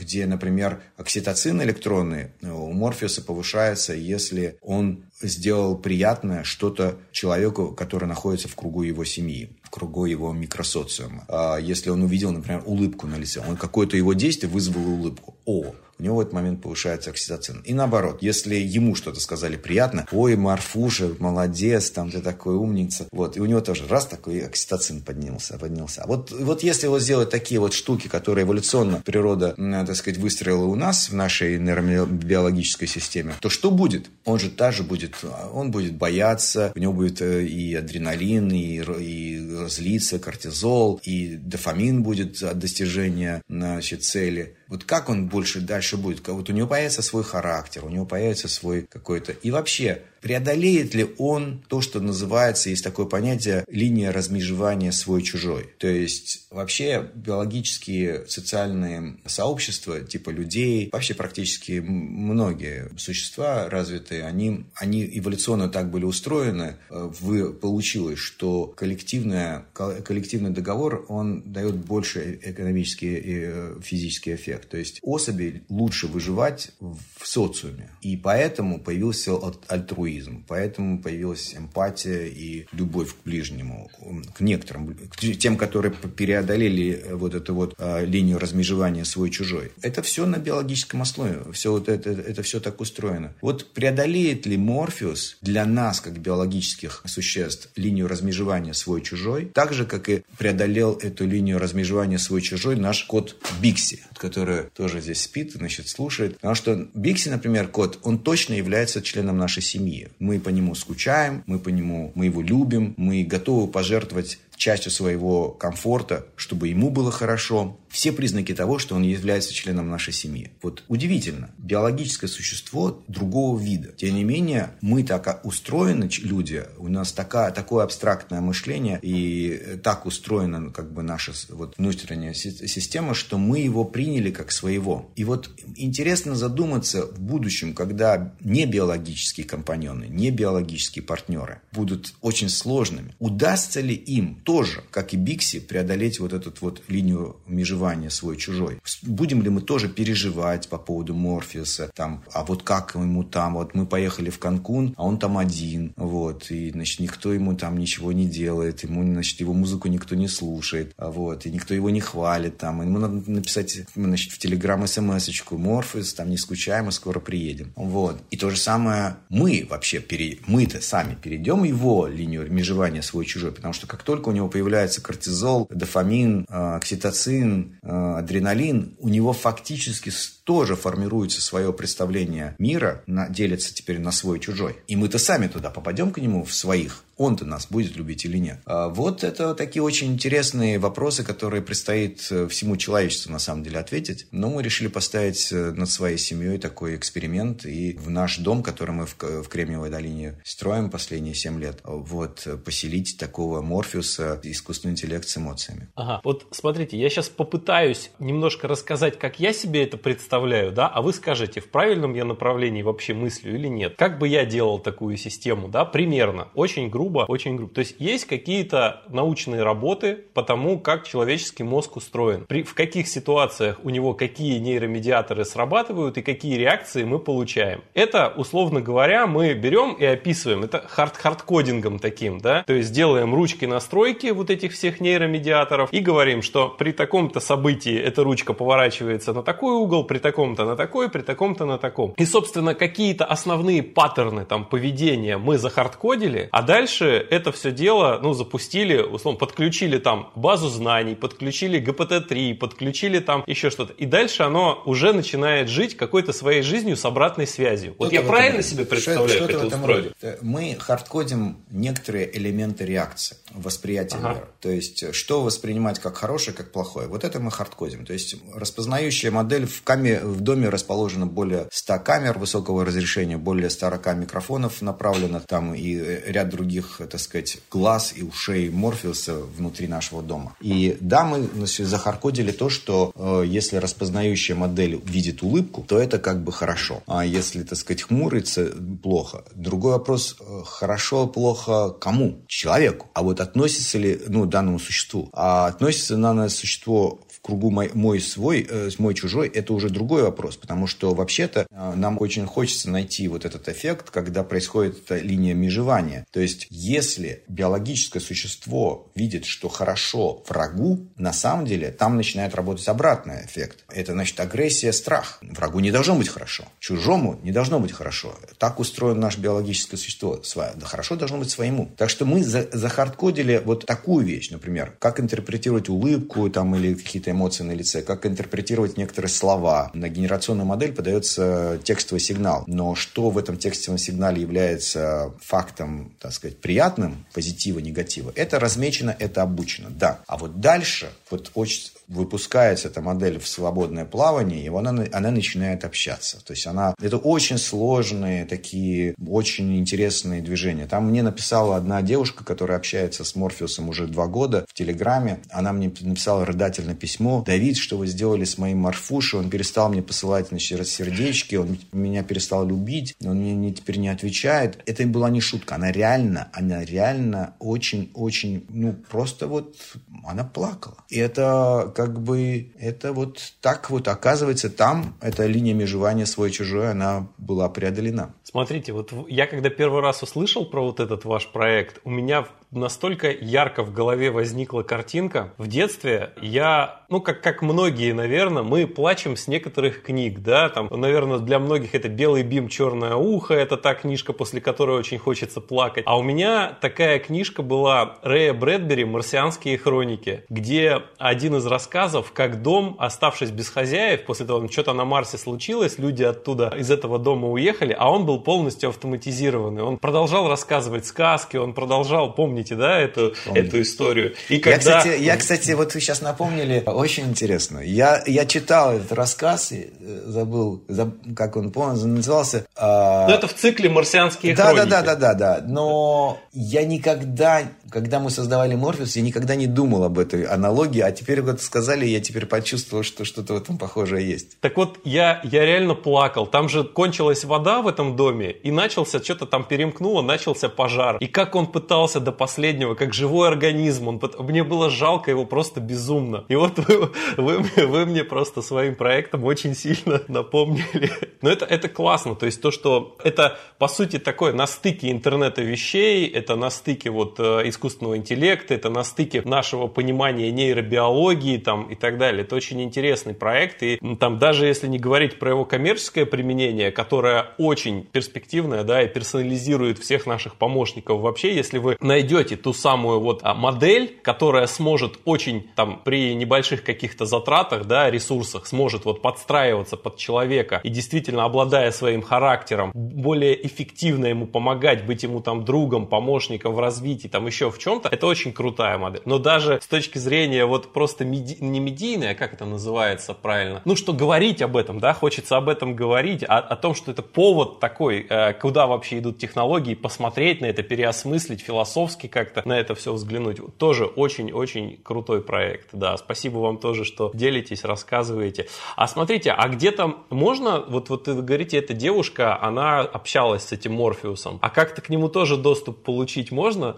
где, 0.01 0.27
например, 0.27 0.83
окситоцин 0.97 1.63
электронный 1.63 2.31
э, 2.41 2.51
у 2.51 2.73
Морфеуса 2.73 3.23
повышается, 3.23 3.93
если 3.93 4.57
он 4.63 5.05
сделал 5.21 5.77
приятное 5.77 6.43
что-то 6.43 6.97
человеку, 7.13 7.73
который 7.73 8.07
находится 8.07 8.49
в 8.49 8.55
кругу 8.55 8.83
его 8.83 9.05
семьи, 9.05 9.51
в 9.63 9.71
кругу 9.71 10.07
его 10.07 10.33
микросоциума. 10.33 11.25
А 11.29 11.59
если 11.59 11.91
он 11.91 12.03
увидел, 12.03 12.33
например, 12.33 12.63
улыбку 12.65 13.07
на 13.07 13.17
лице, 13.17 13.43
он 13.47 13.57
какое-то 13.57 13.97
его 13.97 14.15
действие 14.15 14.51
вызвало 14.51 14.89
улыбку. 14.89 15.37
О, 15.45 15.75
у 16.01 16.03
него 16.03 16.17
в 16.17 16.21
этот 16.21 16.33
момент 16.33 16.63
повышается 16.63 17.11
окситоцин. 17.11 17.61
И 17.65 17.75
наоборот, 17.75 18.19
если 18.23 18.55
ему 18.55 18.95
что-то 18.95 19.21
сказали 19.21 19.57
приятно, 19.57 20.07
ой, 20.13 20.37
Марфуша, 20.37 21.11
молодец, 21.19 21.91
там 21.91 22.11
ты 22.11 22.21
такой 22.21 22.55
умница, 22.55 23.07
вот, 23.13 23.37
и 23.37 23.41
у 23.41 23.47
него 23.47 23.61
тоже 23.61 23.87
раз 23.87 24.07
такой 24.07 24.41
окситоцин 24.41 25.03
поднялся, 25.03 25.59
поднялся. 25.59 26.05
Вот, 26.07 26.31
вот 26.33 26.63
если 26.63 26.87
вот 26.87 27.03
сделать 27.03 27.31
такие 27.31 27.61
вот 27.61 27.75
штуки, 27.75 28.09
которые 28.09 28.45
эволюционно 28.45 29.03
природа, 29.05 29.55
так 29.57 29.97
сказать, 29.97 30.19
выстроила 30.19 30.65
у 30.65 30.75
нас 30.75 31.11
в 31.11 31.15
нашей 31.15 31.59
нейробиологической 31.59 32.89
системе, 32.89 33.35
то 33.41 33.51
что 33.51 33.71
будет? 33.71 34.11
Он 34.25 34.39
же 34.39 34.51
также 34.51 34.83
будет, 34.83 35.17
он 35.53 35.71
будет 35.71 35.97
бояться, 35.97 36.73
у 36.75 36.79
него 36.79 36.93
будет 36.95 37.21
э, 37.21 37.45
и 37.45 37.75
адреналин, 37.75 38.51
и, 38.51 38.83
и 39.01 39.67
злиться, 39.69 40.19
кортизол, 40.19 41.01
и 41.05 41.37
дофамин 41.37 42.03
будет 42.03 42.43
от 42.43 42.59
достижения 42.59 43.43
значит, 43.49 44.05
цели. 44.05 44.57
Вот 44.71 44.85
как 44.85 45.09
он 45.09 45.27
больше 45.27 45.61
дальше 45.61 45.97
будет? 45.97 46.27
Вот 46.29 46.49
у 46.49 46.53
него 46.53 46.69
появится 46.69 47.03
свой 47.03 47.25
характер, 47.25 47.85
у 47.85 47.89
него 47.89 48.07
появится 48.07 48.47
свой 48.47 48.87
какой-то... 48.89 49.33
И 49.33 49.51
вообще, 49.51 50.03
преодолеет 50.21 50.95
ли 50.95 51.09
он 51.19 51.63
то, 51.69 51.81
что 51.81 52.01
называется, 52.01 52.71
есть 52.71 52.85
такое 52.85 53.07
понятие, 53.07 53.65
линия 53.69 54.13
размежевания 54.13 54.93
свой-чужой? 54.93 55.71
То 55.79 55.89
есть, 55.89 56.47
вообще, 56.51 57.11
биологические 57.15 58.27
социальные 58.27 59.17
сообщества, 59.27 60.01
типа 60.01 60.31
людей, 60.31 60.91
вообще 60.93 61.15
практически 61.15 61.81
многие 61.81 62.91
существа 62.97 63.69
развитые, 63.69 64.25
они, 64.25 64.65
они 64.75 65.09
эволюционно 65.13 65.69
так 65.69 65.91
были 65.91 66.05
устроены, 66.05 66.77
э, 66.91 67.11
вы, 67.21 67.53
получилось, 67.53 68.19
что 68.19 68.67
коллективное, 68.67 69.67
коллективный 69.73 70.51
договор, 70.51 71.05
он 71.09 71.43
дает 71.43 71.77
больше 71.77 72.39
экономический 72.43 73.15
и 73.15 73.41
э, 73.45 73.77
физический 73.83 74.35
эффект. 74.35 74.69
То 74.69 74.77
есть 74.77 74.99
особи 75.03 75.63
лучше 75.69 76.07
выживать 76.07 76.73
в 76.81 77.27
социуме. 77.27 77.91
И 78.03 78.17
поэтому 78.17 78.81
появился 78.81 79.33
альтруизм, 79.69 80.10
поэтому 80.49 81.01
появилась 81.01 81.55
эмпатия 81.55 82.27
и 82.27 82.67
любовь 82.73 83.15
к 83.15 83.25
ближнему, 83.25 83.91
к 84.35 84.41
некоторым, 84.41 84.95
к 84.95 85.17
тем, 85.17 85.57
которые 85.57 85.93
переодолели 85.93 87.05
вот 87.13 87.35
эту 87.35 87.55
вот 87.55 87.75
а, 87.79 88.05
линию 88.05 88.39
размежевания 88.39 89.05
свой-чужой. 89.05 89.73
Это 89.83 90.03
все 90.03 90.27
на 90.27 90.37
биологическом 90.37 91.03
основе, 91.03 91.41
все 91.53 91.71
вот 91.71 91.89
это, 91.89 92.11
это 92.11 92.43
все 92.43 92.61
так 92.61 92.81
устроено. 92.81 93.33
Вот 93.41 93.73
преодолеет 93.73 94.47
ли 94.47 94.57
Морфеус 94.57 95.39
для 95.41 95.65
нас, 95.65 96.01
как 96.01 96.19
биологических 96.19 97.03
существ, 97.07 97.71
линию 97.77 98.09
размежевания 98.09 98.73
свой-чужой, 98.73 99.47
так 99.47 99.73
же, 99.73 99.85
как 99.85 100.09
и 100.09 100.23
преодолел 100.39 100.99
эту 101.01 101.27
линию 101.27 101.59
размежевания 101.59 102.19
свой-чужой 102.19 102.77
наш 102.77 103.05
кот 103.05 103.37
Бикси, 103.61 104.05
который 104.17 104.65
тоже 104.75 105.01
здесь 105.01 105.23
спит, 105.23 105.53
значит, 105.53 105.89
слушает. 105.89 106.35
Потому 106.35 106.55
что 106.55 106.89
Бикси, 106.95 107.29
например, 107.29 107.69
кот, 107.69 107.99
он 108.03 108.19
точно 108.19 108.55
является 108.55 109.03
членом 109.03 109.39
нашей 109.39 109.63
семьи. 109.63 110.00
Мы 110.19 110.41
по 110.41 110.49
нему 110.49 110.75
скучаем, 110.75 111.43
мы 111.47 111.59
по 111.59 111.69
нему, 111.69 112.13
мы 112.15 112.27
его 112.27 112.43
любим, 112.43 112.95
мы 112.97 113.25
готовы 113.25 113.69
пожертвовать 113.69 114.39
частью 114.57 114.93
своего 114.93 115.49
комфорта, 115.51 116.27
чтобы 116.37 116.69
ему 116.69 116.91
было 116.91 117.11
хорошо. 117.11 117.79
Все 117.91 118.13
признаки 118.13 118.55
того, 118.55 118.79
что 118.79 118.95
он 118.95 119.03
является 119.03 119.53
членом 119.53 119.91
нашей 119.91 120.13
семьи. 120.13 120.53
Вот 120.63 120.85
удивительно. 120.89 121.51
Биологическое 121.59 122.31
существо 122.31 123.03
другого 123.09 123.61
вида. 123.61 123.93
Тем 123.97 124.15
не 124.15 124.25
менее, 124.25 124.71
мы 124.81 125.03
так 125.03 125.45
устроены, 125.45 126.09
люди, 126.23 126.65
у 126.79 126.89
нас 126.89 127.13
такая, 127.13 127.51
такое 127.51 127.85
абстрактное 127.85 128.41
мышление 128.41 128.99
и 129.03 129.79
так 129.83 130.07
устроена 130.07 130.71
как 130.71 130.93
бы 130.93 131.03
наша 131.03 131.33
вот 131.51 131.75
внутренняя 131.79 132.33
система, 132.33 133.15
что 133.15 133.39
мы 133.39 133.59
его 133.61 133.85
приняли 133.85 134.31
как 134.31 134.53
своего. 134.53 135.11
И 135.17 135.25
вот 135.25 135.51
интересно 135.77 136.35
задуматься 136.35 137.07
в 137.07 137.21
будущем, 137.21 137.75
когда 137.75 138.35
не 138.41 138.67
биологические 138.67 139.47
компаньоны, 139.47 140.05
не 140.05 140.31
биологические 140.31 141.03
партнеры 141.03 141.61
будут 141.73 142.15
очень 142.21 142.49
сложными. 142.49 143.15
Удастся 143.19 143.81
ли 143.81 143.95
им 143.95 144.37
тоже, 144.45 144.83
как 144.91 145.13
и 145.15 145.17
Бикси, 145.17 145.61
преодолеть 145.61 146.21
вот 146.21 146.33
эту 146.33 146.53
вот 146.61 146.83
линию 146.89 147.37
межевания 147.81 148.11
свой-чужой. 148.11 148.81
Будем 149.03 149.43
ли 149.43 149.51
мы 149.51 149.61
тоже 149.61 149.89
переживать 149.89 150.69
по 150.69 150.79
поводу 150.79 151.15
Морфеуса, 151.15 151.91
там, 151.95 152.23
а 152.33 152.45
вот 152.45 152.63
как 152.63 152.95
ему 152.95 153.25
там, 153.25 153.55
вот 153.55 153.75
мы 153.75 153.87
поехали 153.87 154.31
в 154.31 154.39
Канкун, 154.39 154.95
а 154.97 155.05
он 155.05 155.19
там 155.19 155.39
один, 155.39 155.93
вот, 155.97 156.51
и, 156.51 156.71
значит, 156.71 157.01
никто 157.01 157.33
ему 157.33 157.55
там 157.57 157.79
ничего 157.79 158.13
не 158.13 158.27
делает, 158.27 158.83
ему, 158.83 159.03
значит, 159.03 159.41
его 159.41 159.53
музыку 159.53 159.89
никто 159.89 160.15
не 160.15 160.29
слушает, 160.29 160.93
а 160.97 161.11
вот, 161.11 161.47
и 161.47 161.51
никто 161.51 161.75
его 161.75 161.91
не 161.91 162.01
хвалит, 162.01 162.59
там, 162.59 162.83
ему 162.83 162.99
надо 162.99 163.31
написать, 163.31 163.83
значит, 163.95 164.33
в 164.33 164.39
Телеграм 164.39 164.87
смс-очку, 164.87 165.57
Морфеус, 165.57 166.15
там, 166.15 166.31
не 166.31 166.37
скучаем, 166.37 166.87
мы 166.87 166.93
скоро 166.93 167.21
приедем, 167.21 167.73
вот. 167.77 168.21
И 168.31 168.37
то 168.37 168.51
же 168.51 168.57
самое 168.57 169.17
мы 169.29 169.67
вообще, 169.69 170.01
пере... 170.01 170.39
мы-то 170.47 170.81
сами 170.81 171.15
перейдем 171.15 171.65
его 171.65 172.07
линию 172.07 172.51
межевания 172.51 173.03
свой-чужой, 173.03 173.53
потому 173.53 173.73
что 173.73 173.87
как 173.87 174.03
только 174.03 174.29
у 174.29 174.33
него 174.33 174.49
появляется 174.49 175.03
кортизол, 175.03 175.67
дофамин, 175.71 176.47
э, 176.49 176.77
окситоцин, 176.77 177.70
адреналин, 177.83 178.97
у 178.99 179.09
него 179.09 179.33
фактически 179.33 180.11
тоже 180.51 180.75
формируется 180.75 181.41
свое 181.41 181.73
представление 181.73 182.57
мира, 182.59 183.05
делится 183.07 183.73
теперь 183.73 184.01
на 184.01 184.11
свой 184.11 184.41
и 184.89 184.97
мы-то 184.97 185.21
сами 185.21 185.47
туда 185.47 185.71
попадем 185.71 186.11
к 186.11 186.19
нему 186.19 186.43
в 186.43 186.53
своих 186.53 187.05
он-то 187.21 187.45
нас 187.45 187.67
будет 187.69 187.97
любить 187.97 188.25
или 188.25 188.39
нет. 188.39 188.61
А 188.65 188.89
вот 188.89 189.25
это 189.25 189.55
такие 189.55 189.83
очень 189.83 190.15
интересные 190.15 190.79
вопросы, 190.79 191.23
которые 191.23 191.61
предстоит 191.61 192.27
э, 192.31 192.49
всему 192.49 192.79
человечеству 192.79 193.31
на 193.31 193.39
самом 193.39 193.63
деле 193.63 193.79
ответить. 193.79 194.27
Но 194.31 194.49
мы 194.49 194.63
решили 194.63 194.89
поставить 194.89 195.53
э, 195.53 195.73
над 195.73 195.91
своей 195.91 196.17
семьей 196.17 196.57
такой 196.57 196.97
эксперимент 196.97 197.67
и 197.67 197.93
в 197.93 198.09
наш 198.09 198.39
дом, 198.39 198.63
который 198.63 198.93
мы 198.93 199.05
в, 199.05 199.17
в 199.21 199.49
Кремниевой 199.49 199.91
долине 199.91 200.41
строим 200.45 200.89
последние 200.89 201.35
7 201.35 201.61
лет, 201.61 201.81
вот 201.85 202.49
поселить 202.65 203.19
такого 203.19 203.61
Морфеуса, 203.61 204.41
искусственный 204.43 204.93
интеллект 204.93 205.29
с 205.29 205.37
эмоциями. 205.37 205.89
Ага, 205.97 206.23
вот 206.25 206.47
смотрите, 206.53 206.99
я 206.99 207.11
сейчас 207.11 207.29
попытаюсь 207.29 208.13
немножко 208.19 208.67
рассказать, 208.67 209.19
как 209.19 209.39
я 209.39 209.53
себе 209.53 209.85
это 209.85 209.99
представляю, 209.99 210.40
да, 210.71 210.89
а 210.89 211.03
вы 211.03 211.13
скажете, 211.13 211.61
в 211.61 211.71
правильном 211.71 212.15
я 212.15 212.25
направлении 212.25 212.83
вообще 212.83 213.15
мыслю 213.15 213.55
или 213.55 213.69
нет. 213.69 213.95
Как 213.97 214.19
бы 214.19 214.29
я 214.29 214.45
делал 214.45 214.79
такую 214.79 215.17
систему, 215.17 215.69
да, 215.69 215.85
примерно, 215.85 216.49
очень 216.55 216.89
грубо, 216.89 217.25
очень 217.29 217.57
грубо. 217.57 217.75
То 217.75 217.81
есть 217.81 217.97
есть 217.99 218.27
какие-то 218.27 219.03
научные 219.09 219.63
работы 219.63 220.15
по 220.35 220.43
тому, 220.43 220.79
как 220.79 221.07
человеческий 221.07 221.65
мозг 221.65 221.97
устроен. 221.97 222.47
При, 222.47 222.63
в 222.63 222.75
каких 222.75 223.09
ситуациях 223.09 223.81
у 223.83 223.91
него 223.91 224.15
какие 224.15 224.59
нейромедиаторы 224.59 225.45
срабатывают 225.45 226.19
и 226.19 226.23
какие 226.23 226.57
реакции 226.57 227.05
мы 227.05 227.19
получаем. 227.19 227.83
Это, 227.95 228.33
условно 228.37 228.81
говоря, 228.81 229.27
мы 229.27 229.55
берем 229.55 229.95
и 229.95 230.05
описываем. 230.05 230.65
Это 230.65 230.87
hard 230.87 231.17
hardcoding 231.17 231.85
ом 231.85 231.99
таким, 231.99 232.41
да. 232.41 232.63
То 232.65 232.73
есть 232.73 232.93
делаем 232.93 233.35
ручки 233.35 233.65
настройки 233.65 234.29
вот 234.29 234.51
этих 234.51 234.73
всех 234.73 235.01
нейромедиаторов 235.01 235.93
и 235.93 236.01
говорим, 236.01 236.43
что 236.43 236.69
при 236.69 236.93
таком-то 236.93 237.41
событии 237.41 237.97
эта 237.97 238.23
ручка 238.25 238.53
поворачивается 238.53 239.33
на 239.33 239.43
такой 239.43 239.75
угол, 239.75 240.05
при 240.05 240.19
таком-то 240.21 240.65
на 240.65 240.77
такой, 240.77 241.11
при 241.11 241.23
таком-то 241.23 241.65
на 241.65 241.79
таком. 241.79 242.13
И, 242.17 242.25
собственно, 242.25 242.75
какие-то 242.75 243.25
основные 243.25 243.83
паттерны 243.83 244.45
там 244.45 244.65
поведения 244.65 245.37
мы 245.37 245.59
захардкодили, 245.59 246.49
а 246.53 246.63
дальше 246.63 247.27
это 247.31 247.51
все 247.53 247.73
дело, 247.73 248.21
ну, 248.23 248.33
запустили, 248.35 248.99
условно, 248.99 249.39
подключили 249.39 249.99
там 249.99 250.31
базу 250.35 250.69
знаний, 250.69 251.15
подключили 251.15 251.83
GPT-3, 251.83 252.55
подключили 252.55 253.19
там 253.19 253.43
еще 253.47 253.71
что-то. 253.71 253.93
И 253.95 254.07
дальше 254.07 254.43
оно 254.43 254.83
уже 254.87 255.13
начинает 255.13 255.69
жить 255.69 255.97
какой-то 255.97 256.33
своей 256.33 256.63
жизнью 256.63 256.97
с 256.97 257.05
обратной 257.05 257.47
связью. 257.47 257.95
Вот 257.99 258.13
я 258.13 258.23
правильно 258.23 258.59
роде. 258.59 258.69
себе 258.69 258.85
представляю, 258.85 259.29
что, 259.29 259.47
как 259.47 259.51
это 259.51 259.67
устроить? 259.67 260.13
Мы 260.43 260.77
хардкодим 260.79 261.59
некоторые 261.71 262.37
элементы 262.37 262.85
реакции, 262.85 263.37
восприятия 263.53 264.19
ага. 264.19 264.29
мира. 264.35 264.49
То 264.61 264.71
есть, 264.71 265.15
что 265.15 265.43
воспринимать 265.43 265.99
как 265.99 266.17
хорошее, 266.17 266.57
как 266.57 266.73
плохое. 266.73 267.09
Вот 267.09 267.25
это 267.25 267.41
мы 267.41 267.51
хардкодим. 267.51 268.05
То 268.05 268.13
есть, 268.13 268.37
распознающая 268.55 269.31
модель 269.31 269.67
в, 269.67 269.83
каме, 270.11 270.21
в 270.21 270.41
доме 270.41 270.69
расположена 270.69 271.27
более 271.27 271.69
100 271.71 271.99
камер 272.01 272.39
высокого 272.39 272.85
разрешения, 272.85 273.37
более 273.37 273.71
40 273.71 274.17
микрофонов 274.17 274.83
направлено, 274.83 275.41
там 275.47 275.75
и 275.75 275.95
ряд 276.27 276.49
других 276.49 277.01
так 277.11 277.21
сказать, 277.21 277.59
глаз 277.71 278.13
и 278.17 278.23
ушей 278.23 278.71
Морфеуса 278.71 279.37
внутри 279.37 279.89
нашего 279.89 280.23
дома. 280.23 280.55
И 280.61 280.97
да, 281.01 281.25
мы 281.25 281.49
захаркодили 281.67 282.53
то, 282.53 282.69
что 282.69 283.13
э, 283.15 283.45
если 283.47 283.77
распознающая 283.77 284.57
модель 284.57 285.01
видит 285.05 285.43
улыбку, 285.43 285.83
то 285.83 285.99
это 285.99 286.19
как 286.19 286.43
бы 286.43 286.53
хорошо. 286.53 287.03
А 287.07 287.25
если, 287.25 287.63
так 287.63 287.79
сказать, 287.79 288.03
хмурится, 288.03 288.71
плохо. 289.03 289.45
Другой 289.55 289.93
вопрос, 289.93 290.37
э, 290.41 290.63
хорошо, 290.67 291.27
плохо 291.27 291.91
кому? 291.91 292.45
Человеку. 292.47 293.09
А 293.15 293.23
вот 293.23 293.41
относится 293.41 293.99
ли, 293.99 294.21
ну, 294.29 294.47
данному 294.47 294.79
существу? 294.79 295.29
А 295.33 295.67
относится 295.67 296.17
данное 296.17 296.49
существо 296.49 297.21
кругу 297.43 297.71
мой, 297.71 297.91
мой 297.95 298.21
свой, 298.21 298.67
э, 298.69 298.91
мой 298.99 299.15
чужой, 299.15 299.49
это 299.49 299.73
уже 299.73 299.91
другой 299.91 300.23
вопрос, 300.23 300.57
потому 300.57 300.87
что 300.87 301.15
вообще-то 301.15 301.67
э, 301.71 301.93
нам 301.97 302.21
очень 302.21 302.47
хочется 302.47 302.91
найти 302.91 303.29
вот 303.29 303.45
этот 303.45 303.69
эффект, 303.69 304.11
когда 304.11 304.43
происходит 304.45 304.99
эта 305.05 305.19
линия 305.19 305.55
межевания. 305.55 306.27
То 306.31 306.41
есть, 306.41 306.67
если 306.71 307.43
биологическое 307.49 308.23
существо 308.23 309.11
видит, 309.15 309.45
что 309.45 309.69
хорошо 309.69 310.43
врагу, 310.49 311.09
на 311.17 311.33
самом 311.33 311.67
деле 311.67 311.91
там 311.91 312.17
начинает 312.17 312.55
работать 312.55 312.87
обратный 312.89 313.45
эффект. 313.45 313.85
Это 313.89 314.13
значит 314.13 314.39
агрессия, 314.41 314.93
страх. 314.93 315.39
Врагу 315.43 315.81
не 315.81 315.91
должно 315.91 316.15
быть 316.17 316.29
хорошо, 316.29 316.65
чужому 316.79 317.39
не 317.43 317.53
должно 317.53 317.81
быть 317.81 317.93
хорошо. 317.93 318.35
Так 318.59 318.79
устроено 318.81 319.21
наше 319.21 319.41
биологическое 319.41 319.99
существо. 319.99 320.41
Да 320.57 320.87
хорошо 320.87 321.17
должно 321.17 321.39
быть 321.39 321.51
своему. 321.51 321.91
Так 321.97 322.11
что 322.11 322.25
мы 322.25 322.43
за, 322.43 322.69
захардкодили 322.73 323.63
вот 323.65 323.87
такую 323.87 324.25
вещь, 324.27 324.51
например, 324.51 324.95
как 324.99 325.21
интерпретировать 325.21 325.89
улыбку 325.89 326.49
там, 326.51 326.75
или 326.77 326.95
какие-то 326.95 327.30
эмоции 327.31 327.65
на 327.65 327.73
лице, 327.73 328.03
как 328.03 328.27
интерпретировать 328.27 328.97
некоторые 328.97 329.31
слова. 329.31 329.91
На 329.95 330.09
генерационную 330.09 330.67
модель 330.67 330.93
подается 330.93 331.81
текстовый 331.85 332.21
сигнал. 332.21 332.65
Но 332.67 332.95
что 332.95 333.31
в 333.31 333.39
этом 333.39 333.57
текстовом 333.57 333.99
сигнале 333.99 334.41
является 334.41 335.33
фактом, 335.41 336.13
так 336.21 336.33
сказать, 336.33 336.59
приятным, 336.59 337.27
позитива, 337.33 337.79
негатива, 337.79 338.33
это 338.35 338.59
размечено, 338.59 339.15
это 339.19 339.43
обучено, 339.43 339.91
да. 339.91 340.21
А 340.27 340.37
вот 340.37 340.61
дальше, 340.61 341.11
вот 341.31 341.51
очень 341.55 341.91
выпускается 342.11 342.89
эта 342.89 343.01
модель 343.01 343.39
в 343.39 343.47
свободное 343.47 344.05
плавание, 344.05 344.65
и 344.65 344.69
она, 344.69 345.05
она 345.13 345.31
начинает 345.31 345.85
общаться. 345.85 346.45
То 346.45 346.53
есть 346.53 346.67
она, 346.67 346.95
это 347.01 347.17
очень 347.17 347.57
сложные 347.57 348.45
такие, 348.45 349.15
очень 349.27 349.79
интересные 349.79 350.43
движения. 350.43 350.87
Там 350.87 351.09
мне 351.09 351.23
написала 351.23 351.77
одна 351.77 352.03
девушка, 352.03 352.45
которая 352.45 352.79
общается 352.79 353.25
с 353.25 353.37
Морфеусом 353.37 353.89
уже 353.89 354.09
два 354.09 354.27
года 354.27 354.67
в 354.69 354.75
Телеграме. 354.75 355.41
Она 355.51 355.73
мне 355.73 355.93
написала 356.01 356.45
рыдательное 356.45 356.97
письмо. 356.97 357.45
«Давид, 357.47 357.77
что 357.77 357.97
вы 357.97 358.09
сделали 358.09 358.45
с 358.45 358.59
моим 358.59 358.79
Марфушей? 358.79 359.39
Он 359.39 359.49
перестал 359.49 359.89
мне 359.91 360.03
посылать 360.03 360.49
значит, 360.49 360.89
сердечки, 360.89 361.55
он 361.55 361.79
меня 361.93 362.25
перестал 362.25 362.67
любить, 362.67 363.15
он 363.25 363.37
мне 363.37 363.73
теперь 363.73 363.99
не 363.99 364.09
отвечает». 364.09 364.83
Это 364.87 365.07
была 365.07 365.31
не 365.31 365.41
шутка, 365.41 365.77
она 365.77 365.93
реально, 365.93 366.49
она 366.53 366.85
реально 366.85 367.55
очень-очень, 367.61 368.65
ну, 368.69 368.95
просто 369.09 369.47
вот 369.47 369.77
она 370.25 370.45
плакала. 370.45 370.97
И 371.09 371.19
это 371.19 371.93
как 372.01 372.19
бы, 372.19 372.73
это 372.79 373.13
вот 373.13 373.53
так 373.61 373.91
вот 373.91 374.09
оказывается 374.09 374.71
там 374.71 375.19
эта 375.21 375.45
линия 375.45 375.75
межевания 375.75 376.25
свой-чужой, 376.25 376.93
она 376.93 377.29
была 377.37 377.69
преодолена. 377.69 378.35
Смотрите, 378.43 378.95
вот 378.95 379.13
я 379.29 379.47
когда 379.47 379.69
первый 379.69 380.01
раз 380.01 380.23
услышал 380.23 380.65
про 380.65 380.83
вот 380.83 380.99
этот 380.99 381.27
ваш 381.27 381.47
проект, 381.49 382.01
у 382.05 382.11
меня 382.11 382.47
настолько 382.71 383.31
ярко 383.31 383.83
в 383.83 383.93
голове 383.93 384.31
возникла 384.31 384.83
картинка. 384.83 385.53
В 385.59 385.67
детстве 385.67 386.33
я, 386.41 387.03
ну, 387.09 387.21
как, 387.21 387.43
как 387.43 387.63
многие, 387.63 388.13
наверное, 388.13 388.63
мы 388.63 388.87
плачем 388.87 389.37
с 389.37 389.49
некоторых 389.49 390.03
книг, 390.03 390.41
да, 390.41 390.69
там, 390.69 390.89
наверное, 390.91 391.39
для 391.39 391.59
многих 391.59 391.95
это 391.95 392.09
«Белый 392.09 392.43
бим, 392.43 392.69
черное 392.69 393.15
ухо», 393.15 393.55
это 393.55 393.77
та 393.77 393.95
книжка, 393.95 394.33
после 394.33 394.61
которой 394.61 394.99
очень 394.99 395.19
хочется 395.19 395.61
плакать. 395.61 396.05
А 396.07 396.19
у 396.19 396.23
меня 396.23 396.77
такая 396.81 397.19
книжка 397.19 397.63
была 397.63 398.19
Рэя 398.23 398.55
Брэдбери 398.55 399.05
«Марсианские 399.05 399.79
хроники», 399.79 400.45
где 400.49 401.03
один 401.19 401.57
из 401.57 401.67
рассказов, 401.67 402.33
как 402.33 402.63
дом, 402.63 402.97
оставшись 402.99 403.51
без 403.51 403.69
хозяев, 403.69 404.25
после 404.25 404.47
того, 404.47 404.69
что-то 404.69 404.93
на 404.93 405.05
Марсе 405.05 405.39
случилось, 405.39 405.99
люди 405.99 406.23
оттуда 406.23 406.73
из 406.77 406.91
этого 406.91 407.19
дома 407.19 407.49
уехали, 407.49 407.97
а 407.99 408.11
он 408.11 408.27
был 408.27 408.41
полностью 408.41 408.91
автоматизированный. 408.91 409.83
Он 409.83 409.99
продолжал 409.99 410.49
рассказывать 410.49 411.07
сказки, 411.07 411.57
он 411.57 411.75
продолжал, 411.75 412.33
помните, 412.63 412.75
да, 412.77 412.99
эту, 412.99 413.35
эту 413.55 413.83
историю. 413.83 414.35
И 414.49 414.59
когда... 414.59 414.75
я, 414.75 414.99
кстати, 414.99 415.21
я, 415.21 415.37
кстати, 415.37 415.71
вот 415.73 415.95
вы 415.95 416.01
сейчас 416.01 416.23
напомнили, 416.23 416.83
очень 416.87 417.25
интересно. 417.25 417.79
Я, 417.79 418.23
я 418.27 418.47
читал 418.47 418.95
этот 418.95 419.13
рассказ, 419.13 419.73
и 419.73 419.91
э, 420.01 420.23
забыл, 420.27 420.83
заб, 420.89 421.15
как 421.37 421.57
он 421.57 421.71
полностью 421.71 422.09
назывался. 422.09 422.67
А... 422.77 423.29
Ну, 423.29 423.35
это 423.35 423.47
в 423.47 423.55
цикле 423.55 423.89
«Марсианские 423.89 424.55
да, 424.55 424.71
хроники». 424.71 424.91
Да, 424.91 425.03
да, 425.03 425.15
да, 425.15 425.35
да, 425.35 425.59
да. 425.59 425.65
Но 425.67 426.39
я 426.53 426.85
никогда, 426.85 427.63
когда 427.91 428.19
мы 428.21 428.31
создавали 428.31 428.75
Морфеус, 428.75 429.17
я 429.17 429.23
никогда 429.23 429.55
не 429.55 429.67
думал 429.67 430.05
об 430.05 430.19
этой 430.19 430.45
аналогии, 430.45 431.01
а 431.01 431.11
теперь 431.13 431.43
вот 431.43 431.61
сказали, 431.61 432.07
я 432.07 432.21
теперь 432.21 432.47
почувствовал, 432.47 433.03
что 433.03 433.25
что-то 433.25 433.55
в 433.55 433.57
этом 433.57 433.79
похожее 433.79 434.29
есть. 434.29 434.61
Так 434.61 434.77
вот, 434.77 434.99
я, 435.05 435.41
я 435.45 435.65
реально 435.65 435.95
плакал. 435.95 436.47
Там 436.47 436.69
же 436.69 436.85
кончилась 436.85 437.45
вода 437.45 437.83
в 437.83 437.89
этом 437.89 438.17
доме, 438.17 438.31
доме, 438.31 438.51
и 438.51 438.71
начался, 438.71 439.23
что-то 439.23 439.47
там 439.47 439.65
перемкнуло, 439.65 440.23
начался 440.23 440.69
пожар. 440.69 441.17
И 441.19 441.27
как 441.27 441.55
он 441.55 441.67
пытался 441.67 442.21
до 442.21 442.33
последнего, 442.33 442.50
как 442.95 443.15
живой 443.15 443.49
организм, 443.49 444.09
он, 444.09 444.21
мне 444.39 444.65
было 444.65 444.91
жалко 444.91 445.31
его 445.31 445.45
просто 445.45 445.81
безумно. 445.81 446.45
И 446.49 446.57
вот 446.57 446.79
вы, 446.79 447.11
вы, 447.37 447.87
вы 447.87 448.07
мне 448.07 448.25
просто 448.25 448.63
своим 448.63 448.95
проектом 448.95 449.45
очень 449.45 449.75
сильно 449.75 450.23
напомнили. 450.29 451.11
Но 451.43 451.51
это, 451.51 451.65
это 451.65 451.89
классно, 451.89 452.35
то 452.35 452.47
есть 452.47 452.61
то, 452.61 452.71
что 452.71 453.17
это 453.25 453.59
по 453.79 453.89
сути 453.89 454.19
такое 454.19 454.53
на 454.53 454.67
стыке 454.67 455.11
интернета 455.11 455.63
вещей, 455.63 456.27
это 456.29 456.57
на 456.57 456.71
стыке 456.71 457.11
вот 457.11 457.37
э, 457.39 457.63
искусственного 457.65 458.17
интеллекта, 458.17 458.75
это 458.75 458.91
на 458.91 459.05
стыке 459.05 459.43
нашего 459.45 459.87
понимания 459.87 460.51
нейробиологии 460.51 461.57
там 461.59 461.85
и 461.85 461.95
так 461.95 462.19
далее. 462.19 462.43
Это 462.43 462.57
очень 462.57 462.83
интересный 462.83 463.35
проект, 463.35 463.83
и 463.83 463.99
там 464.19 464.39
даже 464.39 464.67
если 464.67 464.87
не 464.87 464.99
говорить 464.99 465.39
про 465.39 465.51
его 465.51 465.65
коммерческое 465.65 466.27
применение, 466.27 466.91
которое 466.91 467.49
очень 467.59 468.05
перспективная, 468.05 468.85
да, 468.85 469.03
и 469.03 469.09
персонализирует 469.09 469.99
всех 469.99 470.27
наших 470.27 470.57
помощников. 470.57 471.21
Вообще, 471.21 471.55
если 471.55 471.79
вы 471.79 471.97
найдете 472.01 472.40
ту 472.45 472.73
самую 472.73 473.21
вот 473.21 473.41
а, 473.43 473.55
модель, 473.55 474.19
которая 474.23 474.67
сможет 474.67 475.19
очень 475.25 475.69
там 475.75 476.01
при 476.05 476.35
небольших 476.35 476.85
каких-то 476.85 477.27
затратах, 477.27 477.87
да, 477.87 478.11
ресурсах, 478.11 478.67
сможет 478.67 479.05
вот 479.05 479.23
подстраиваться 479.23 479.97
под 479.97 480.17
человека 480.17 480.81
и 480.83 480.89
действительно 480.89 481.45
обладая 481.45 481.91
своим 481.93 482.23
характером, 482.23 482.93
более 482.95 483.67
эффективно 483.67 484.27
ему 484.27 484.47
помогать, 484.47 485.07
быть 485.07 485.23
ему 485.23 485.41
там 485.41 485.65
другом, 485.65 486.07
помощником 486.07 486.75
в 486.75 486.81
развитии, 486.81 487.29
там 487.29 487.47
еще 487.47 487.71
в 487.71 487.79
чем-то, 487.79 488.09
это 488.09 488.27
очень 488.27 488.53
крутая 488.53 488.99
модель. 488.99 489.23
Но 489.25 489.39
даже 489.39 489.81
с 489.83 489.87
точки 489.87 490.19
зрения 490.19 490.65
вот 490.65 490.93
просто 490.93 491.25
меди... 491.25 491.57
не 491.61 491.81
медийная, 491.81 492.35
как 492.35 492.53
это 492.55 492.65
называется 492.65 493.35
правильно, 493.35 493.83
ну 493.85 493.97
что 493.97 494.13
говорить 494.13 494.63
об 494.63 494.77
этом, 494.77 495.01
да, 495.01 495.15
хочется 495.15 495.57
об 495.57 495.69
этом 495.69 495.95
говорить, 495.95 496.43
о, 496.43 496.59
о 496.59 496.77
том, 496.77 496.95
что 496.95 497.11
это 497.11 497.23
повод 497.23 497.81
такой, 497.81 498.27
э, 498.29 498.53
куда 498.55 498.87
вообще 498.87 499.19
идут 499.19 499.39
технологии, 499.39 499.95
посмотреть 499.95 500.61
на 500.61 500.67
это, 500.67 500.83
переосмыслить 500.83 501.61
философски 501.61 502.27
как-то 502.31 502.63
на 502.67 502.79
это 502.79 502.95
все 502.95 503.13
взглянуть. 503.13 503.59
Тоже 503.77 504.05
очень-очень 504.05 505.01
крутой 505.03 505.43
проект. 505.43 505.89
Да, 505.93 506.17
спасибо 506.17 506.59
вам 506.59 506.79
тоже, 506.79 507.05
что 507.05 507.31
делитесь, 507.35 507.85
рассказываете. 507.85 508.69
А 508.97 509.07
смотрите, 509.07 509.51
а 509.51 509.69
где-то 509.69 510.17
можно, 510.31 510.81
вот, 510.81 511.09
вот 511.09 511.29
вы 511.29 511.43
говорите, 511.43 511.79
эта 511.79 511.95
девушка, 511.95 512.61
она 512.61 513.01
общалась 513.01 513.65
с 513.65 513.73
этим 513.73 513.95
Морфеусом, 513.95 514.59
а 514.63 514.71
как-то 514.71 515.03
к 515.03 515.09
нему 515.09 515.29
тоже 515.29 515.57
доступ 515.57 516.03
получить 516.03 516.51
можно? 516.51 516.97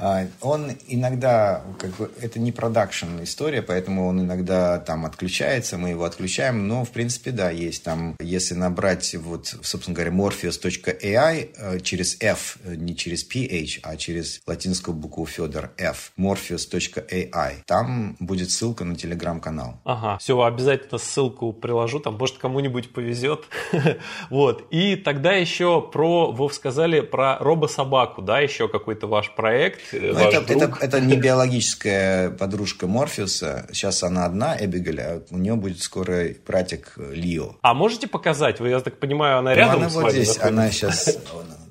А, 0.00 0.26
он 0.40 0.70
иногда, 0.86 1.64
как 1.78 1.90
бы, 1.96 2.10
это 2.20 2.38
не 2.38 2.52
продакшн 2.52 3.22
история, 3.22 3.62
поэтому 3.62 4.06
он 4.06 4.20
иногда 4.20 4.78
там 4.78 5.04
отключается, 5.04 5.76
мы 5.76 5.90
его 5.90 6.04
отключаем, 6.04 6.68
но, 6.68 6.84
в 6.84 6.90
принципе, 6.90 7.32
да, 7.32 7.50
есть 7.50 7.82
там, 7.82 8.14
если 8.20 8.54
набрать, 8.54 9.14
вот, 9.16 9.46
собственно 9.62 9.96
говоря, 9.96 10.12
Morpheus 10.12 10.48
Morpheus.ai 10.48 11.50
э, 11.56 11.80
через 11.80 12.16
F, 12.20 12.58
э, 12.64 12.74
не 12.74 12.96
через 12.96 13.28
PH, 13.28 13.80
а 13.82 13.96
через 13.96 14.40
латинскую 14.68 14.94
букву 14.94 15.24
Федор 15.24 15.70
F. 15.78 16.12
Morpheus.ai. 16.18 17.54
Там 17.64 18.16
будет 18.20 18.50
ссылка 18.50 18.84
на 18.84 18.94
телеграм-канал. 18.96 19.80
Ага, 19.84 20.18
все, 20.18 20.38
обязательно 20.42 20.98
ссылку 20.98 21.54
приложу, 21.54 22.00
там, 22.00 22.18
может, 22.18 22.36
кому-нибудь 22.36 22.92
повезет. 22.92 23.44
вот. 24.30 24.66
И 24.70 24.96
тогда 24.96 25.32
еще 25.32 25.80
про, 25.80 26.32
вы 26.32 26.52
сказали 26.52 27.00
про 27.00 27.38
робособаку, 27.38 28.20
да, 28.20 28.40
еще 28.40 28.68
какой-то 28.68 29.06
ваш 29.06 29.34
проект, 29.34 29.80
э, 29.92 30.12
ну, 30.12 30.24
ваш 30.24 30.34
это, 30.34 30.52
это, 30.52 30.76
это 30.80 31.00
не 31.00 31.16
биологическая 31.28 32.30
подружка 32.30 32.86
Морфеуса, 32.86 33.66
сейчас 33.72 34.02
она 34.02 34.26
одна, 34.26 34.54
Эбигель, 34.58 35.00
а 35.00 35.22
у 35.30 35.38
нее 35.38 35.54
будет 35.54 35.80
скоро 35.80 36.26
братик 36.46 36.92
Лио. 36.98 37.56
А 37.62 37.72
можете 37.72 38.06
показать? 38.06 38.60
Вы, 38.60 38.68
я 38.68 38.80
так 38.80 38.98
понимаю, 38.98 39.38
она 39.38 39.54
рядом 39.54 39.74
ну, 39.74 39.80
она 39.80 39.90
с 39.90 39.94
вот 39.94 40.04
вами 40.04 40.12
здесь, 40.12 40.38
она 40.38 40.70
сейчас 40.70 41.18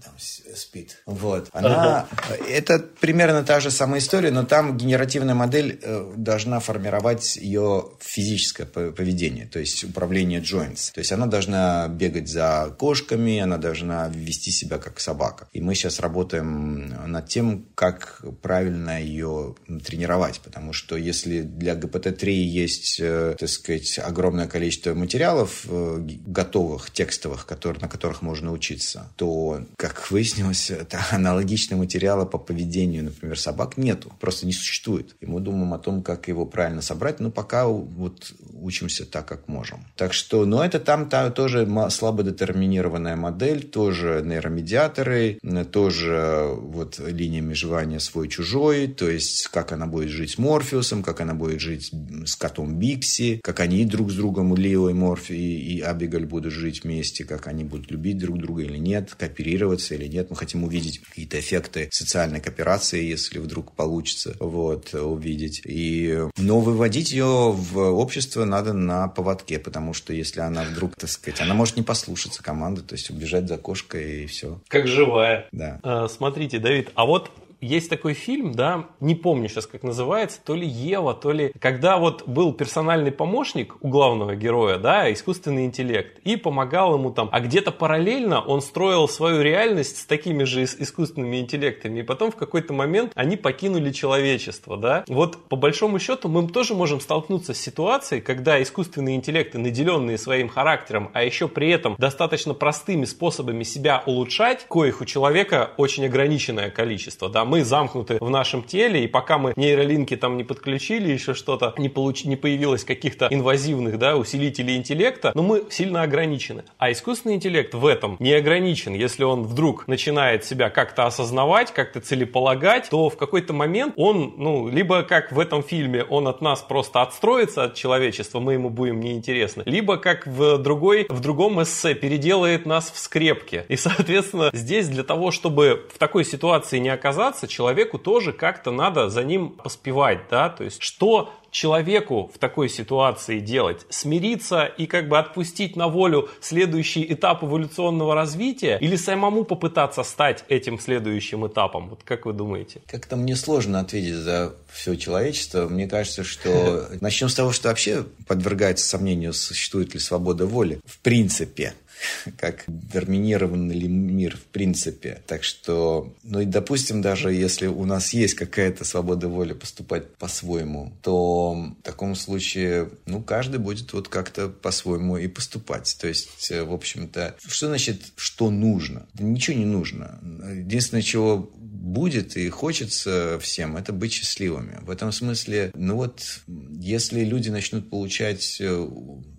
спит. 0.58 1.02
Вот. 1.06 1.50
Она, 1.54 2.08
это 2.48 2.80
примерно 2.80 3.44
та 3.44 3.60
же 3.60 3.72
самая 3.72 4.00
история, 4.00 4.32
но 4.32 4.44
там 4.44 4.78
генеративная 4.78 5.36
модель 5.36 5.80
э, 5.82 6.14
должна 6.16 6.60
формировать 6.60 7.36
ее 7.38 7.86
физическое 8.00 8.66
поведение, 8.66 9.46
то 9.46 9.60
есть 9.60 9.84
управление 9.84 10.42
joints. 10.42 10.92
То 10.94 11.00
есть 11.00 11.12
она 11.12 11.26
должна 11.26 11.88
бегать 11.88 12.30
за 12.30 12.76
кошками, 12.78 13.40
она 13.40 13.58
должна 13.58 14.10
вести 14.10 14.52
себя 14.52 14.78
как 14.78 15.00
собака. 15.00 15.48
И 15.54 15.62
мы 15.62 15.76
сейчас 15.76 16.00
работаем 16.00 16.88
над 17.12 17.28
тем, 17.28 17.66
как 17.76 18.22
правильно 18.42 19.02
ее 19.02 19.56
тренировать, 19.86 20.40
потому 20.42 20.74
что 20.74 20.98
если 20.98 21.42
для 21.42 21.76
ГПТ-3 21.76 22.32
есть, 22.32 23.00
э, 23.00 23.36
так 23.38 23.50
сказать, 23.50 24.00
огромное 24.00 24.48
количество 24.48 24.94
материалов 24.94 25.66
э, 25.68 26.00
готовых, 26.26 26.92
текстовых, 26.92 27.46
которые, 27.46 27.82
на 27.82 27.90
которых 27.90 28.22
можно 28.22 28.52
учиться, 28.52 29.12
то, 29.16 29.62
как 29.78 30.12
выяснилось, 30.12 30.47
аналогичного 31.12 31.82
материала 31.82 32.26
по 32.26 32.38
поведению, 32.38 33.06
например, 33.06 33.40
собак 33.40 33.78
нету, 33.78 34.12
просто 34.20 34.46
не 34.46 34.54
существует. 34.54 35.16
И 35.22 35.26
мы 35.26 35.40
думаем 35.40 35.74
о 35.74 35.80
том, 35.80 36.02
как 36.02 36.28
его 36.28 36.46
правильно 36.46 36.82
собрать, 36.82 37.20
но 37.20 37.32
пока 37.32 37.68
вот 37.68 38.34
учимся 38.54 39.06
так, 39.06 39.28
как 39.28 39.48
можем. 39.48 39.86
Так 39.96 40.14
что, 40.14 40.46
но 40.46 40.64
это 40.64 40.80
там, 40.80 41.10
там 41.10 41.32
тоже 41.32 41.68
слабо 41.90 42.24
детерминированная 42.24 43.16
модель, 43.16 43.64
тоже 43.64 44.22
нейромедиаторы, 44.24 45.40
тоже 45.72 46.54
вот 46.56 47.00
линия 47.00 47.42
межевания 47.42 48.00
свой-чужой, 48.00 48.88
то 48.88 49.10
есть 49.10 49.48
как 49.48 49.72
она 49.72 49.88
будет 49.88 50.10
жить 50.10 50.32
с 50.32 50.38
Морфеусом, 50.38 51.04
как 51.04 51.22
она 51.22 51.34
будет 51.34 51.60
жить 51.60 51.92
с 52.26 52.36
котом 52.36 52.78
Бикси, 52.80 53.40
как 53.44 53.60
они 53.60 53.86
друг 53.86 54.12
с 54.12 54.16
другом, 54.16 54.56
Лео 54.56 54.90
и 54.90 54.94
Морфи 54.94 55.34
и 55.34 55.82
Абигаль 55.82 56.26
будут 56.26 56.54
жить 56.54 56.84
вместе, 56.84 57.24
как 57.26 57.48
они 57.48 57.64
будут 57.64 57.92
любить 57.92 58.18
друг 58.18 58.40
друга 58.40 58.64
или 58.64 58.78
нет, 58.78 59.14
кооперироваться 59.16 59.96
или 59.96 60.08
нет. 60.08 60.30
Мы 60.30 60.36
хотим 60.38 60.64
увидеть 60.64 61.00
какие-то 61.00 61.40
эффекты 61.40 61.90
социальной 61.92 62.40
кооперации, 62.40 63.04
если 63.04 63.40
вдруг 63.40 63.74
получится 63.74 64.36
вот, 64.40 64.94
увидеть. 64.94 65.62
И, 65.66 66.20
но 66.38 66.60
выводить 66.60 67.12
ее 67.12 67.52
в 67.52 67.78
общество 67.78 68.46
надо 68.46 68.74
на 68.74 69.08
поводке, 69.08 69.60
потому 69.60 69.94
что 69.94 70.14
если 70.14 70.40
она 70.40 70.64
вдруг, 70.64 70.96
так 70.96 71.10
сказать, 71.10 71.42
она 71.42 71.54
может 71.54 71.76
не 71.76 71.84
послушаться 71.84 72.42
команды, 72.42 72.82
то 72.82 72.94
есть 72.94 73.10
убежать 73.10 73.48
за 73.48 73.58
кошкой 73.58 74.24
и 74.24 74.28
все. 74.28 74.62
Как 74.68 74.88
живая. 74.88 75.48
Да. 75.52 75.80
А, 75.84 76.08
смотрите, 76.08 76.60
Давид, 76.60 76.92
а 76.96 77.06
вот 77.06 77.32
есть 77.62 77.90
такой 77.90 78.14
фильм, 78.14 78.52
да, 78.54 78.86
не 79.00 79.16
помню 79.16 79.50
сейчас, 79.50 79.68
как 79.68 79.84
называется, 79.84 80.40
то 80.44 80.56
ли 80.56 80.68
Ева, 80.68 81.14
то 81.14 81.32
ли... 81.32 81.52
Когда 81.60 81.98
вот 81.98 82.28
был 82.28 82.54
персональный 82.54 83.12
помощник 83.12 83.76
у 83.82 83.88
главного 83.88 84.36
героя, 84.36 84.78
да, 84.78 85.12
искусственный 85.12 85.66
интеллект, 85.66 86.20
и 86.24 86.36
помогал 86.36 86.96
ему 86.96 87.12
там, 87.12 87.30
а 87.32 87.40
где-то 87.40 87.72
параллельно 87.72 88.42
он 88.42 88.62
строил 88.62 89.08
свою 89.08 89.42
реальность 89.42 89.98
с 89.98 90.06
такими 90.06 90.44
же 90.44 90.64
искусственными 90.64 91.38
интеллектами, 91.38 92.00
и 92.00 92.04
потом 92.04 92.32
в 92.32 92.36
какой-то 92.36 92.74
момент 92.74 93.12
они 93.16 93.38
покинули 93.38 93.92
человечество, 93.92 94.78
да. 94.78 95.04
Вот 95.08 95.48
по 95.50 95.56
большому 95.56 96.00
счету 96.00 96.30
мы 96.30 96.48
тоже 96.48 96.76
можем 96.76 97.00
столкнуться 97.00 97.54
с 97.54 97.60
ситуацией, 97.60 98.22
когда 98.22 98.62
искусственные 98.62 99.16
интеллекты, 99.16 99.58
наделенные 99.58 100.18
своим 100.18 100.50
характером, 100.50 101.10
а 101.14 101.24
еще 101.24 101.48
при 101.48 101.70
этом 101.70 101.96
достаточно 101.98 102.54
простыми 102.54 103.06
способами 103.06 103.64
себя 103.64 104.04
улучшать, 104.06 104.66
коих 104.68 105.02
у 105.02 105.06
человека 105.06 105.72
очень 105.78 106.06
ограниченное 106.06 106.70
количество, 106.70 107.30
да, 107.30 107.46
мы 107.48 107.64
замкнуты 107.64 108.18
в 108.20 108.30
нашем 108.30 108.64
теле, 108.64 109.04
и 109.04 109.08
пока 109.08 109.38
мы 109.38 109.54
нейролинки 109.56 110.16
там 110.16 110.38
не 110.38 110.44
подключили, 110.44 111.12
еще 111.12 111.34
что-то, 111.34 111.74
не, 111.78 111.90
получ... 111.90 112.26
не 112.26 112.36
появилось 112.36 112.84
каких-то 112.84 113.28
инвазивных 113.32 113.98
да, 113.98 114.16
усилителей 114.18 114.78
интеллекта, 114.78 115.32
но 115.34 115.42
мы 115.42 115.64
сильно 115.70 116.04
ограничены. 116.04 116.64
А 116.78 116.92
искусственный 116.92 117.36
интеллект 117.36 117.74
в 117.74 117.86
этом 117.86 118.18
не 118.20 118.34
ограничен. 118.34 118.94
Если 118.94 119.24
он 119.24 119.44
вдруг 119.44 119.88
начинает 119.88 120.46
себя 120.46 120.70
как-то 120.70 121.06
осознавать, 121.06 121.72
как-то 121.74 122.02
целеполагать, 122.02 122.90
то 122.90 123.10
в 123.10 123.18
какой-то 123.18 123.54
момент 123.54 123.94
он, 123.96 124.34
ну, 124.38 124.68
либо 124.68 125.04
как 125.04 125.32
в 125.32 125.40
этом 125.40 125.64
фильме, 125.64 126.04
он 126.04 126.28
от 126.28 126.42
нас 126.42 126.62
просто 126.62 127.02
отстроится 127.02 127.64
от 127.66 127.76
человечества, 127.76 128.40
мы 128.40 128.54
ему 128.54 128.70
будем 128.70 129.00
неинтересны, 129.00 129.64
либо 129.66 129.98
как 129.98 130.28
в 130.28 130.58
другой, 130.58 131.06
в 131.10 131.20
другом 131.20 131.62
эссе 131.62 131.94
переделает 131.94 132.66
нас 132.66 132.92
в 132.92 132.98
скрепки. 132.98 133.66
И, 133.68 133.76
соответственно, 133.76 134.50
здесь 134.54 134.88
для 134.88 135.04
того, 135.04 135.32
чтобы 135.32 135.88
в 135.94 135.98
такой 135.98 136.26
ситуации 136.26 136.80
не 136.80 136.90
оказаться, 136.90 137.37
развиваться, 137.38 137.48
человеку 137.48 137.98
тоже 137.98 138.34
как-то 138.34 138.72
надо 138.72 139.10
за 139.10 139.24
ним 139.24 139.50
поспевать, 139.50 140.20
да, 140.30 140.50
то 140.50 140.64
есть 140.64 140.82
что 140.82 141.30
человеку 141.52 142.30
в 142.34 142.38
такой 142.38 142.70
ситуации 142.70 143.40
делать? 143.40 143.86
Смириться 143.90 144.66
и 144.66 144.86
как 144.86 145.08
бы 145.08 145.18
отпустить 145.18 145.76
на 145.76 145.88
волю 145.88 146.30
следующий 146.42 147.06
этап 147.14 147.44
эволюционного 147.44 148.16
развития 148.16 148.78
или 148.82 148.96
самому 148.96 149.44
попытаться 149.44 150.04
стать 150.04 150.44
этим 150.50 150.80
следующим 150.80 151.48
этапом? 151.48 151.90
Вот 151.90 152.02
как 152.04 152.26
вы 152.26 152.34
думаете? 152.34 152.82
Как-то 152.88 153.16
мне 153.16 153.36
сложно 153.36 153.80
ответить 153.80 154.16
за 154.16 154.54
все 154.72 154.96
человечество. 154.96 155.68
Мне 155.68 155.88
кажется, 155.88 156.24
что 156.24 156.90
начнем 157.02 157.30
с 157.30 157.36
того, 157.36 157.52
что 157.52 157.70
вообще 157.70 158.04
подвергается 158.28 158.86
сомнению, 158.86 159.34
существует 159.34 159.94
ли 159.94 160.00
свобода 160.00 160.46
воли. 160.46 160.80
В 160.86 161.00
принципе, 161.00 161.74
как 162.38 162.66
терминированный 162.92 163.76
ли 163.76 163.88
мир 163.88 164.38
в 164.38 164.44
принципе. 164.44 165.22
Так 165.28 165.44
что, 165.44 166.14
ну 166.24 166.42
и 166.42 166.46
допустим, 166.46 167.02
даже 167.02 167.34
если 167.34 167.68
у 167.68 167.86
нас 167.86 168.14
есть 168.14 168.36
какая-то 168.36 168.86
свобода 168.86 169.28
воли 169.28 169.54
поступать 169.54 170.14
по-своему, 170.16 170.94
то 171.02 171.54
в 171.80 171.84
таком 171.84 172.16
случае, 172.16 172.90
ну, 173.06 173.22
каждый 173.22 173.60
будет 173.60 173.94
вот 173.94 174.08
как-то 174.08 174.50
по-своему 174.50 175.18
и 175.18 175.28
поступать. 175.28 175.96
То 176.00 176.08
есть, 176.08 176.52
э, 176.52 176.64
в 176.64 176.74
общем-то, 176.74 177.36
что 177.46 177.68
значит, 177.68 178.02
что 178.16 178.50
нужно? 178.50 179.06
Да 179.14 179.24
ничего 179.24 179.58
не 179.58 179.66
нужно. 179.66 180.20
Единственное, 180.54 181.02
чего 181.02 181.50
будет 181.88 182.36
и 182.38 182.50
хочется 182.50 183.40
всем, 183.42 183.78
это 183.78 183.94
быть 183.94 184.14
счастливыми. 184.14 184.80
В 184.82 184.90
этом 184.90 185.12
смысле, 185.12 185.72
ну 185.74 185.96
вот, 185.96 186.42
если 186.48 187.24
люди 187.24 187.50
начнут 187.50 187.90
получать 187.90 188.58
э, 188.60 188.88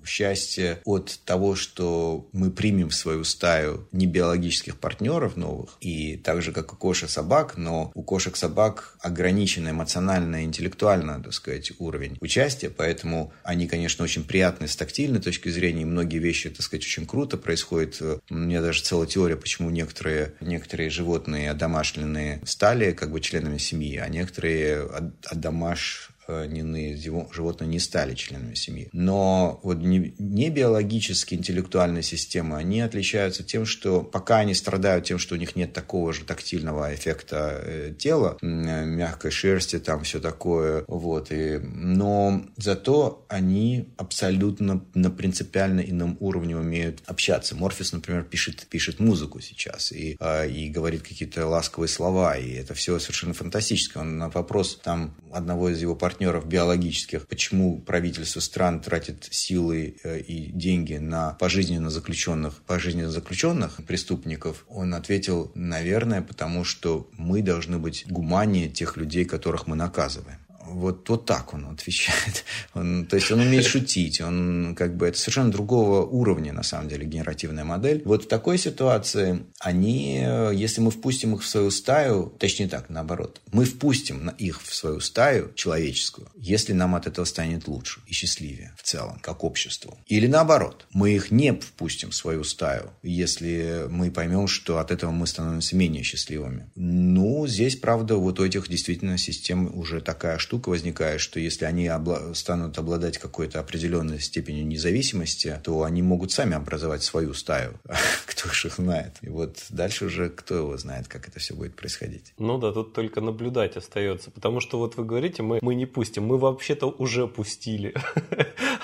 счастье 0.04 0.80
от 0.84 1.20
того, 1.24 1.54
что 1.54 2.28
мы 2.32 2.50
примем 2.50 2.88
в 2.88 2.94
свою 2.94 3.24
стаю 3.24 3.86
не 3.92 4.06
биологических 4.06 4.78
партнеров 4.78 5.36
новых, 5.36 5.76
и 5.80 6.16
так 6.16 6.42
же, 6.42 6.52
как 6.52 6.72
у 6.72 6.76
кошек 6.76 7.10
собак, 7.10 7.56
но 7.56 7.92
у 7.94 8.02
кошек 8.02 8.36
собак 8.36 8.96
ограниченный 9.00 9.72
эмоционально, 9.72 10.44
интеллектуально, 10.44 11.22
так 11.22 11.34
сказать, 11.34 11.72
уровень 11.78 12.16
участия, 12.20 12.70
поэтому 12.70 13.32
они, 13.42 13.68
конечно, 13.68 14.04
очень 14.04 14.24
приятны 14.24 14.68
с 14.68 14.76
тактильной 14.76 15.20
точки 15.20 15.50
зрения, 15.50 15.82
и 15.82 15.86
многие 15.86 16.18
вещи, 16.18 16.48
так 16.48 16.62
сказать, 16.62 16.84
очень 16.84 17.06
круто 17.06 17.36
происходят. 17.36 18.00
У 18.30 18.34
меня 18.34 18.62
даже 18.62 18.82
целая 18.82 19.06
теория, 19.06 19.36
почему 19.36 19.70
некоторые, 19.70 20.34
некоторые 20.40 20.88
животные 20.88 21.50
одомашленные 21.50 22.37
стали 22.44 22.92
как 22.92 23.10
бы 23.10 23.20
членами 23.20 23.58
семьи, 23.58 23.96
а 23.96 24.08
некоторые 24.08 24.82
отдомаш 25.24 26.10
иные 26.28 26.96
животные 26.96 27.68
не 27.68 27.78
стали 27.78 28.14
членами 28.14 28.54
семьи. 28.54 28.88
Но 28.92 29.60
вот 29.62 29.78
не, 29.78 30.50
биологические 30.50 31.38
интеллектуальные 31.38 32.02
системы, 32.02 32.56
они 32.56 32.80
отличаются 32.80 33.42
тем, 33.42 33.64
что 33.64 34.02
пока 34.02 34.38
они 34.38 34.54
страдают 34.54 35.06
тем, 35.06 35.18
что 35.18 35.34
у 35.34 35.38
них 35.38 35.56
нет 35.56 35.72
такого 35.72 36.12
же 36.12 36.24
тактильного 36.24 36.94
эффекта 36.94 37.60
э, 37.62 37.94
тела, 37.98 38.36
мягкой 38.42 39.30
шерсти, 39.30 39.78
там 39.78 40.04
все 40.04 40.20
такое, 40.20 40.84
вот, 40.86 41.32
и, 41.32 41.58
но 41.58 42.44
зато 42.56 43.24
они 43.28 43.88
абсолютно 43.96 44.84
на 44.94 45.10
принципиально 45.10 45.80
ином 45.80 46.16
уровне 46.20 46.56
умеют 46.56 47.02
общаться. 47.06 47.56
Морфис, 47.56 47.92
например, 47.92 48.24
пишет, 48.24 48.66
пишет 48.68 49.00
музыку 49.00 49.40
сейчас 49.40 49.92
и, 49.92 50.18
и 50.50 50.68
говорит 50.68 51.02
какие-то 51.02 51.46
ласковые 51.46 51.88
слова, 51.88 52.36
и 52.36 52.52
это 52.52 52.74
все 52.74 52.98
совершенно 52.98 53.34
фантастическое. 53.34 54.00
Он 54.00 54.18
на 54.18 54.28
вопрос 54.28 54.78
там 54.82 55.14
одного 55.32 55.70
из 55.70 55.80
его 55.80 55.94
партнеров 55.94 56.17
партнеров 56.18 56.48
биологических, 56.48 57.28
почему 57.28 57.80
правительство 57.80 58.40
стран 58.40 58.80
тратит 58.80 59.28
силы 59.30 59.98
э, 60.02 60.18
и 60.18 60.50
деньги 60.50 60.94
на 60.94 61.34
пожизненно 61.34 61.90
заключенных, 61.90 62.60
пожизненно 62.66 63.08
заключенных 63.08 63.76
преступников, 63.86 64.64
он 64.68 64.94
ответил, 64.94 65.52
наверное, 65.54 66.20
потому 66.20 66.64
что 66.64 67.08
мы 67.12 67.40
должны 67.40 67.78
быть 67.78 68.04
гуманнее 68.08 68.68
тех 68.68 68.96
людей, 68.96 69.24
которых 69.24 69.68
мы 69.68 69.76
наказываем 69.76 70.38
вот, 70.70 71.08
вот 71.08 71.26
так 71.26 71.54
он 71.54 71.66
отвечает. 71.66 72.44
Он, 72.74 73.06
то 73.06 73.16
есть 73.16 73.30
он 73.30 73.40
умеет 73.40 73.64
шутить, 73.64 74.20
он 74.20 74.74
как 74.76 74.96
бы 74.96 75.06
это 75.06 75.18
совершенно 75.18 75.50
другого 75.50 76.04
уровня, 76.04 76.52
на 76.52 76.62
самом 76.62 76.88
деле, 76.88 77.06
генеративная 77.06 77.64
модель. 77.64 78.02
Вот 78.04 78.24
в 78.24 78.28
такой 78.28 78.58
ситуации 78.58 79.44
они, 79.58 80.18
если 80.52 80.80
мы 80.80 80.90
впустим 80.90 81.34
их 81.34 81.42
в 81.42 81.46
свою 81.46 81.70
стаю, 81.70 82.32
точнее 82.38 82.68
так, 82.68 82.88
наоборот, 82.88 83.40
мы 83.52 83.64
впустим 83.64 84.28
их 84.38 84.62
в 84.62 84.74
свою 84.74 85.00
стаю 85.00 85.52
человеческую, 85.54 86.30
если 86.36 86.72
нам 86.72 86.94
от 86.94 87.06
этого 87.06 87.24
станет 87.24 87.66
лучше 87.66 88.00
и 88.06 88.12
счастливее 88.12 88.74
в 88.76 88.82
целом, 88.82 89.18
как 89.20 89.44
обществу. 89.44 89.98
Или 90.06 90.26
наоборот, 90.26 90.86
мы 90.92 91.10
их 91.10 91.30
не 91.30 91.52
впустим 91.52 92.10
в 92.10 92.14
свою 92.14 92.44
стаю, 92.44 92.90
если 93.02 93.86
мы 93.88 94.10
поймем, 94.10 94.46
что 94.46 94.78
от 94.78 94.90
этого 94.90 95.10
мы 95.10 95.26
становимся 95.26 95.76
менее 95.76 96.02
счастливыми. 96.02 96.70
Ну, 96.74 97.46
здесь, 97.46 97.76
правда, 97.76 98.16
вот 98.16 98.40
у 98.40 98.44
этих 98.44 98.68
действительно 98.68 99.18
систем 99.18 99.76
уже 99.78 100.00
такая 100.00 100.38
штука, 100.38 100.57
штука 100.58 100.70
возникает, 100.70 101.20
что 101.20 101.38
если 101.38 101.66
они 101.66 101.86
обла- 101.86 102.34
станут 102.34 102.78
обладать 102.78 103.18
какой-то 103.18 103.60
определенной 103.60 104.18
степенью 104.18 104.66
независимости, 104.66 105.60
то 105.62 105.84
они 105.84 106.02
могут 106.02 106.32
сами 106.32 106.56
образовать 106.56 107.04
свою 107.04 107.32
стаю. 107.34 107.74
кто 108.26 108.48
же 108.50 108.68
их 108.68 108.74
знает. 108.74 109.12
И 109.22 109.28
вот 109.28 109.58
дальше 109.70 110.06
уже 110.06 110.28
кто 110.28 110.54
его 110.56 110.76
знает, 110.76 111.06
как 111.08 111.28
это 111.28 111.38
все 111.38 111.54
будет 111.54 111.76
происходить. 111.76 112.32
Ну 112.38 112.58
да, 112.58 112.72
тут 112.72 112.92
только 112.92 113.20
наблюдать 113.20 113.76
остается. 113.76 114.30
Потому 114.30 114.60
что 114.60 114.78
вот 114.78 114.96
вы 114.96 115.04
говорите, 115.04 115.42
мы, 115.42 115.58
мы 115.62 115.74
не 115.74 115.86
пустим. 115.86 116.24
Мы 116.24 116.38
вообще-то 116.38 116.86
уже 116.86 117.26
пустили. 117.26 117.94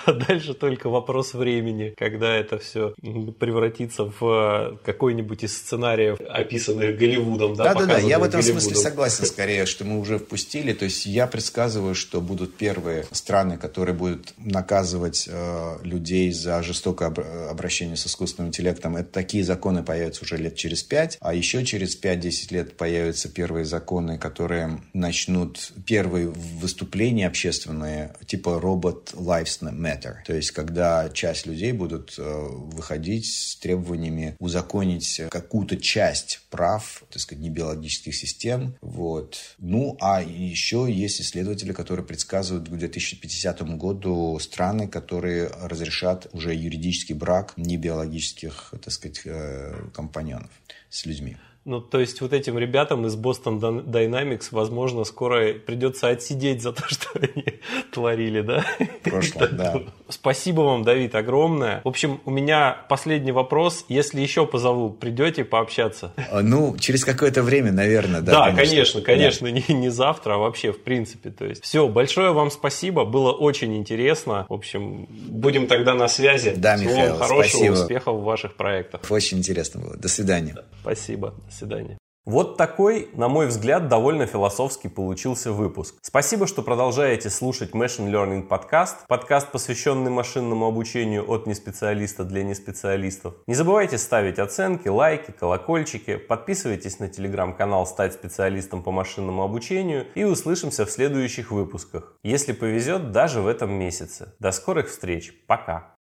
А 0.06 0.12
дальше 0.12 0.52
только 0.52 0.90
вопрос 0.90 1.32
времени, 1.32 1.94
когда 1.96 2.36
это 2.36 2.59
все 2.59 2.94
превратится 3.38 4.05
в 4.05 4.78
какой-нибудь 4.84 5.44
из 5.44 5.56
сценариев, 5.56 6.18
описанных 6.28 6.98
Голливудом. 6.98 7.55
Да, 7.55 7.72
да, 7.72 7.86
да. 7.86 7.98
Я 7.98 8.18
в 8.18 8.22
этом 8.22 8.42
смысле 8.42 8.76
согласен 8.76 9.24
скорее, 9.24 9.64
что 9.64 9.86
мы 9.86 9.98
уже 9.98 10.18
впустили. 10.18 10.74
То 10.74 10.84
есть 10.84 11.06
я 11.06 11.26
предсказываю 11.26 11.64
предсказываю, 11.65 11.95
что 11.95 12.20
будут 12.20 12.57
первые 12.57 13.07
страны, 13.12 13.57
которые 13.57 13.95
будут 13.95 14.35
наказывать 14.36 15.27
э, 15.31 15.78
людей 15.82 16.31
за 16.31 16.62
жестокое 16.62 17.09
обращение 17.49 17.97
с 17.97 18.07
искусственным 18.07 18.49
интеллектом. 18.49 18.97
Это 18.97 19.11
такие 19.11 19.43
законы 19.45 19.82
появятся 19.82 20.24
уже 20.24 20.36
лет 20.36 20.57
через 20.57 20.82
пять, 20.82 21.16
а 21.20 21.32
еще 21.32 21.65
через 21.65 21.99
5-10 21.99 22.55
лет 22.55 22.77
появятся 22.77 23.31
первые 23.31 23.65
законы, 23.65 24.19
которые 24.19 24.82
начнут 24.93 25.73
первые 25.86 26.28
выступления 26.28 27.28
общественные, 27.28 28.15
типа 28.27 28.61
робот 28.61 29.15
lives 29.15 29.61
matter. 29.62 30.16
То 30.27 30.35
есть, 30.35 30.51
когда 30.51 31.09
часть 31.09 31.47
людей 31.47 31.73
будут 31.73 32.15
э, 32.19 32.23
выходить 32.23 33.27
с 33.27 33.57
требованиями 33.57 34.36
узаконить 34.39 35.23
какую-то 35.31 35.78
часть 35.78 36.41
прав, 36.51 37.05
так 37.11 37.23
сказать, 37.23 37.43
небиологических 37.43 38.15
систем. 38.15 38.74
Вот. 38.82 39.39
Ну, 39.59 39.97
а 40.01 40.23
еще 40.23 40.86
есть 40.91 41.20
исследователи, 41.55 41.72
которые 41.72 42.05
предсказывают 42.05 42.66
к 42.66 42.70
2050 42.70 43.62
году 43.76 44.39
страны, 44.40 44.89
которые 44.89 45.48
разрешат 45.62 46.26
уже 46.32 46.55
юридический 46.55 47.14
брак 47.14 47.55
небиологических, 47.56 48.74
так 48.82 48.93
сказать, 48.93 49.22
э, 49.24 49.89
компаньонов 49.94 50.51
с 50.90 51.06
людьми. 51.06 51.36
Ну, 51.65 51.81
то 51.81 51.99
есть 51.99 52.20
вот 52.20 52.35
этим 52.35 52.59
ребятам 52.59 53.07
из 53.07 53.16
Boston 53.16 53.59
Dynamics, 53.86 54.49
возможно, 54.51 55.05
скоро 55.05 55.55
придется 55.55 56.09
отсидеть 56.09 56.61
за 56.61 56.73
то, 56.73 56.82
что 56.89 57.09
они 57.15 57.45
творили, 57.91 58.43
да? 58.43 58.66
В 58.78 59.11
прошлом, 59.11 59.57
да. 59.57 59.82
Спасибо 60.11 60.61
вам, 60.61 60.85
Давид, 60.85 61.15
огромное. 61.15 61.81
В 61.82 61.89
общем, 61.89 62.20
у 62.27 62.31
меня 62.31 62.77
последний 62.91 63.32
вопрос. 63.32 63.86
Если 63.89 64.20
еще 64.20 64.47
позову, 64.47 64.91
придете 64.91 65.45
пообщаться? 65.45 66.12
А, 66.31 66.43
ну, 66.43 66.77
через 66.78 67.03
какое-то 67.03 67.43
время, 67.43 67.73
наверное, 67.73 68.20
да. 68.20 68.51
Да, 68.51 68.53
конечно, 68.53 69.01
конечно, 69.01 69.51
да. 69.51 69.53
Не, 69.55 69.74
не 69.74 69.89
завтра, 69.89 70.35
а 70.35 70.39
вообще 70.39 70.70
в 70.70 70.82
принципе. 70.82 71.31
То 71.31 71.47
есть, 71.47 71.65
все, 71.65 71.89
большое 71.89 72.32
вам 72.32 72.51
спасибо, 72.51 73.07
было 73.07 73.32
очень 73.32 73.74
интересно. 73.74 74.45
В 74.51 74.53
общем, 74.53 75.07
будем 75.09 75.66
тогда 75.66 75.95
на 75.95 76.09
связи. 76.09 76.53
Да, 76.55 76.77
Всего 76.77 76.91
Михаил, 76.91 77.16
хорошего, 77.16 77.49
спасибо. 77.49 77.73
успехов 77.73 78.16
в 78.16 78.24
ваших 78.24 78.55
проектах. 78.55 79.01
Очень 79.09 79.39
интересно 79.39 79.81
было. 79.81 79.97
До 79.97 80.09
свидания. 80.09 80.57
Спасибо 80.82 81.32
свидания. 81.55 81.98
Вот 82.26 82.56
такой, 82.56 83.10
на 83.12 83.28
мой 83.28 83.48
взгляд, 83.48 83.89
довольно 83.89 84.24
философский 84.24 84.89
получился 84.89 85.52
выпуск. 85.52 85.97
Спасибо, 86.01 86.47
что 86.47 86.62
продолжаете 86.62 87.28
слушать 87.28 87.72
Machine 87.72 88.10
Learning 88.10 88.44
подкаст, 88.44 89.06
подкаст, 89.09 89.52
посвященный 89.52 90.10
машинному 90.10 90.64
обучению 90.64 91.31
от 91.31 91.47
неспециалиста 91.47 92.24
для 92.24 92.43
неспециалистов. 92.43 93.35
Не 93.47 93.55
забывайте 93.55 93.98
ставить 93.98 94.39
оценки, 94.39 94.89
лайки, 94.89 95.32
колокольчики, 95.32 96.16
подписывайтесь 96.16 96.98
на 96.98 97.09
телеграм-канал 97.09 97.86
«Стать 97.86 98.14
специалистом 98.14 98.82
по 98.82 98.90
машинному 98.90 99.43
обучению» 99.43 100.06
и 100.14 100.24
услышимся 100.24 100.86
в 100.86 100.90
следующих 100.90 101.51
выпусках. 101.51 102.16
Если 102.22 102.52
повезет, 102.52 103.12
даже 103.12 103.43
в 103.43 103.47
этом 103.47 103.70
месяце. 103.70 104.32
До 104.39 104.51
скорых 104.51 104.89
встреч. 104.89 105.31
Пока. 105.47 105.94